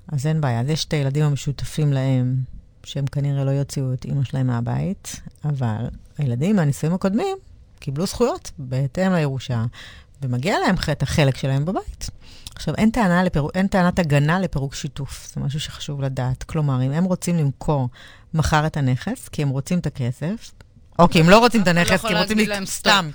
אז 0.08 0.26
אין 0.26 0.40
בעיה. 0.40 0.60
אז 0.60 0.68
יש 0.68 0.84
את 0.84 0.92
הילדים 0.92 1.24
המשותפים 1.24 1.92
להם, 1.92 2.36
שהם 2.84 3.06
כנראה 3.06 3.44
לא 3.44 3.50
יוציאו 3.50 3.92
את 3.92 4.04
אימא 4.04 4.24
שלהם 4.24 4.46
מהבית, 4.46 5.20
אבל 5.44 5.88
הילדים 6.18 6.56
מהנישואים 6.56 6.94
הקודמים 6.94 7.36
קיבלו 7.78 8.06
זכויות 8.06 8.50
בהתאם 8.58 9.12
לירושה, 9.12 9.64
ומגיע 10.22 10.58
להם 10.58 10.74
את 10.92 11.02
החלק 11.02 11.36
שלהם 11.36 11.64
בבית. 11.64 12.10
עכשיו, 12.54 12.74
אין, 12.74 12.90
טענה 12.90 13.24
לפיר... 13.24 13.48
אין 13.54 13.66
טענת 13.66 13.98
הגנה 13.98 14.40
לפירוק 14.40 14.74
שיתוף, 14.74 15.30
זה 15.34 15.40
משהו 15.40 15.60
שחשוב 15.60 16.00
לדעת. 16.00 16.42
כלומר, 16.42 16.82
אם 16.82 16.92
הם 16.92 17.04
רוצים 17.04 17.36
למכור 17.36 17.88
מחר 18.34 18.66
את 18.66 18.76
הנכס, 18.76 19.28
כי 19.28 19.42
הם 19.42 19.48
רוצים 19.48 19.78
את 19.78 19.86
הכסף, 19.86 20.52
או 20.98 21.08
כי 21.08 21.20
הם 21.20 21.30
לא 21.30 21.38
רוצים 21.38 21.62
את 21.62 21.66
לא 21.66 21.70
הנכס, 21.70 22.00
כי 22.00 22.14
הם 22.14 22.16
רוצים... 22.16 22.36
להגיד 22.36 22.48
להם. 22.48 22.66
סתם. 22.66 23.10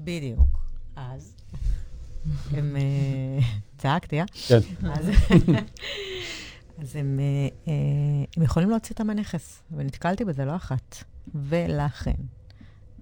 בדיוק. 0.00 0.58
אז 0.96 1.32
הם... 2.52 2.76
אה, 2.76 3.46
צעקתי, 3.78 4.20
אה? 4.20 4.24
כן. 4.48 4.58
אז, 6.78 6.96
הם, 6.96 7.20
אה, 7.20 7.48
אה, 7.68 7.72
הם 8.36 8.42
יכולים 8.42 8.70
להוציא 8.70 8.92
אותם 8.92 9.06
מהנכס, 9.06 9.62
ונתקלתי 9.76 10.24
בזה 10.24 10.44
לא 10.44 10.56
אחת. 10.56 11.04
ולכן, 11.34 12.14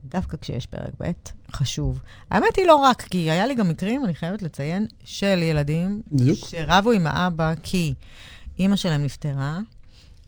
דווקא 0.04 0.36
כשיש 0.40 0.66
פרק 0.66 0.92
ב', 1.00 1.10
חשוב. 1.52 2.02
האמת 2.30 2.56
היא 2.56 2.66
לא 2.66 2.76
רק, 2.76 3.02
כי 3.02 3.30
היה 3.30 3.46
לי 3.46 3.54
גם 3.54 3.68
מקרים, 3.68 4.04
אני 4.04 4.14
חייבת 4.14 4.42
לציין, 4.42 4.86
של 5.04 5.42
ילדים 5.42 6.02
בדיוק. 6.12 6.38
שרבו 6.38 6.90
עם 6.90 7.06
האבא 7.06 7.54
כי 7.62 7.94
אימא 8.58 8.76
שלהם 8.76 9.04
נפטרה, 9.04 9.58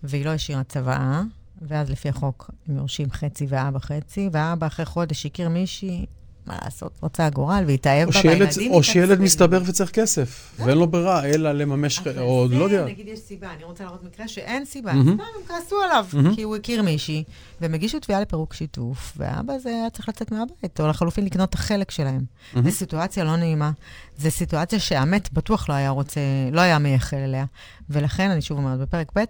והיא 0.02 0.24
לא 0.24 0.30
השאירה 0.30 0.64
צוואה, 0.64 1.22
ואז 1.62 1.90
לפי 1.90 2.08
החוק 2.08 2.50
הם 2.68 2.76
יורשים 2.76 3.11
חצי 3.11 3.46
ואבא 3.48 3.78
חצי, 3.78 4.28
והאבא 4.32 4.66
אחרי 4.66 4.84
חודש 4.84 5.26
הכיר 5.26 5.48
מישהי, 5.48 6.06
מה 6.48 6.58
לעשות, 6.64 6.98
רוצה 7.02 7.26
הגורל, 7.26 7.64
והתאהב 7.66 8.11
בה, 8.11 8.20
והילדים 8.24 8.72
או 8.72 8.82
שילד. 8.82 9.20
מסתבר 9.20 9.62
וצריך 9.66 9.90
כסף, 9.90 10.54
ואין 10.58 10.78
לו 10.78 10.87
ברירה, 10.87 11.24
אלא 11.24 11.52
לממש, 11.52 12.00
או 12.18 12.48
זה, 12.48 12.54
לא 12.58 12.64
יודע. 12.64 12.84
נגיד 12.84 13.08
יש 13.08 13.18
סיבה, 13.18 13.48
אני 13.56 13.64
רוצה 13.64 13.84
להראות 13.84 14.04
מקרה 14.04 14.28
שאין 14.28 14.64
סיבה. 14.64 14.92
סתם 14.92 15.11
הם 15.11 15.46
כעסו 15.48 15.76
עליו. 15.82 16.06
כי 16.34 16.42
הוא 16.42 16.56
הכיר 16.56 16.82
מישהי, 16.82 17.24
והם 17.61 17.74
הגישו 17.74 18.00
תביעה 18.00 18.20
לפירוק 18.20 18.54
שיתוף, 18.54 19.12
והאבא 19.16 19.52
הזה 19.52 19.68
היה 19.68 19.90
צריך 19.90 20.08
לצאת 20.08 20.32
מהבית, 20.32 20.80
או 20.80 20.88
לחלופין 20.88 21.24
לקנות 21.24 21.48
את 21.48 21.54
החלק 21.54 21.90
שלהם. 21.90 22.22
זו 22.64 22.70
סיטואציה 22.70 23.24
לא 23.24 23.37
נעימה. 23.37 23.70
זו 24.18 24.30
סיטואציה 24.30 24.78
שהמת 24.78 25.32
בטוח 25.32 25.68
לא 25.68 25.74
היה 25.74 25.90
רוצה, 25.90 26.20
לא 26.52 26.61
היה 26.61 26.78
מייחל 26.78 27.16
אליה. 27.16 27.44
ולכן, 27.90 28.30
אני 28.30 28.42
שוב 28.42 28.58
אומרת, 28.58 28.78
בפרק 28.78 29.12
ב', 29.18 29.24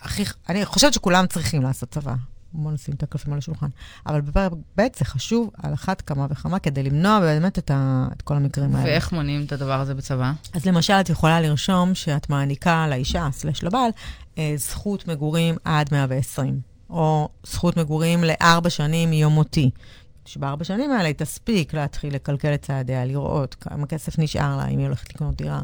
הכי, 0.00 0.24
אני 0.48 0.64
חושבת 0.64 0.92
שכולם 0.92 1.26
צריכים 1.26 1.62
לעשות 1.62 1.90
צבא. 1.90 2.14
בואו 2.52 2.74
נשים 2.74 2.94
את 2.94 3.02
הקלפים 3.02 3.32
על 3.32 3.38
השולחן. 3.38 3.66
אבל 4.06 4.20
בפרק 4.20 4.52
ב' 4.78 4.82
זה 4.98 5.04
חשוב 5.04 5.50
על 5.62 5.74
אחת 5.74 6.00
כמה 6.00 6.26
וכמה 6.30 6.58
כדי 6.58 6.82
למנוע 6.82 7.20
באמת 7.20 7.58
את, 7.58 7.70
ה, 7.70 8.08
את 8.16 8.22
כל 8.22 8.36
המקרים 8.36 8.76
האלה. 8.76 8.88
ואיך 8.88 9.12
מונעים 9.12 9.44
את 9.44 9.52
הדבר 9.52 9.80
הזה 9.80 9.94
בצבא? 9.94 10.32
אז 10.52 10.66
למשל, 10.66 10.92
את 10.92 11.10
יכולה 11.10 11.40
לרשום 11.40 11.94
שאת 11.94 12.30
מעניקה 12.30 12.86
לאישה, 12.88 13.28
סלש 13.32 13.64
לבעל, 13.64 13.90
אה, 14.38 14.52
זכות 14.56 15.08
מגורים 15.08 15.54
עד 15.64 15.88
120, 15.92 16.60
או 16.90 17.28
זכות 17.46 17.76
מגורים 17.76 18.24
לארבע 18.24 18.70
שנים 18.70 19.10
מיום 19.10 19.32
מותי. 19.32 19.70
שבארבע 20.24 20.64
שנים 20.64 20.90
האלה 20.90 21.04
היא 21.04 21.14
תספיק 21.14 21.74
להתחיל 21.74 22.14
לקלקל 22.14 22.54
את 22.54 22.62
צעדיה, 22.62 23.04
לראות 23.04 23.54
כמה 23.54 23.86
כסף 23.86 24.18
נשאר 24.18 24.56
לה, 24.56 24.66
אם 24.66 24.78
היא 24.78 24.86
הולכת 24.86 25.14
לקנות 25.14 25.36
דירה, 25.36 25.60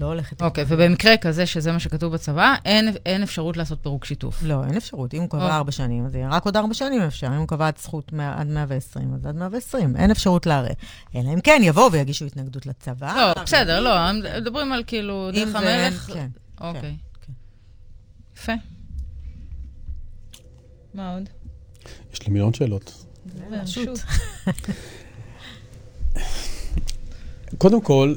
לא 0.00 0.06
הולכת... 0.06 0.42
אוקיי, 0.42 0.64
ובמקרה 0.68 1.16
כזה, 1.16 1.46
שזה 1.46 1.72
מה 1.72 1.78
שכתוב 1.80 2.12
בצבא, 2.12 2.54
אין, 2.64 2.88
אין 3.06 3.22
אפשרות 3.22 3.56
לעשות 3.56 3.78
פירוק 3.82 4.04
שיתוף. 4.04 4.42
לא, 4.42 4.64
אין 4.64 4.76
אפשרות. 4.76 5.14
אם 5.14 5.20
הוא 5.20 5.28
קבע 5.30 5.40
אוקיי. 5.42 5.56
ארבע 5.56 5.72
שנים, 5.72 6.06
אז 6.06 6.14
יהיה 6.14 6.28
רק 6.28 6.44
עוד 6.44 6.56
ארבע 6.56 6.74
שנים 6.74 7.02
אפשר. 7.02 7.26
אם 7.26 7.32
הוא 7.32 7.48
קבע 7.48 7.66
עד 7.68 7.78
זכות 7.78 8.12
מאה- 8.12 8.40
עד 8.40 8.46
120, 8.46 9.14
אז 9.14 9.26
עד 9.26 9.36
120. 9.36 9.96
אין 9.96 10.10
אפשרות 10.10 10.46
לערער. 10.46 10.72
אלא 11.14 11.32
אם 11.34 11.40
כן 11.40 11.60
יבואו 11.64 11.92
ויגישו 11.92 12.24
התנגדות 12.24 12.66
לצבא. 12.66 13.14
לא, 13.36 13.42
בסדר, 13.42 13.80
לא, 13.80 13.90
מדברים 14.40 14.72
על 14.72 14.82
כאילו 14.86 15.30
אם 15.30 15.34
דרך 15.34 15.48
זה- 15.48 15.58
המלך. 15.58 16.10
כן. 16.14 16.28
אוקיי. 16.60 16.96
כן. 17.26 17.32
יפה. 18.36 18.52
מה 20.94 21.14
עוד? 21.14 21.28
יש 22.12 22.26
לי 22.26 22.32
מיליון 22.32 22.54
שאלות. 22.54 23.04
פשוט. 23.64 23.98
קודם 27.58 27.80
כל, 27.80 28.14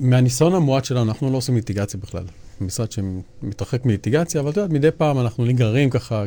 מהניסיון 0.00 0.54
המועט 0.54 0.84
שלנו, 0.84 1.10
אנחנו 1.10 1.30
לא 1.30 1.36
עושים 1.36 1.54
ליטיגציה 1.54 2.00
בכלל. 2.00 2.24
משרד 2.60 2.92
שמתרחק 2.92 3.84
מליטיגציה, 3.84 4.40
אבל 4.40 4.50
את 4.50 4.56
יודעת, 4.56 4.70
מדי 4.70 4.90
פעם 4.90 5.18
אנחנו 5.18 5.44
נגררים 5.44 5.90
ככה. 5.90 6.24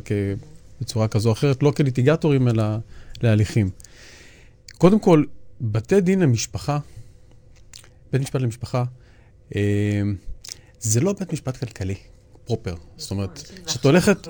בצורה 0.81 1.07
כזו 1.07 1.29
או 1.29 1.33
אחרת, 1.33 1.63
לא 1.63 1.71
כליטיגטורים, 1.71 2.47
אלא 2.47 2.63
להליכים. 3.21 3.69
קודם 4.77 4.99
כל, 4.99 5.23
בתי 5.61 6.01
דין 6.01 6.19
למשפחה, 6.19 6.79
בית 8.11 8.21
משפט 8.21 8.41
למשפחה, 8.41 8.83
אה, 9.55 10.01
זה 10.79 11.01
לא 11.01 11.13
בית 11.19 11.33
משפט 11.33 11.57
כלכלי, 11.57 11.95
פרופר. 12.45 12.75
זאת 12.97 13.11
אומרת, 13.11 13.51
כשאת 13.65 13.85
הולכת... 13.85 14.27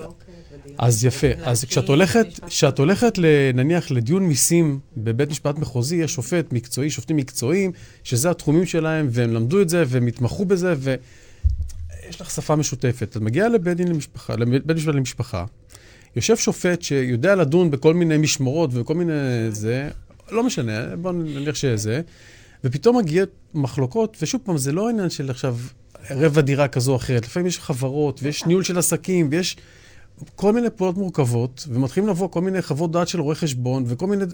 אז 0.78 1.06
יפה. 1.06 1.28
אז 1.44 1.66
כשאת 1.66 1.88
הולכת, 1.88 2.28
כשאת 2.48 2.80
הולכת, 2.80 3.20
נניח, 3.54 3.92
לדיון 3.92 4.24
מיסים 4.24 4.80
בבית 4.98 5.30
משפט 5.30 5.58
מחוזי, 5.58 5.96
יש 5.96 6.14
שופט 6.14 6.54
מקצועי, 6.54 6.90
שופטים 6.90 7.18
מקצועיים, 7.18 7.72
שזה 8.04 8.30
התחומים 8.30 8.66
שלהם, 8.66 9.08
והם 9.12 9.34
למדו 9.34 9.62
את 9.62 9.70
זה, 9.70 9.84
והם 9.88 10.08
התמחו 10.08 10.46
בזה, 10.46 10.74
ויש 10.80 12.22
לך 12.22 12.32
שפה 12.32 12.56
משותפת. 12.56 13.08
את 13.12 13.18
מגיעה 13.18 13.50
לבית 13.50 13.78
דין 13.78 13.88
למשפחה, 13.88 14.36
לבית 14.36 14.78
משפט 14.78 14.96
למשפחה, 14.96 15.46
יושב 16.16 16.38
שופט 16.38 16.82
שיודע 16.82 17.36
לדון 17.36 17.72
בכל 17.72 17.94
מיני 17.94 18.18
משמרות 18.18 18.70
וכל 18.74 18.96
מיני 18.96 19.14
זה, 19.50 19.90
לא 20.32 20.44
משנה, 20.44 20.96
בואו 20.96 21.14
נניח 21.14 21.56
שזה, 21.56 22.02
ופתאום 22.64 22.98
מגיעות 22.98 23.30
מחלוקות, 23.54 24.18
ושוב 24.22 24.42
פעם, 24.44 24.58
זה 24.58 24.72
לא 24.72 24.90
עניין 24.90 25.10
של 25.10 25.30
עכשיו 25.30 25.58
רבע 26.12 26.42
דירה 26.42 26.68
כזו 26.68 26.92
או 26.92 26.96
אחרת, 26.96 27.26
לפעמים 27.26 27.48
יש 27.48 27.60
חברות, 27.60 28.20
ויש 28.24 28.46
ניהול 28.46 28.64
של 28.64 28.78
עסקים, 28.78 29.28
ויש 29.32 29.58
כל 30.36 30.54
מיני 30.54 30.70
פעולות 30.70 30.98
מורכבות, 30.98 31.68
ומתחילים 31.70 32.10
לבוא 32.10 32.30
כל 32.30 32.42
מיני 32.42 32.62
חוות 32.62 32.92
דעת 32.92 33.08
של 33.08 33.22
רואי 33.22 33.36
חשבון, 33.36 33.84
וכל 33.88 34.08
מיני... 34.08 34.26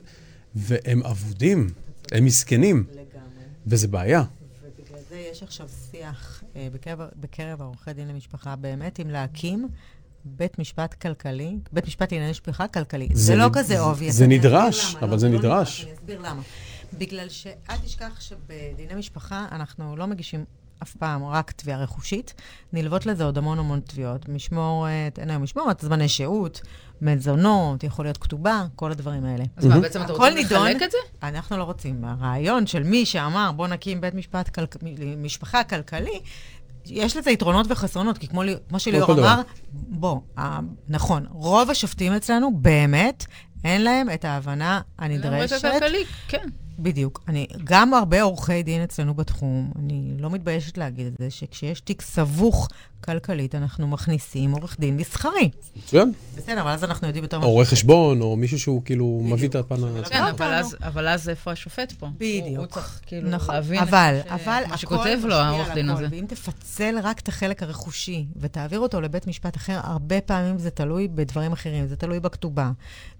והם 0.56 1.04
אבודים, 1.04 1.70
הם 2.12 2.26
מסכנים, 2.26 2.84
לגמרי. 2.92 3.06
וזה 3.68 3.88
בעיה. 3.88 4.24
ובגלל 4.64 5.00
זה 5.10 5.16
יש 5.32 5.44
עכשיו 5.44 5.68
שיח 5.92 6.44
אה, 6.56 6.68
בקרב, 6.74 7.00
בקרב 7.16 7.62
העורכי 7.62 7.94
דין 7.94 8.08
למשפחה, 8.08 8.56
באמת, 8.56 9.00
אם 9.00 9.10
להקים 9.10 9.68
בית 10.26 10.60
משפט 10.60 10.94
כלכלי, 10.94 11.58
בית 11.72 11.88
משפט 11.88 12.12
לענייני 12.12 12.32
משפחה 12.32 12.68
כלכלי. 12.68 13.08
זה, 13.14 13.22
זה 13.22 13.36
לא 13.36 13.50
כזה 13.54 13.80
obvious. 13.80 14.16
זה 14.16 14.28
נדרש, 14.28 14.96
אבל 14.96 15.10
לא, 15.10 15.18
זה 15.18 15.30
לא 15.30 15.38
נדרש. 15.38 15.84
אני 15.84 15.94
אסביר 15.94 16.20
למה. 16.20 16.42
בגלל 16.98 17.30
שאל 17.30 17.78
תשכח 17.84 18.22
שבדיני 18.22 18.96
משפחה 18.96 19.48
אנחנו 19.52 19.96
לא 19.96 20.08
מגישים 20.08 20.46
אף 20.84 20.96
פעם 20.96 21.26
רק 21.26 21.52
תביעה 21.52 21.80
רכושית, 21.80 22.34
נלוות 22.74 23.06
לזה 23.06 23.24
עוד 23.24 23.38
המון 23.38 23.60
המון 23.60 23.80
תביעות. 23.80 24.30
משמורת, 24.30 25.20
אין 25.20 25.30
היום 25.30 25.44
משמורת, 25.44 25.80
זמני 25.82 26.10
שהות, 26.10 26.62
מזונות, 27.02 27.84
יכול 27.84 28.06
להיות 28.06 28.18
כתובה, 28.18 28.66
כל 28.76 28.92
הדברים 28.92 29.26
האלה. 29.26 29.44
אז 29.58 29.66
מה, 29.66 29.80
בעצם 29.80 30.02
רוצה 30.02 30.30
נידון. 30.30 30.68
לחלק 30.68 30.82
את 30.84 30.92
זה? 30.92 30.98
אנחנו 31.24 31.58
לא 31.58 31.64
רוצים. 31.64 32.06
הרעיון 32.06 32.68
של 32.68 32.84
מי 32.84 33.06
שאמר, 33.06 33.52
בוא 33.56 33.68
נקים 33.68 34.02
בית 34.02 34.14
משפט, 34.14 34.50
כלכ... 34.50 34.78
משפחה 35.18 35.64
כלכלי, 35.64 36.20
יש 36.86 37.18
לזה 37.18 37.32
יתרונות 37.32 37.66
וחסרונות, 37.70 38.18
כי 38.18 38.28
כמו, 38.28 38.42
כמו 38.70 38.80
שליאור 38.80 39.06
כל. 39.06 39.20
אמר, 39.20 39.42
בוא, 39.74 40.20
נכון, 40.88 41.26
רוב 41.30 41.70
השופטים 41.70 42.14
אצלנו, 42.14 42.52
באמת, 42.58 43.26
אין 43.64 43.84
להם 43.84 44.10
את 44.10 44.26
ההבנה 44.26 44.82
הנדרשת. 44.98 45.52
הרקע 45.54 45.68
הכלכלי, 45.68 46.04
כן. 46.28 46.48
בדיוק. 46.80 47.24
אני, 47.28 47.48
גם 47.64 47.94
הרבה 47.94 48.22
עורכי 48.22 48.64
דין 48.64 48.84
אצלנו 48.84 49.14
בתחום, 49.14 49.72
אני 49.80 50.14
לא 50.20 50.30
מתביישת 50.30 50.78
להגיד 50.78 51.08
את 51.08 51.14
זה, 51.20 51.30
שכשיש 51.30 51.82
תיק 51.82 52.02
סבוך 52.02 52.70
כלכלית, 53.06 53.56
אנחנו 53.56 53.88
מכניסים 53.88 54.52
עורך 54.52 54.76
דין 54.80 54.98
מסחרי. 54.98 55.50
מצוין. 55.78 56.12
בסדר, 56.38 56.62
אבל 56.62 56.70
אז 56.72 56.84
אנחנו 56.84 57.08
יודעים 57.08 57.24
יותר 57.24 57.38
או 57.38 57.52
רואה 57.52 57.66
חשבון, 57.66 58.22
או 58.22 58.36
מישהו 58.36 58.60
שהוא 58.60 58.82
כאילו 58.86 59.22
מביא 59.24 59.48
את 59.48 59.56
הפן 59.56 59.76
ה... 59.84 60.04
כן, 60.10 60.22
לא 60.24 60.30
אבל 60.30 60.32
אותנו. 60.32 60.46
אז- 60.46 60.76
אבל 60.84 61.08
אז 61.08 61.30
איפה 61.30 61.52
השופט 61.52 61.92
פה? 61.92 62.08
בדיוק. 62.18 62.58
הוא- 62.58 62.66
צריך 62.66 63.00
כאילו 63.06 63.30
נכון, 63.30 63.56
להבין 63.56 63.80
מה 64.70 64.78
שכותב 64.78 65.20
לו 65.24 65.36
העורך 65.36 65.68
דין 65.74 65.90
הזה. 65.90 66.08
ואם 66.12 66.26
תפצל 66.28 66.96
רק 67.04 67.20
את 67.20 67.28
החלק 67.28 67.64
הרכושי 67.64 68.26
ותעביר 68.36 68.80
אותו 68.80 69.02
לבית 69.02 69.28
משפט 69.28 69.58
אחר, 69.58 69.80
הרבה 69.84 70.22
פעמים 70.22 70.58
זה 70.60 70.70
תלוי 70.70 71.08
בדברים 71.08 71.52
אחרים, 71.52 71.88
זה 71.88 71.96
תלוי 71.96 72.20
בכתובה, 72.20 72.72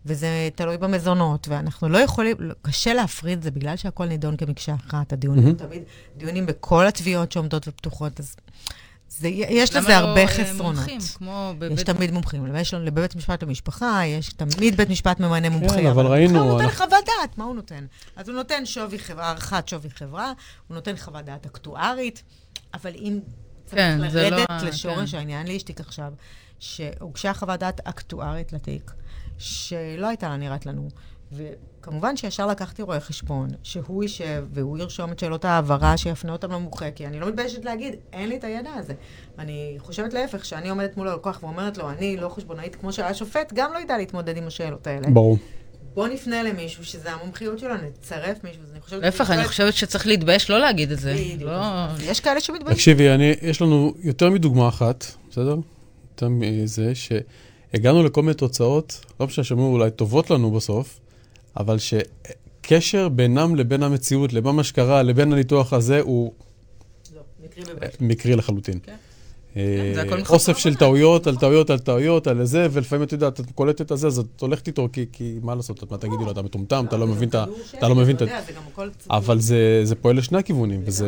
וזה 0.06 0.28
תלוי 0.56 0.78
במזונות, 0.78 1.48
ואנחנו 1.48 1.90
לא 1.90 1.98
יכולים, 1.98 2.36
לא- 2.40 2.54
קשה 2.62 2.94
להפריד 2.94 3.38
את 3.38 3.44
זה 3.44 3.52
בגלל 3.52 3.76
שהכל 3.76 4.06
נידון 4.06 4.38
כמקשה 4.38 4.76
אחת, 4.88 5.14
הדיונים. 5.14 5.56
תמיד 5.56 5.82
דיונים 6.18 6.46
בכל 6.46 6.88
התביעות 6.88 7.32
שעומדות 7.32 7.68
ופתוחות, 7.68 8.20
אז 8.20 8.36
זה, 9.18 9.28
יש 9.28 9.76
לזה 9.76 9.90
לא, 9.90 9.94
הרבה 9.94 10.22
אה, 10.22 10.28
חסרונות. 10.28 10.76
מומחים, 10.76 11.00
כמו 11.18 11.52
יש 11.54 11.58
בבית... 11.60 11.86
תמיד 11.86 12.12
מומחים. 12.12 12.56
יש 12.56 12.74
לנו 12.74 12.86
לבית 12.86 13.16
משפט 13.16 13.44
למשפחה, 13.44 14.02
יש 14.06 14.30
תמיד 14.34 14.78
בית 14.78 14.90
משפט 14.90 15.20
ממנה 15.20 15.50
מומחה. 15.50 15.76
כן, 15.76 15.86
אבל 15.88 16.06
ראינו, 16.06 16.40
הוא 16.40 16.52
נותן 16.52 16.64
אנחנו- 16.64 16.78
חוות 16.86 17.04
דעת, 17.06 17.38
מה 17.38 17.44
הוא 17.46 17.56
נותן? 17.56 17.86
אז 18.16 18.30
הוא 18.30 18.36
נותן 18.36 18.66
שווי 18.66 19.00
חברה, 19.00 19.26
הערכת 19.26 19.68
שווי 19.68 19.90
חברה, 19.90 20.34
הוא 20.68 20.76
נותן 20.76 20.98
חוות 20.98 21.26
דעת 21.26 21.46
אקטוארית, 21.46 22.24
אבל 22.74 22.92
אם 22.96 23.20
צריך 23.66 23.82
כן, 23.82 24.10
זה 24.10 24.30
לא 24.30 24.38
לרדת 24.38 24.50
ה- 24.50 24.64
לשורש 24.64 25.12
כן. 25.12 25.18
העניין, 25.18 25.48
לי 25.48 25.54
יש 25.54 25.64
תיק 25.64 25.80
עכשיו, 25.80 26.14
שהוגשה 26.60 27.34
חוות 27.34 27.60
דעת 27.60 27.82
אקטוארית 27.84 28.54
לתיק, 28.54 28.92
שלא 29.38 30.08
הייתה 30.08 30.30
לה 30.30 30.38
נראית 30.38 30.66
לנו. 30.66 30.90
וכמובן 31.32 32.18
שישר 32.18 32.48
לקחתי 32.48 32.82
רואה 32.82 33.00
חשבון, 33.00 33.50
שהוא 33.64 34.04
יישב 34.04 34.46
והוא 34.54 34.78
ירשום 34.78 35.12
את 35.12 35.20
שאלות 35.20 35.46
ההעברה, 35.46 35.98
שיפנה 35.98 36.32
אותם 36.32 36.52
למומחה, 36.52 36.92
כי 36.92 37.08
אני 37.08 37.20
לא 37.20 37.28
מתביישת 37.28 37.66
להגיד, 37.66 37.96
אין 38.14 38.30
לי 38.30 38.38
את 38.38 38.44
הידע 38.44 38.74
הזה. 38.74 38.94
אני 39.40 39.76
חושבת 39.78 40.14
להפך, 40.14 40.46
שאני 40.46 40.70
עומדת 40.70 40.98
מול 40.98 41.08
הלקוח 41.08 41.44
ואומרת 41.44 41.78
לו, 41.78 41.90
אני 41.90 42.18
לא 42.18 42.30
חשבונאית 42.30 42.76
כמו 42.76 42.94
שהיה 42.94 43.14
שופט, 43.14 43.54
גם 43.54 43.74
לא 43.74 43.80
ידע 43.80 43.98
להתמודד 43.98 44.38
עם 44.38 44.48
השאלות 44.48 44.88
האלה. 44.88 45.08
ברור. 45.10 45.38
בוא 45.94 46.08
נפנה 46.08 46.44
למישהו 46.44 46.86
שזה 46.86 47.12
המומחיות 47.12 47.60
שלו, 47.60 47.74
נצרף 47.76 48.44
מישהו, 48.44 48.64
אז 48.64 48.72
אני 48.72 48.82
חושבת... 48.82 49.04
להפך, 49.04 49.32
אני 49.32 49.44
חושבת 49.44 49.74
שצריך 49.74 50.08
להתבייש 50.08 50.50
לא 50.50 50.60
להגיד 50.60 50.92
את 50.92 51.00
זה. 51.00 51.14
בדיוק. 51.14 51.42
לא... 51.42 51.62
יש 52.04 52.20
כאלה 52.20 52.40
שמתביישים. 52.40 52.74
תקשיבי, 52.76 53.10
אני, 53.10 53.34
יש 53.42 53.62
לנו 53.62 53.94
יותר 54.00 54.30
מדוגמה 54.30 54.68
אחת, 54.68 55.06
בסדר? 55.30 55.56
יותר 56.12 56.30
מזה, 56.30 56.94
שהגענו 56.96 58.04
לכל 58.04 58.22
מיני 58.22 58.34
תוצאות, 58.34 59.06
לא 59.20 59.28
משנה 59.28 59.44
שאמרו 59.44 59.74
אולי 59.74 59.92
טובות 59.92 60.30
לנו 60.30 60.52
בסוף, 60.52 61.00
אבל 61.58 61.78
שקשר 61.78 63.10
בינם 63.10 63.56
לבין 63.56 63.84
המציאות, 63.84 64.34
לבין 64.34 64.56
מה 64.56 64.64
שקרה, 64.64 65.04
לבין 65.04 65.34
הניתוח 65.34 65.74
הזה, 65.74 66.00
הוא 66.00 66.34
לא, 67.16 67.22
מקרי 67.44 67.64
אה, 67.64 67.76
בבית. 67.76 68.02
מקרי 68.02 68.36
לחלוטין. 68.36 68.80
כן. 68.84 68.96
אה, 69.58 70.02
הכל 70.02 70.18
מחוסר 70.18 70.34
אוסף 70.34 70.58
של. 70.58 70.76
טעויות 70.76 71.28
על 71.28 71.38
טעויות 71.38 71.70
על 71.70 71.80
טעויות, 71.80 72.28
על 72.28 72.46
זה, 72.46 72.68
ולפעמים 72.72 73.04
את 73.04 73.12
יודעת, 73.12 73.40
את 73.40 73.52
קולטת 73.52 73.92
את 73.92 73.98
זה, 73.98 74.08
אז 74.08 74.20
את 74.20 74.42
הולכת 74.42 74.68
איתו, 74.68 74.90
כי, 74.94 75.06
כי 75.12 75.40
מה 75.42 75.56
לעשות, 75.56 75.92
מה 75.92 75.98
תגידי 75.98 76.24
לו, 76.26 76.32
אתה 76.32 76.42
מטומטם, 76.42 76.86
אתה 76.88 76.98
לא 76.98 77.08
מבין 77.08 77.30
את 77.30 77.36
ה... 77.36 77.46
אתה 77.78 77.88
לא 77.88 77.96
מבין 77.96 78.16
את 78.16 78.22
ה... 78.22 78.26
יודע. 78.26 78.42
אבל 79.10 79.40
זה, 79.40 79.82
זה 79.84 79.96
פועל 79.96 80.18
לשני 80.18 80.38
הכיוונים, 80.38 80.82
וזה 80.86 81.08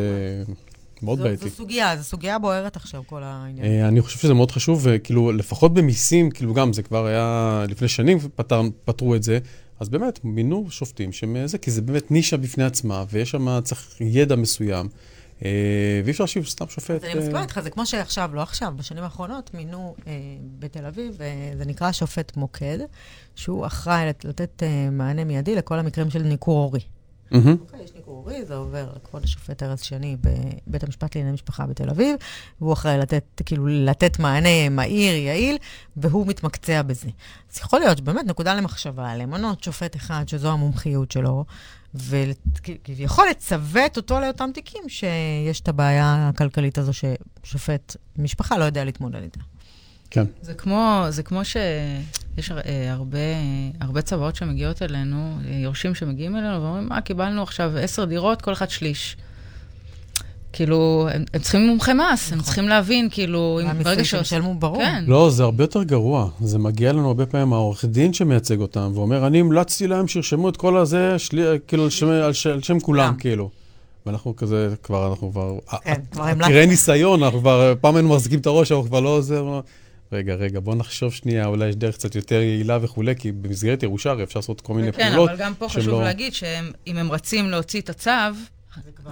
מאוד 1.02 1.20
בעייתי. 1.20 1.50
זו 1.50 1.56
סוגיה, 1.56 1.98
זו 1.98 2.04
סוגיה 2.04 2.40
בוערת 2.40 2.76
עכשיו, 2.76 3.04
כל 3.06 3.24
העניין. 3.24 3.66
אה, 3.66 3.88
אני 3.88 4.02
חושב 4.02 4.20
שזה 4.20 4.34
מאוד 4.34 4.52
חשוב, 4.52 4.82
וכאילו, 4.84 5.32
לפחות 5.32 5.74
במיסים, 5.74 6.32
כאילו 6.32 6.54
גם, 6.54 6.74
זה 6.74 6.84
כבר 6.84 7.06
היה 7.06 7.66
לפני 7.70 7.88
שנים 7.88 8.20
פתר, 8.36 8.62
פתרו 8.86 9.16
את 9.16 9.24
זה, 9.24 9.40
אז 9.80 9.90
באמת, 9.90 10.20
מינו 10.24 10.66
שופטים 10.70 11.12
שהם 11.12 11.48
זה, 11.48 11.58
כי 11.58 11.72
זה 11.72 11.82
באמת 11.82 12.12
נישה 12.12 12.38
בפני 12.38 12.64
עצמה, 12.64 13.04
ויש 13.10 13.32
שם, 13.32 13.60
צריך 13.64 13.96
ידע 14.02 14.36
מסוים, 14.36 14.90
אה, 15.46 15.50
ואי 16.04 16.12
אפשר 16.12 16.24
להשאיר 16.24 16.46
סתם 16.46 16.66
שופט. 16.70 16.90
אז 16.92 17.04
אני 17.04 17.14
אה, 17.14 17.20
מסכימה 17.20 17.42
איתך, 17.42 17.60
זה 17.60 17.70
כמו 17.70 17.86
שעכשיו, 17.86 18.30
לא 18.34 18.42
עכשיו, 18.42 18.74
בשנים 18.76 19.04
האחרונות 19.04 19.54
מינו 19.54 19.96
אה, 20.08 20.12
בתל 20.60 20.86
אביב, 20.86 21.18
אה, 21.22 21.28
זה 21.58 21.66
נקרא 21.66 21.92
שופט 21.92 22.38
מוקד, 22.38 22.78
שהוא 23.36 23.66
אחראי 23.66 24.06
לת- 24.10 24.26
לתת 24.26 24.64
אה, 24.64 24.90
מענה 24.92 25.24
מיידי 25.24 25.56
לכל 25.56 25.80
המקרים 25.80 26.10
של 26.10 26.24
ניכור 26.24 26.60
הורי. 26.64 26.80
אוקיי, 27.32 27.84
יש 27.84 27.94
ניכור 27.96 28.16
הורי, 28.16 28.46
זה 28.46 28.56
עובר 28.56 28.90
לכבוד 28.96 29.24
השופט 29.24 29.64
ארז 29.64 29.82
שני 29.82 30.18
בבית 30.68 30.84
המשפט 30.84 31.16
לענייני 31.16 31.34
משפחה 31.34 31.66
בתל 31.66 31.90
אביב, 31.90 32.16
והוא 32.62 32.74
אחראי 32.74 32.98
לתת, 32.98 33.42
כאילו, 33.46 33.68
לתת 33.68 34.20
מענה 34.20 34.70
מהיר, 34.70 35.16
יעיל, 35.16 35.58
והוא 35.98 36.28
מתמקצע 36.28 36.82
בזה. 36.82 37.10
אז 37.52 37.58
יכול 37.58 37.80
להיות 37.80 37.98
שבאמת 37.98 38.26
נקודה 38.26 38.54
למחשבה, 38.56 39.16
למנות 39.16 39.64
שופט 39.64 39.96
אחד 39.96 40.24
שזו 40.28 40.52
המומחיות 40.52 41.12
שלו, 41.12 41.46
וכביכול 41.96 43.26
לצוות 43.32 43.98
אותו 43.98 44.20
לאותם 44.20 44.50
תיקים 44.54 44.90
שיש 44.90 45.62
את 45.62 45.68
הבעיה 45.68 46.30
הכלכלית 46.30 46.78
הזו 46.78 46.92
ששופט 46.94 47.96
משפחה 48.18 48.58
לא 48.58 48.64
יודע 48.64 48.84
להתמודד 48.84 49.22
איתה. 49.22 49.40
כן. 50.12 50.26
זה 50.42 50.54
כמו, 50.54 51.06
זה 51.10 51.24
כמו 51.24 51.46
שיש 51.46 52.52
אה, 52.52 52.94
הרבה, 52.94 53.18
הרבה 53.82 54.02
צוואות 54.02 54.36
שמגיעות 54.36 54.82
אלינו, 54.82 55.38
אה, 55.46 55.56
יורשים 55.56 55.96
שמגיעים 55.96 56.36
אלינו 56.36 56.62
ואומרים, 56.62 56.90
מה, 56.90 57.02
קיבלנו 57.02 57.44
עכשיו 57.44 57.72
עשר 57.78 58.06
דירות, 58.06 58.42
כל 58.42 58.54
אחד 58.54 58.70
שליש. 58.70 59.18
כאילו, 60.54 61.08
הם, 61.12 61.24
הם 61.34 61.42
צריכים 61.42 61.68
מומחי 61.68 61.92
מס, 61.94 62.34
הם 62.34 62.42
צריכים 62.42 62.68
להבין, 62.68 63.10
כאילו, 63.12 63.60
אם 63.64 63.84
ברגע 63.84 64.04
ש... 64.04 64.12
שהם 64.12 64.22
ישלמו, 64.22 64.56
ברור. 64.56 64.78
כן. 64.78 65.04
לא, 65.08 65.30
זה 65.30 65.44
הרבה 65.44 65.64
יותר 65.64 65.84
גרוע. 65.84 66.30
זה 66.42 66.60
מגיע 66.60 66.94
לנו 66.94 67.08
הרבה 67.08 67.26
פעמים 67.26 67.54
העורך 67.54 67.86
דין 67.86 68.14
שמייצג 68.14 68.60
אותם, 68.60 68.92
ואומר, 68.94 69.28
אני 69.28 69.40
המלצתי 69.40 69.88
להם 69.88 70.08
שירשמו 70.08 70.50
את 70.50 70.58
כל 70.58 70.78
הזה, 70.78 71.20
שלי, 71.20 71.42
כאילו, 71.68 71.84
על 71.84 71.90
שם, 71.90 72.10
על, 72.10 72.34
ש, 72.34 72.48
על 72.48 72.62
שם 72.62 72.80
כולם. 72.80 73.16
כאילו. 73.20 73.50
ואנחנו 74.06 74.36
כזה, 74.36 74.74
כבר, 74.84 75.10
אנחנו 75.10 75.32
כבר... 75.32 75.58
כן, 75.84 75.94
כבר 76.12 76.24
תראה 76.24 76.32
המלצנו. 76.32 76.66
ניסיון, 76.68 77.24
אנחנו 77.24 77.40
כבר, 77.40 77.74
פעם 77.82 77.96
היינו 77.96 78.10
מחזיקים 78.10 78.40
את 78.40 78.46
הראש, 78.46 78.72
אנחנו 78.72 78.86
כבר 78.86 79.00
לא 79.00 79.10
עוזר. 79.10 79.60
רגע, 80.12 80.36
רגע, 80.36 80.60
בוא 80.60 80.76
נחשוב 80.76 81.14
שנייה, 81.14 81.46
אולי 81.46 81.70
יש 81.70 81.76
דרך 81.76 81.96
קצת 81.96 82.16
יותר 82.16 82.36
יעילה 82.36 82.78
וכולי, 82.82 83.16
כי 83.16 83.32
במסגרת 83.32 83.84
ירושה 83.84 84.10
הרי 84.10 84.24
אפשר 84.24 84.40
לעשות 84.40 84.62
כל 84.62 84.74
מיני 84.74 84.92
כן, 84.92 85.10
פעולות. 85.10 85.30
אבל 85.30 85.40
גם 85.40 85.54
פה 85.58 85.70
חשוב 85.70 85.94
לא- 85.94 86.04
להגיד 86.04 86.34
שאם 86.34 86.98
הם 86.98 87.12
רצים 87.12 87.50
להוציא 87.50 87.82
את 87.82 87.90
הצו, 87.90 88.12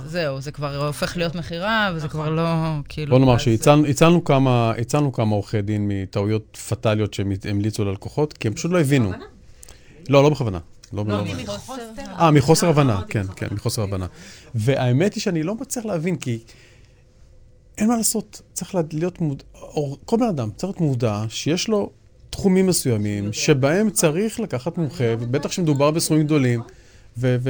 זהו, 0.06 0.42
זה 0.42 0.52
כבר 0.52 0.86
הופך 0.86 1.18
להיות 1.18 1.36
מכירה, 1.36 1.92
וזה 1.96 2.08
כבר 2.08 2.30
לא, 2.30 2.44
כאילו... 2.90 3.12
בוא 3.12 3.20
נאמר 3.20 3.38
שהצלנו 3.38 4.24
כמה, 4.24 4.72
הצלנו 4.72 5.12
כמה 5.12 5.36
עורכי 5.36 5.62
דין 5.62 5.88
מטעויות 5.88 6.58
פטאליות 6.70 7.14
שהם 7.14 7.32
המליצו 7.50 7.86
ללקוחות, 7.86 8.34
כי 8.34 8.48
הם 8.48 8.54
פשוט 8.54 8.72
לא 8.72 8.80
הבינו. 8.80 9.12
לא, 10.10 10.24
לא 10.24 10.30
בכוונה. 10.30 10.60
לא, 10.94 11.04
לא, 11.08 11.24
אה, 12.20 12.32
מחוסר 12.32 12.70
הבנה, 12.70 13.02
כן, 13.10 13.26
כן, 13.36 13.48
מחוסר 13.52 13.82
הבנה. 13.82 14.06
והאמת 14.56 15.14
היא 15.14 15.22
שאני 15.22 15.44
לא 15.44 15.56
מצליח 15.56 15.86
להבין, 15.86 16.16
כי 16.16 16.40
אין 17.78 17.88
מה 17.88 17.98
לעשות, 17.98 18.42
צריך 18.54 18.76
לה- 18.76 18.82
להיות 18.94 19.22
מודע, 19.22 19.44
או 19.54 19.98
כל 20.06 20.18
בן 20.18 20.26
אדם 20.28 20.50
צריך 20.56 20.64
להיות 20.70 20.82
מודע 20.82 21.24
שיש 21.30 21.68
לו 21.68 21.90
תחומים 22.30 22.68
מסוימים, 22.68 23.34
שבהם 23.34 23.90
צריך 23.90 24.40
לקחת 24.40 24.78
מומחה, 24.78 25.04
ובטח 25.20 25.52
שמדובר 25.52 25.92
בסכומים 25.92 26.26
גדולים, 26.26 26.62
ואני 27.18 27.42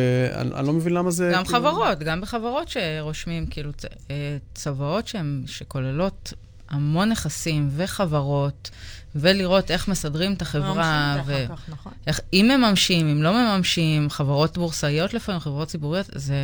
אני 0.56 0.68
לא 0.68 0.74
מבין 0.74 0.94
למה 0.94 1.12
זה... 1.12 1.32
גם 1.34 1.44
כאילו- 1.46 1.60
חברות, 1.60 2.00
גם 2.00 2.22
בחברות 2.22 2.68
שרושמים 2.70 3.46
כאילו 3.48 3.72
אה, 4.12 4.38
צוואות 4.56 5.08
שהן, 5.08 5.44
שכוללות 5.48 6.34
המון 6.70 7.10
נכסים 7.10 7.70
וחברות, 7.76 8.70
ולראות 9.16 9.72
איך 9.72 9.88
מסדרים 9.88 10.34
את 10.34 10.42
החברה, 10.42 11.16
ממשיכים 11.16 11.36
ו- 11.42 11.46
אחר 11.46 11.56
כך, 11.56 11.70
נכון. 11.70 11.92
איך, 12.08 12.20
אם 12.34 12.52
מממשים, 12.58 13.08
אם 13.08 13.24
לא 13.24 13.34
מממשים, 13.34 14.10
חברות 14.10 14.58
בורסאיות 14.58 15.14
לפעמים, 15.14 15.42
חברות 15.42 15.68
ציבוריות, 15.68 16.06
זה, 16.16 16.36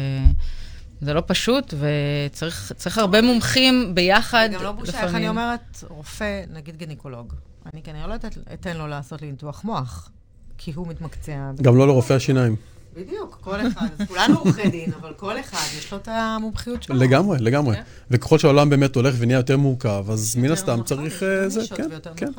זה 1.01 1.13
לא 1.13 1.23
פשוט, 1.27 1.73
וצריך 1.79 2.71
צריך 2.75 2.97
הרבה 2.97 3.21
מומחים 3.21 3.95
ביחד. 3.95 4.49
זה 4.51 4.57
גם 4.57 4.63
לא 4.63 4.71
בושה, 4.71 5.03
איך 5.03 5.15
אני 5.15 5.29
אומרת, 5.29 5.83
רופא, 5.89 6.43
נגיד 6.53 6.77
גינקולוג. 6.77 7.33
אני 7.73 7.81
כנראה 7.81 8.07
לא 8.07 8.15
אתן- 8.15 8.27
אתן 8.53 8.77
לו 8.77 8.87
לעשות 8.87 9.21
לי 9.21 9.31
ניתוח 9.31 9.63
מוח, 9.63 10.09
כי 10.57 10.71
הוא 10.75 10.87
מתמקצע. 10.87 11.51
גם 11.61 11.77
לא 11.77 11.87
לרופאי 11.87 12.15
השיניים. 12.15 12.55
בדיוק, 12.95 13.37
כל 13.41 13.67
אחד. 13.67 13.87
אז 13.99 14.07
כולנו 14.07 14.39
עורכי 14.39 14.69
דין, 14.69 14.91
אבל 15.01 15.13
כל 15.13 15.39
אחד 15.39 15.57
יש 15.77 15.91
לו 15.91 15.97
את 15.97 16.07
המומחיות 16.11 16.83
שלו. 16.83 16.95
לגמרי, 16.95 17.37
לגמרי. 17.39 17.75
כן. 17.75 17.81
וככל 18.11 18.37
שהעולם 18.39 18.69
באמת 18.69 18.95
הולך 18.95 19.15
ונהיה 19.17 19.37
יותר 19.37 19.57
מורכב, 19.57 20.05
אז 20.09 20.35
מן 20.35 20.51
הסתם 20.51 20.83
צריך... 20.85 21.23
אה, 21.23 21.49
זה, 21.49 21.61
כן, 21.75 21.87
כן. 22.15 22.31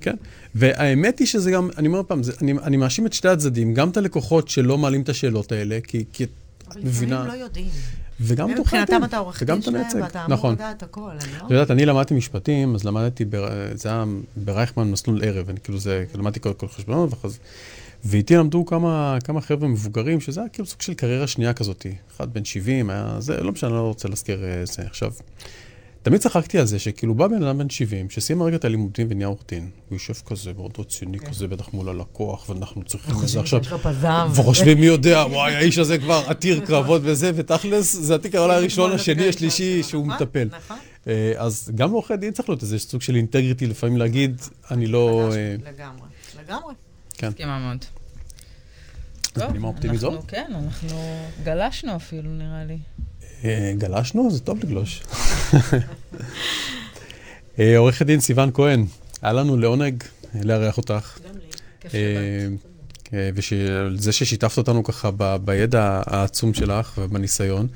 כן. 0.00 0.14
והאמת 0.54 1.18
היא 1.18 1.26
שזה 1.26 1.50
גם, 1.50 1.68
אני 1.78 1.88
אומר 1.88 2.02
פעם, 2.06 2.20
אני 2.42 2.52
אני 2.52 2.76
מאשים 2.76 3.06
את 3.06 3.12
שתי 3.12 3.28
הצדדים, 3.28 3.74
גם 3.74 3.88
את 3.90 3.96
הלקוחות 3.96 4.48
שלא 4.48 4.78
מעלים 4.78 5.02
את 5.02 5.08
השאלות 5.08 5.52
האלה, 5.52 5.78
כי 5.86 6.04
כי 6.12 6.24
את 6.24 6.28
אבל 6.70 6.80
מבינה, 6.84 7.22
לפעמים 7.24 7.40
לא 7.40 7.44
יודעים. 7.44 7.70
וגם 8.20 8.50
את 8.50 8.58
עורכי 8.58 8.78
הדין, 8.78 8.94
מבחינתם 8.94 9.04
אתה 9.04 9.18
עורך 9.18 9.42
דין 9.42 9.62
שלהם. 9.62 9.84
ואתה 10.02 10.24
אמור 10.24 10.36
נכון. 10.36 10.54
לדעת 10.54 10.82
הכל, 10.82 11.00
לא... 11.00 11.46
את 11.46 11.50
יודעת, 11.50 11.70
אני 11.70 11.86
למדתי 11.86 12.14
משפטים, 12.14 12.74
אז 12.74 12.84
למדתי, 12.84 13.24
זה 13.74 13.88
היה 13.88 14.04
ברייכמן 14.36 14.90
מסלול 14.90 15.24
ערב, 15.24 15.48
אני 15.48 15.60
כאילו 15.60 15.78
זה, 15.78 16.04
כאילו 16.08 16.22
למדתי 16.22 16.40
כל, 16.40 16.52
כל 16.52 16.68
חשבונות, 16.68 17.10
ואחוז, 17.10 17.38
ואיתי 18.04 18.36
למדו 18.36 18.66
כמה, 18.66 19.18
כמה 19.24 19.40
חבר'ה 19.40 19.68
מבוגרים, 19.68 20.20
שזה 20.20 20.40
היה 20.40 20.48
כאילו 20.48 20.66
סוג 20.66 20.80
של 20.80 20.94
קריירה 20.94 21.26
שנייה 21.26 21.52
כזאת. 21.52 21.86
אחד 22.16 22.32
בן 22.32 22.44
70, 22.44 22.90
היה, 22.90 23.16
זה, 23.18 23.42
לא 23.42 23.52
משנה, 23.52 23.70
אני 23.70 23.76
לא 23.76 23.82
רוצה 23.82 24.08
להזכיר 24.08 24.44
אה, 24.44 24.66
זה. 24.66 24.82
עכשיו, 24.82 25.12
תמיד 26.02 26.20
צחקתי 26.20 26.58
על 26.58 26.66
זה 26.66 26.78
שכאילו 26.78 27.14
בא 27.14 27.26
בן 27.26 27.42
אדם 27.42 27.58
בן 27.58 27.70
70, 27.70 28.10
שסיים 28.10 28.42
רגע 28.42 28.56
את 28.56 28.64
הלימודים 28.64 29.06
ונהיה 29.10 29.26
עורך 29.26 29.40
דין, 29.48 29.70
הוא 29.88 29.96
יושב 29.96 30.14
כזה 30.26 30.52
מאוד 30.56 30.72
רציני 30.78 31.18
כזה, 31.18 31.48
בטח 31.48 31.72
מול 31.72 31.88
הלקוח, 31.88 32.48
ואנחנו 32.48 32.82
צריכים 32.84 33.14
את 33.22 33.28
זה 33.28 33.40
עכשיו. 33.40 33.60
יש 33.60 33.70
לו 33.70 33.78
פזם. 33.78 34.28
וחושבים 34.34 34.80
מי 34.80 34.86
יודע, 34.86 35.24
וואי, 35.30 35.54
האיש 35.54 35.78
הזה 35.78 35.98
כבר 35.98 36.22
עתיר 36.26 36.66
קרבות 36.66 37.02
וזה, 37.04 37.30
ותכלס, 37.34 37.96
זה 37.96 38.14
התיק 38.14 38.34
העולה 38.34 38.54
הראשון, 38.54 38.92
השני, 38.92 39.28
השלישי, 39.28 39.82
שהוא 39.82 40.06
נכון, 40.06 40.26
מטפל. 40.26 40.48
נכון. 40.50 40.78
אה, 41.08 41.32
אז 41.36 41.70
גם 41.74 41.90
לעורכי 41.90 42.16
דין 42.16 42.32
צריך 42.32 42.48
להיות 42.48 42.62
איזה 42.62 42.78
סוג 42.78 43.02
של 43.02 43.16
אינטגריטי, 43.16 43.66
לפעמים 43.66 43.96
להגיד, 43.96 44.40
אני 44.70 44.86
לא... 44.86 45.30
אה, 45.32 45.56
לגמרי, 45.72 46.08
לגמרי. 46.44 46.74
כן. 47.14 47.28
מסכימה 47.28 47.58
מאוד. 47.58 47.84
אז 49.34 49.42
בנימה 49.42 49.68
אופטימית 49.68 50.00
זו? 50.00 50.12
אנחנו, 50.12 50.26
כן, 50.26 50.52
אנחנו 50.54 50.98
גלשנו 51.44 51.96
אפילו, 51.96 52.30
נראה 52.30 52.64
לי. 52.64 52.78
אה, 53.44 53.72
גלשנו? 53.78 54.30
זה 54.30 54.40
טוב 54.40 54.58
לגלוש. 54.64 55.02
אה, 57.58 57.78
עורכת 57.78 58.06
דין 58.06 58.20
סיון 58.20 58.50
כהן, 58.54 58.84
היה 59.22 59.32
לנו 59.32 59.56
לעונג 59.56 60.02
אה, 60.34 60.40
לארח 60.44 60.76
אותך. 60.76 61.18
כיף 61.80 61.94
אה, 61.94 62.00
שבאת. 62.50 62.70
אה, 63.14 63.30
וזה 63.94 64.12
ששיתפת 64.12 64.58
אותנו 64.58 64.84
ככה 64.84 65.10
בידע 65.44 66.02
העצום 66.06 66.54
שלך 66.54 66.98
ובניסיון, 66.98 67.66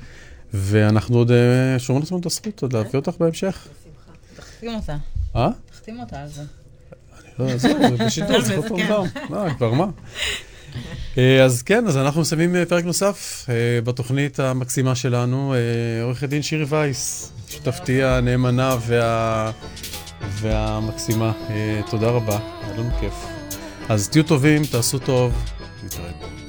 ואנחנו 0.53 1.17
עוד 1.17 1.31
אה, 1.31 1.79
שומרים 1.79 2.03
לעצמנו 2.03 2.19
את 2.19 2.25
הזכות 2.25 2.61
עוד 2.61 2.73
להביא 2.73 2.91
אותך 2.95 3.13
בהמשך. 3.19 3.67
תחתים 4.35 4.75
אותה, 4.75 4.97
אה? 5.35 5.49
תחתים 5.71 5.99
אותה 5.99 6.21
על 6.21 6.27
זה. 6.27 6.41
לא, 7.39 7.57
זהו, 7.57 7.97
זה 7.97 8.05
בשידור, 8.05 8.41
זה 8.47 8.55
עוד 8.55 8.65
פעם 8.67 8.87
פעם. 8.87 9.05
מה, 9.29 9.53
כבר 9.55 9.73
מה? 9.73 9.85
אה, 11.17 11.43
אז 11.43 11.61
כן, 11.61 11.87
אז 11.87 11.97
אנחנו 11.97 12.21
מסיימים 12.21 12.55
אה, 12.55 12.65
פרק 12.65 12.85
נוסף 12.85 13.45
אה, 13.49 13.81
בתוכנית 13.83 14.39
המקסימה 14.39 14.95
שלנו. 14.95 15.53
עורכת 16.03 16.29
דין 16.29 16.41
שירי 16.41 16.65
וייס, 16.69 17.31
שותפתי 17.49 18.03
הנאמנה 18.03 18.77
וה... 18.87 19.51
והמקסימה. 20.29 21.31
תודה 21.89 22.07
רבה, 22.07 22.39
היה 22.63 22.77
לנו 22.77 22.89
כיף. 22.99 23.13
אז 23.89 24.09
תהיו 24.09 24.23
טובים, 24.23 24.61
תעשו 24.71 24.99
טוב, 24.99 25.33
נתראה. 25.83 26.44